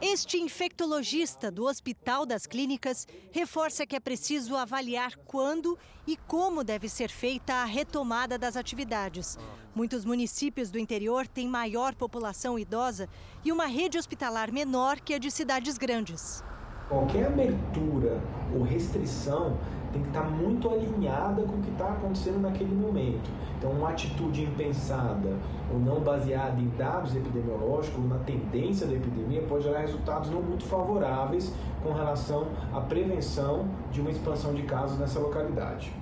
Este 0.00 0.38
infectologista 0.38 1.50
do 1.50 1.64
Hospital 1.64 2.24
das 2.24 2.46
Clínicas 2.46 3.04
reforça 3.32 3.84
que 3.84 3.96
é 3.96 4.00
preciso 4.00 4.54
avaliar 4.54 5.16
quando 5.26 5.76
e 6.06 6.16
como 6.16 6.62
deve 6.62 6.88
ser 6.88 7.10
feita 7.10 7.54
a 7.54 7.64
retomada 7.64 8.38
das 8.38 8.56
atividades. 8.56 9.36
Muitos 9.74 10.04
municípios 10.04 10.70
do 10.70 10.78
interior 10.78 11.26
têm 11.26 11.48
maior 11.48 11.96
população 11.96 12.56
idosa 12.56 13.08
e 13.44 13.50
uma 13.50 13.66
rede 13.66 13.98
hospitalar 13.98 14.52
menor 14.52 15.00
que 15.00 15.14
a 15.14 15.18
de 15.18 15.32
cidades 15.32 15.76
grandes. 15.76 16.44
Qualquer 16.88 17.26
abertura 17.26 18.18
ou 18.54 18.62
restrição 18.62 19.56
tem 19.92 20.02
que 20.02 20.08
estar 20.08 20.24
muito 20.24 20.70
alinhada 20.70 21.42
com 21.42 21.56
o 21.56 21.62
que 21.62 21.70
está 21.70 21.92
acontecendo 21.92 22.40
naquele 22.40 22.74
momento. 22.74 23.30
Então, 23.58 23.70
uma 23.70 23.90
atitude 23.90 24.42
impensada 24.42 25.36
ou 25.72 25.78
não 25.78 26.00
baseada 26.00 26.60
em 26.60 26.68
dados 26.76 27.14
epidemiológicos, 27.14 28.08
na 28.08 28.18
tendência 28.18 28.86
da 28.86 28.94
epidemia, 28.94 29.42
pode 29.42 29.64
gerar 29.64 29.80
resultados 29.80 30.30
não 30.30 30.40
muito 30.40 30.64
favoráveis 30.64 31.52
com 31.82 31.92
relação 31.92 32.48
à 32.72 32.80
prevenção 32.80 33.68
de 33.90 34.00
uma 34.00 34.10
expansão 34.10 34.54
de 34.54 34.62
casos 34.62 34.98
nessa 34.98 35.18
localidade. 35.18 35.92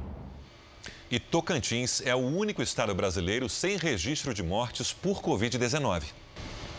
E 1.11 1.21
Tocantins 1.21 2.03
é 2.05 2.15
o 2.15 2.19
único 2.19 2.63
estado 2.63 2.95
brasileiro 2.95 3.49
sem 3.49 3.77
registro 3.77 4.35
de 4.35 4.43
mortes 4.43 4.93
por 4.93 5.23
Covid-19. 5.23 6.26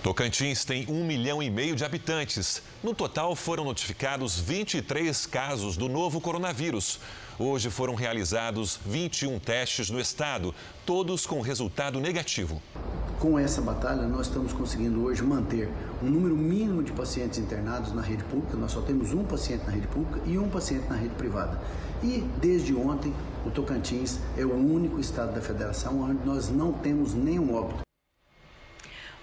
Tocantins 0.08 0.64
tem 0.64 0.86
um 0.88 1.06
milhão 1.06 1.44
e 1.44 1.50
meio 1.50 1.76
de 1.76 1.84
habitantes. 1.84 2.62
No 2.82 2.96
total, 2.96 3.36
foram 3.36 3.66
notificados 3.66 4.40
23 4.40 5.26
casos 5.26 5.76
do 5.76 5.90
novo 5.90 6.22
coronavírus. 6.22 6.98
Hoje 7.38 7.70
foram 7.70 7.94
realizados 7.94 8.80
21 8.86 9.38
testes 9.38 9.90
no 9.90 10.00
estado, 10.00 10.56
todos 10.86 11.26
com 11.26 11.42
resultado 11.42 12.00
negativo. 12.00 12.62
Com 13.20 13.38
essa 13.38 13.62
batalha, 13.62 14.08
nós 14.08 14.28
estamos 14.28 14.54
conseguindo 14.54 15.04
hoje 15.04 15.22
manter 15.24 15.70
um 16.02 16.10
número 16.10 16.38
mínimo 16.38 16.82
de 16.82 16.94
pacientes 16.94 17.38
internados 17.38 17.92
na 17.92 18.02
rede 18.02 18.24
pública. 18.24 18.56
Nós 18.56 18.72
só 18.72 18.80
temos 18.80 19.12
um 19.12 19.26
paciente 19.26 19.66
na 19.66 19.74
rede 19.74 19.88
pública 19.88 20.22
e 20.26 20.38
um 20.38 20.48
paciente 20.48 20.88
na 20.88 20.96
rede 20.96 21.16
privada. 21.16 21.60
E 22.02 22.24
desde 22.40 22.74
ontem, 22.74 23.14
o 23.46 23.52
Tocantins 23.52 24.20
é 24.38 24.46
o 24.46 24.56
único 24.56 25.02
estado 25.02 25.36
da 25.36 25.42
federação 25.42 26.00
onde 26.00 26.26
nós 26.26 26.48
não 26.48 26.72
temos 26.72 27.14
nenhum 27.14 27.54
óbito. 27.54 27.87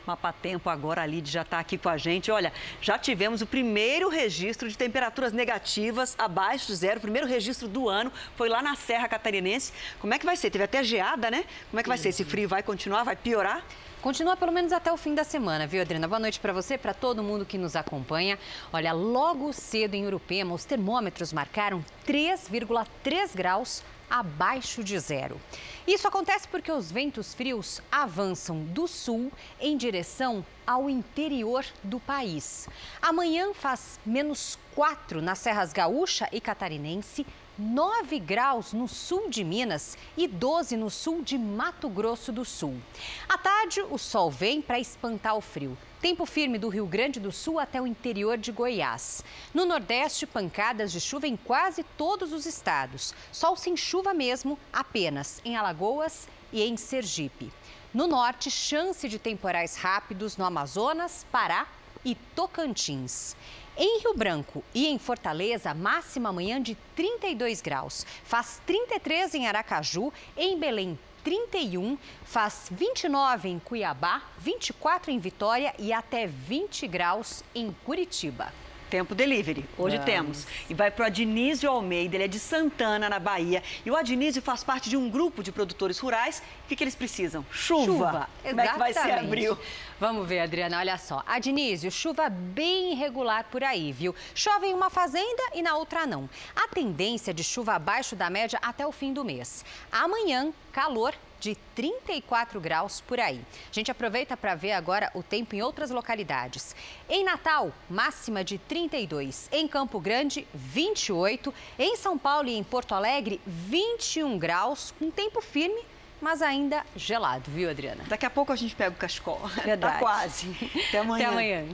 Mapa 0.07 0.33
Tempo 0.33 0.69
agora, 0.69 1.03
a 1.03 1.07
Lid 1.07 1.31
já 1.31 1.43
está 1.43 1.59
aqui 1.59 1.79
com 1.79 1.89
a 1.89 1.97
gente. 1.97 2.31
Olha, 2.31 2.53
já 2.81 2.99
tivemos 2.99 3.41
o 3.41 3.47
primeiro 3.47 4.09
registro 4.09 4.69
de 4.69 4.77
temperaturas 4.77 5.33
negativas 5.33 6.15
abaixo 6.19 6.67
de 6.67 6.77
zero. 6.77 6.99
O 6.99 7.03
primeiro 7.03 7.27
registro 7.27 7.67
do 7.69 7.89
ano 7.89 8.13
foi 8.37 8.49
lá 8.49 8.63
na 8.63 8.75
Serra 8.75 9.09
Catarinense. 9.09 9.73
Como 10.01 10.13
é 10.13 10.19
que 10.19 10.27
vai 10.27 10.37
ser? 10.37 10.51
Teve 10.51 10.65
até 10.65 10.85
geada, 10.85 11.31
né? 11.31 11.45
Como 11.71 11.81
é 11.81 11.83
que 11.83 11.89
vai 11.89 11.99
ser? 11.99 12.11
Esse 12.11 12.25
frio 12.25 12.49
vai 12.49 12.63
continuar? 12.63 13.05
Vai 13.05 13.17
piorar? 13.17 13.65
Continua 14.05 14.37
pelo 14.37 14.53
menos 14.53 14.71
até 14.71 14.93
o 14.93 14.99
fim 14.99 15.15
da 15.15 15.25
semana, 15.25 15.67
viu, 15.67 15.81
Adriana? 15.81 16.07
Boa 16.07 16.19
noite 16.19 16.39
para 16.39 16.53
você, 16.53 16.77
para 16.77 16.93
todo 16.93 17.23
mundo 17.23 17.47
que 17.47 17.57
nos 17.57 17.75
acompanha. 17.75 18.39
Olha, 18.71 18.93
logo 18.93 19.51
cedo 19.55 19.95
em 19.95 20.07
Urupema, 20.07 20.55
os 20.55 20.67
termômetros 20.67 21.33
marcaram 21.33 21.83
3,3 22.07 23.35
graus 23.35 23.83
abaixo 24.15 24.85
de 24.85 24.97
zero. 24.97 25.41
Isso 25.85 26.07
acontece 26.07 26.47
porque 26.47 26.71
os 26.71 26.93
ventos 26.93 27.35
frios 27.35 27.83
avançam 27.91 28.63
do 28.63 28.87
sul 28.87 29.33
em 29.61 29.77
direção 29.77 30.47
ao 30.65 30.89
interior 30.89 31.67
do 31.83 31.99
país. 31.99 32.69
Amanhã 33.03 33.53
faz 33.53 33.99
menos 34.07 34.57
4 34.77 35.21
nas 35.21 35.41
serras 35.41 35.73
gaúcha 35.73 36.29
e 36.31 36.41
catarinense, 36.41 37.27
9 37.57 38.19
graus 38.19 38.73
no 38.73 38.89
sul 38.89 39.31
de 39.31 39.45
Minas 39.45 39.97
e 40.17 40.27
12 40.27 40.77
no 40.77 40.91
sul 40.91 41.23
de 41.23 41.39
Mato 41.39 41.89
Grosso 41.89 42.33
do 42.33 42.45
Sul. 42.45 42.81
À 43.29 43.39
tarde, 43.39 43.81
o 43.81 43.97
sol 43.97 44.29
vem 44.29 44.61
para 44.61 44.81
espantar 44.81 45.37
o 45.37 45.41
frio. 45.41 45.79
Tempo 46.01 46.27
firme 46.27 46.59
do 46.59 46.69
Rio 46.69 46.85
Grande 46.85 47.21
do 47.21 47.31
Sul 47.31 47.61
até 47.61 47.81
o 47.81 47.87
interior 47.87 48.37
de 48.37 48.51
Goiás. 48.51 49.25
No 49.55 49.65
Nordeste, 49.65 50.27
pancadas 50.27 50.91
de 50.91 51.01
chuva 51.01 51.29
em 51.29 51.37
quase 51.37 51.85
todos 51.97 52.33
os 52.33 52.45
estados. 52.45 53.15
Sol 53.31 53.55
sem 53.55 53.77
chuva 53.77 54.13
mesmo, 54.13 54.59
apenas 54.73 55.41
em 55.45 55.57
Alagoas 55.57 56.27
e 56.53 56.61
em 56.61 56.77
Sergipe. 56.77 57.53
No 57.95 58.09
norte, 58.09 58.51
chance 58.51 59.09
de 59.09 59.19
temporais 59.19 59.77
rápidos 59.77 60.37
no 60.37 60.45
Amazonas, 60.45 61.25
Pará 61.31 61.69
e 62.05 62.17
Tocantins. 62.35 63.37
Em 63.77 63.99
Rio 63.99 64.15
Branco 64.15 64.63
e 64.73 64.87
em 64.87 64.99
Fortaleza, 65.01 65.75
máxima 65.75 66.29
amanhã 66.29 66.63
de 66.63 66.77
32 66.95 67.61
graus. 67.61 68.07
Faz 68.23 68.61
33 68.65 69.35
em 69.35 69.49
Aracaju, 69.49 70.13
em 70.37 70.57
Belém 70.57 70.97
31, 71.25 71.99
faz 72.25 72.69
29 72.71 73.49
em 73.49 73.59
Cuiabá, 73.59 74.23
24 74.39 75.11
em 75.11 75.19
Vitória 75.19 75.75
e 75.79 75.93
até 75.93 76.27
20 76.27 76.87
graus 76.87 77.43
em 77.53 77.75
Curitiba. 77.85 78.53
Tempo 78.95 79.13
Delivery. 79.13 79.69
Hoje 79.77 79.97
Vamos. 79.97 80.05
temos. 80.05 80.47
E 80.71 80.73
vai 80.73 80.89
para 80.89 81.03
o 81.03 81.07
Adnísio 81.07 81.69
Almeida, 81.69 82.15
ele 82.15 82.23
é 82.23 82.29
de 82.29 82.39
Santana, 82.39 83.09
na 83.09 83.19
Bahia. 83.19 83.61
E 83.85 83.91
o 83.91 83.97
Adnísio 83.97 84.41
faz 84.41 84.63
parte 84.63 84.89
de 84.89 84.97
um 84.97 85.11
grupo 85.11 85.43
de 85.43 85.51
produtores 85.51 85.99
rurais. 85.99 86.41
O 86.65 86.69
que, 86.69 86.77
que 86.77 86.85
eles 86.85 86.95
precisam? 86.95 87.45
Chuva. 87.51 87.87
Chuva. 87.87 88.29
Como 88.45 88.61
é 88.61 88.69
que 88.69 88.79
vai 88.79 88.93
ser 88.93 89.11
abril? 89.11 89.59
Vamos 89.99 90.29
ver, 90.29 90.39
Adriana, 90.39 90.79
olha 90.79 90.97
só. 90.97 91.25
Adnísio, 91.27 91.91
chuva 91.91 92.29
bem 92.29 92.93
irregular 92.93 93.47
por 93.51 93.65
aí, 93.65 93.91
viu? 93.91 94.15
Chove 94.33 94.69
em 94.69 94.73
uma 94.73 94.91
fazenda 94.91 95.43
e 95.57 95.61
na 95.61 95.77
outra 95.77 96.07
não. 96.07 96.31
A 96.55 96.69
tendência 96.69 97.35
de 97.35 97.43
chuva 97.43 97.75
abaixo 97.75 98.15
da 98.15 98.31
média 98.31 98.61
até 98.63 98.87
o 98.87 98.93
fim 98.93 99.13
do 99.13 99.25
mês. 99.25 99.65
Amanhã, 99.91 100.53
calor 100.71 101.15
de 101.45 101.55
34 101.75 102.59
graus 102.59 103.03
por 103.03 103.21
aí. 103.21 103.39
A 103.71 103.75
gente 103.75 103.91
aproveita 103.91 104.35
para 104.35 104.55
ver 104.55 104.73
agora 104.73 105.11
o 105.15 105.23
tempo 105.23 105.55
em 105.55 105.61
outras 105.61 105.91
localidades. 105.91 106.75
Em 107.07 107.23
Natal, 107.23 107.71
máxima 107.89 108.43
de 108.43 108.57
32. 108.57 109.51
Em 109.53 109.69
Campo 109.69 110.01
Grande, 110.01 110.49
28. 110.55 111.53
Em 111.79 111.97
São 111.97 112.17
Paulo 112.17 112.49
e 112.49 112.55
em 112.55 112.65
Porto 112.65 112.95
Alegre, 112.95 113.41
21 113.47 114.39
graus, 114.39 114.95
com 114.99 115.11
tempo 115.11 115.43
firme 115.43 115.85
mas 116.21 116.41
ainda 116.41 116.87
gelado, 116.97 117.51
viu, 117.51 117.69
Adriana? 117.69 118.03
Daqui 118.09 118.25
a 118.25 118.31
pouco 118.31 118.51
a 118.51 118.57
gente 118.57 118.75
pega 118.75 118.93
o 118.93 118.95
cachecol. 118.95 119.39
Verdade. 119.63 119.93
Tá 119.95 119.99
quase. 119.99 120.57
Até 120.89 120.99
amanhã. 121.01 121.27
Até 121.27 121.33
amanhã. 121.35 121.67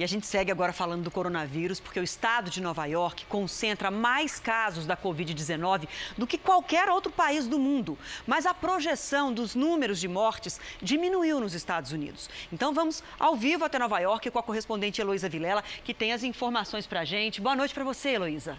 E 0.00 0.02
a 0.02 0.06
gente 0.06 0.26
segue 0.26 0.50
agora 0.50 0.72
falando 0.72 1.02
do 1.02 1.10
coronavírus, 1.10 1.78
porque 1.78 2.00
o 2.00 2.02
estado 2.02 2.48
de 2.48 2.58
Nova 2.58 2.86
York 2.86 3.26
concentra 3.26 3.90
mais 3.90 4.40
casos 4.40 4.86
da 4.86 4.96
Covid-19 4.96 5.86
do 6.16 6.26
que 6.26 6.38
qualquer 6.38 6.88
outro 6.88 7.12
país 7.12 7.46
do 7.46 7.58
mundo. 7.58 7.98
Mas 8.26 8.46
a 8.46 8.54
projeção 8.54 9.30
dos 9.30 9.54
números 9.54 10.00
de 10.00 10.08
mortes 10.08 10.58
diminuiu 10.80 11.38
nos 11.38 11.52
Estados 11.52 11.92
Unidos. 11.92 12.30
Então 12.50 12.72
vamos 12.72 13.04
ao 13.18 13.36
vivo 13.36 13.62
até 13.62 13.78
Nova 13.78 13.98
York 13.98 14.30
com 14.30 14.38
a 14.38 14.42
correspondente 14.42 15.02
Heloísa 15.02 15.28
Vilela, 15.28 15.62
que 15.84 15.92
tem 15.92 16.14
as 16.14 16.22
informações 16.22 16.86
para 16.86 17.00
a 17.00 17.04
gente. 17.04 17.38
Boa 17.38 17.54
noite 17.54 17.74
para 17.74 17.84
você, 17.84 18.12
Heloísa. 18.12 18.56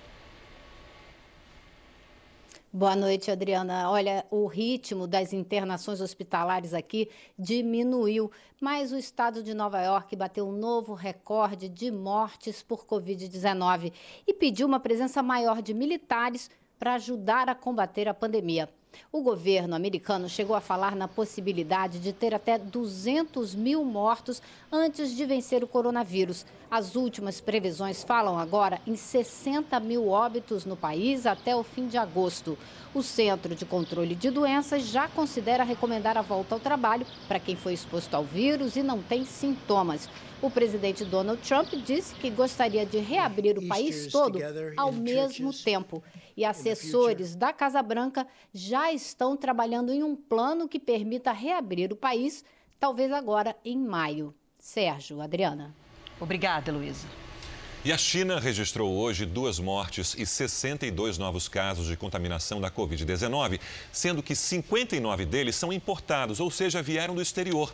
Boa 2.73 2.95
noite, 2.95 3.29
Adriana. 3.29 3.91
Olha, 3.91 4.25
o 4.31 4.45
ritmo 4.45 5.05
das 5.05 5.33
internações 5.33 5.99
hospitalares 5.99 6.73
aqui 6.73 7.09
diminuiu, 7.37 8.31
mas 8.61 8.93
o 8.93 8.97
estado 8.97 9.43
de 9.43 9.53
Nova 9.53 9.81
York 9.81 10.15
bateu 10.15 10.47
um 10.47 10.53
novo 10.53 10.93
recorde 10.93 11.67
de 11.67 11.91
mortes 11.91 12.63
por 12.63 12.85
Covid-19 12.85 13.91
e 14.25 14.33
pediu 14.33 14.67
uma 14.67 14.79
presença 14.79 15.21
maior 15.21 15.61
de 15.61 15.73
militares 15.73 16.49
para 16.79 16.93
ajudar 16.93 17.49
a 17.49 17.55
combater 17.55 18.07
a 18.07 18.13
pandemia. 18.13 18.69
O 19.11 19.21
governo 19.21 19.75
americano 19.75 20.29
chegou 20.29 20.55
a 20.55 20.61
falar 20.61 20.95
na 20.95 21.07
possibilidade 21.07 21.99
de 21.99 22.13
ter 22.13 22.33
até 22.33 22.57
200 22.57 23.53
mil 23.55 23.83
mortos 23.83 24.41
antes 24.71 25.15
de 25.15 25.25
vencer 25.25 25.63
o 25.63 25.67
coronavírus. 25.67 26.45
As 26.69 26.95
últimas 26.95 27.41
previsões 27.41 28.03
falam 28.03 28.39
agora 28.39 28.79
em 28.87 28.95
60 28.95 29.79
mil 29.81 30.07
óbitos 30.07 30.65
no 30.65 30.77
país 30.77 31.25
até 31.25 31.55
o 31.55 31.63
fim 31.63 31.87
de 31.87 31.97
agosto. 31.97 32.57
O 32.93 33.03
Centro 33.03 33.53
de 33.53 33.65
Controle 33.65 34.15
de 34.15 34.29
Doenças 34.29 34.83
já 34.83 35.07
considera 35.09 35.63
recomendar 35.63 36.17
a 36.17 36.21
volta 36.21 36.55
ao 36.55 36.59
trabalho 36.59 37.05
para 37.27 37.39
quem 37.39 37.55
foi 37.55 37.73
exposto 37.73 38.15
ao 38.15 38.23
vírus 38.23 38.75
e 38.75 38.83
não 38.83 39.01
tem 39.01 39.25
sintomas. 39.25 40.09
O 40.41 40.49
presidente 40.49 41.05
Donald 41.05 41.39
Trump 41.47 41.69
disse 41.85 42.15
que 42.15 42.31
gostaria 42.31 42.83
de 42.83 42.97
reabrir 42.97 43.59
o 43.59 43.67
país 43.67 44.07
todo 44.07 44.39
ao 44.75 44.91
mesmo 44.91 45.53
tempo. 45.53 46.03
E 46.35 46.43
assessores 46.43 47.35
da 47.35 47.53
Casa 47.53 47.81
Branca 47.83 48.25
já 48.51 48.91
estão 48.91 49.37
trabalhando 49.37 49.93
em 49.93 50.01
um 50.01 50.15
plano 50.15 50.67
que 50.67 50.79
permita 50.79 51.31
reabrir 51.31 51.93
o 51.93 51.95
país, 51.95 52.43
talvez 52.79 53.11
agora 53.11 53.55
em 53.63 53.77
maio. 53.77 54.33
Sérgio, 54.57 55.21
Adriana. 55.21 55.75
Obrigada, 56.19 56.71
Luísa. 56.71 57.07
E 57.83 57.91
a 57.91 57.97
China 57.97 58.39
registrou 58.39 58.95
hoje 58.95 59.25
duas 59.25 59.59
mortes 59.59 60.15
e 60.15 60.23
62 60.23 61.17
novos 61.17 61.47
casos 61.47 61.87
de 61.87 61.97
contaminação 61.97 62.61
da 62.61 62.69
Covid-19, 62.69 63.59
sendo 63.91 64.21
que 64.21 64.35
59 64.35 65.25
deles 65.25 65.55
são 65.55 65.73
importados, 65.73 66.39
ou 66.39 66.51
seja, 66.51 66.81
vieram 66.81 67.15
do 67.15 67.21
exterior. 67.21 67.73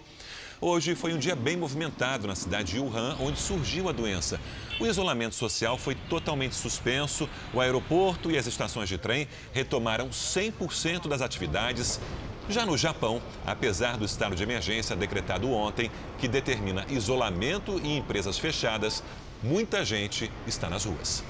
Hoje 0.60 0.96
foi 0.96 1.14
um 1.14 1.20
dia 1.20 1.36
bem 1.36 1.56
movimentado 1.56 2.26
na 2.26 2.34
cidade 2.34 2.74
de 2.74 2.80
Wuhan, 2.80 3.16
onde 3.20 3.40
surgiu 3.40 3.90
a 3.90 3.92
doença. 3.92 4.42
O 4.80 4.88
isolamento 4.88 5.36
social 5.36 5.78
foi 5.78 5.94
totalmente 6.10 6.56
suspenso, 6.56 7.30
o 7.54 7.62
aeroporto 7.62 8.32
e 8.32 8.40
as 8.40 8.48
estações 8.48 8.90
de 8.90 8.98
trem 8.98 9.28
retomaram 9.54 10.10
100% 10.10 11.08
das 11.08 11.22
atividades. 11.22 12.00
Já 12.50 12.66
no 12.66 12.76
Japão, 12.76 13.22
apesar 13.46 13.98
do 13.98 14.06
estado 14.06 14.36
de 14.36 14.42
emergência 14.42 14.96
decretado 14.96 15.52
ontem, 15.52 15.92
que 16.18 16.28
determina 16.28 16.88
isolamento 16.90 17.80
e 17.84 17.96
empresas 17.96 18.40
fechadas, 18.40 19.04
muita 19.44 19.86
gente 19.86 20.32
está 20.48 20.68
nas 20.72 20.86
ruas. 20.86 21.24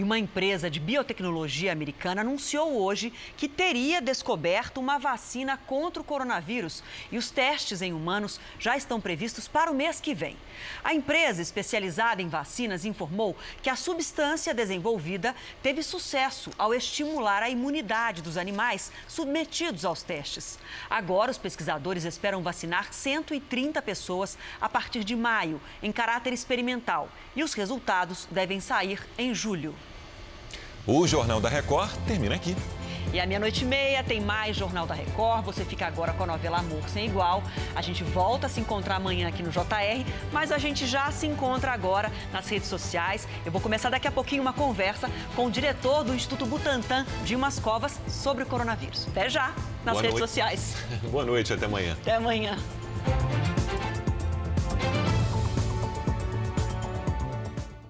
E 0.00 0.02
uma 0.02 0.18
empresa 0.18 0.70
de 0.70 0.80
biotecnologia 0.80 1.70
americana 1.70 2.22
anunciou 2.22 2.80
hoje 2.80 3.12
que 3.36 3.46
teria 3.46 4.00
descoberto 4.00 4.78
uma 4.78 4.98
vacina 4.98 5.58
contra 5.58 6.00
o 6.00 6.04
coronavírus 6.04 6.82
e 7.12 7.18
os 7.18 7.30
testes 7.30 7.82
em 7.82 7.92
humanos 7.92 8.40
já 8.58 8.78
estão 8.78 8.98
previstos 8.98 9.46
para 9.46 9.70
o 9.70 9.74
mês 9.74 10.00
que 10.00 10.14
vem. 10.14 10.38
A 10.82 10.94
empresa 10.94 11.42
especializada 11.42 12.22
em 12.22 12.30
vacinas 12.30 12.86
informou 12.86 13.36
que 13.62 13.68
a 13.68 13.76
substância 13.76 14.54
desenvolvida 14.54 15.36
teve 15.62 15.82
sucesso 15.82 16.50
ao 16.56 16.72
estimular 16.72 17.42
a 17.42 17.50
imunidade 17.50 18.22
dos 18.22 18.38
animais 18.38 18.90
submetidos 19.06 19.84
aos 19.84 20.02
testes. 20.02 20.58
Agora, 20.88 21.30
os 21.30 21.36
pesquisadores 21.36 22.06
esperam 22.06 22.42
vacinar 22.42 22.90
130 22.90 23.82
pessoas 23.82 24.38
a 24.58 24.66
partir 24.66 25.04
de 25.04 25.14
maio, 25.14 25.60
em 25.82 25.92
caráter 25.92 26.32
experimental, 26.32 27.10
e 27.36 27.44
os 27.44 27.52
resultados 27.52 28.26
devem 28.30 28.60
sair 28.60 29.06
em 29.18 29.34
julho. 29.34 29.74
O 30.92 31.06
Jornal 31.06 31.40
da 31.40 31.48
Record 31.48 31.92
termina 32.04 32.34
aqui. 32.34 32.56
E 33.12 33.20
à 33.20 33.24
meia-noite 33.24 33.62
e 33.62 33.64
meia 33.64 34.02
tem 34.02 34.20
mais 34.20 34.56
Jornal 34.56 34.88
da 34.88 34.94
Record. 34.94 35.44
Você 35.44 35.64
fica 35.64 35.86
agora 35.86 36.12
com 36.12 36.24
a 36.24 36.26
novela 36.26 36.58
Amor 36.58 36.82
Sem 36.88 37.06
Igual. 37.06 37.44
A 37.76 37.80
gente 37.80 38.02
volta 38.02 38.48
a 38.48 38.50
se 38.50 38.58
encontrar 38.58 38.96
amanhã 38.96 39.28
aqui 39.28 39.40
no 39.40 39.50
JR, 39.50 40.04
mas 40.32 40.50
a 40.50 40.58
gente 40.58 40.88
já 40.88 41.08
se 41.12 41.28
encontra 41.28 41.70
agora 41.70 42.10
nas 42.32 42.48
redes 42.48 42.68
sociais. 42.68 43.28
Eu 43.46 43.52
vou 43.52 43.60
começar 43.60 43.88
daqui 43.88 44.08
a 44.08 44.10
pouquinho 44.10 44.42
uma 44.42 44.52
conversa 44.52 45.08
com 45.36 45.46
o 45.46 45.50
diretor 45.50 46.02
do 46.02 46.12
Instituto 46.12 46.44
Butantan, 46.44 47.06
Dimas 47.24 47.60
Covas, 47.60 48.00
sobre 48.08 48.42
o 48.42 48.46
coronavírus. 48.46 49.06
Até 49.12 49.30
já 49.30 49.54
nas 49.84 49.92
Boa 49.92 50.02
redes 50.02 50.18
noite. 50.18 50.28
sociais. 50.28 50.74
Boa 51.08 51.24
noite, 51.24 51.52
até 51.52 51.66
amanhã. 51.66 51.96
Até 52.00 52.16
amanhã. 52.16 52.58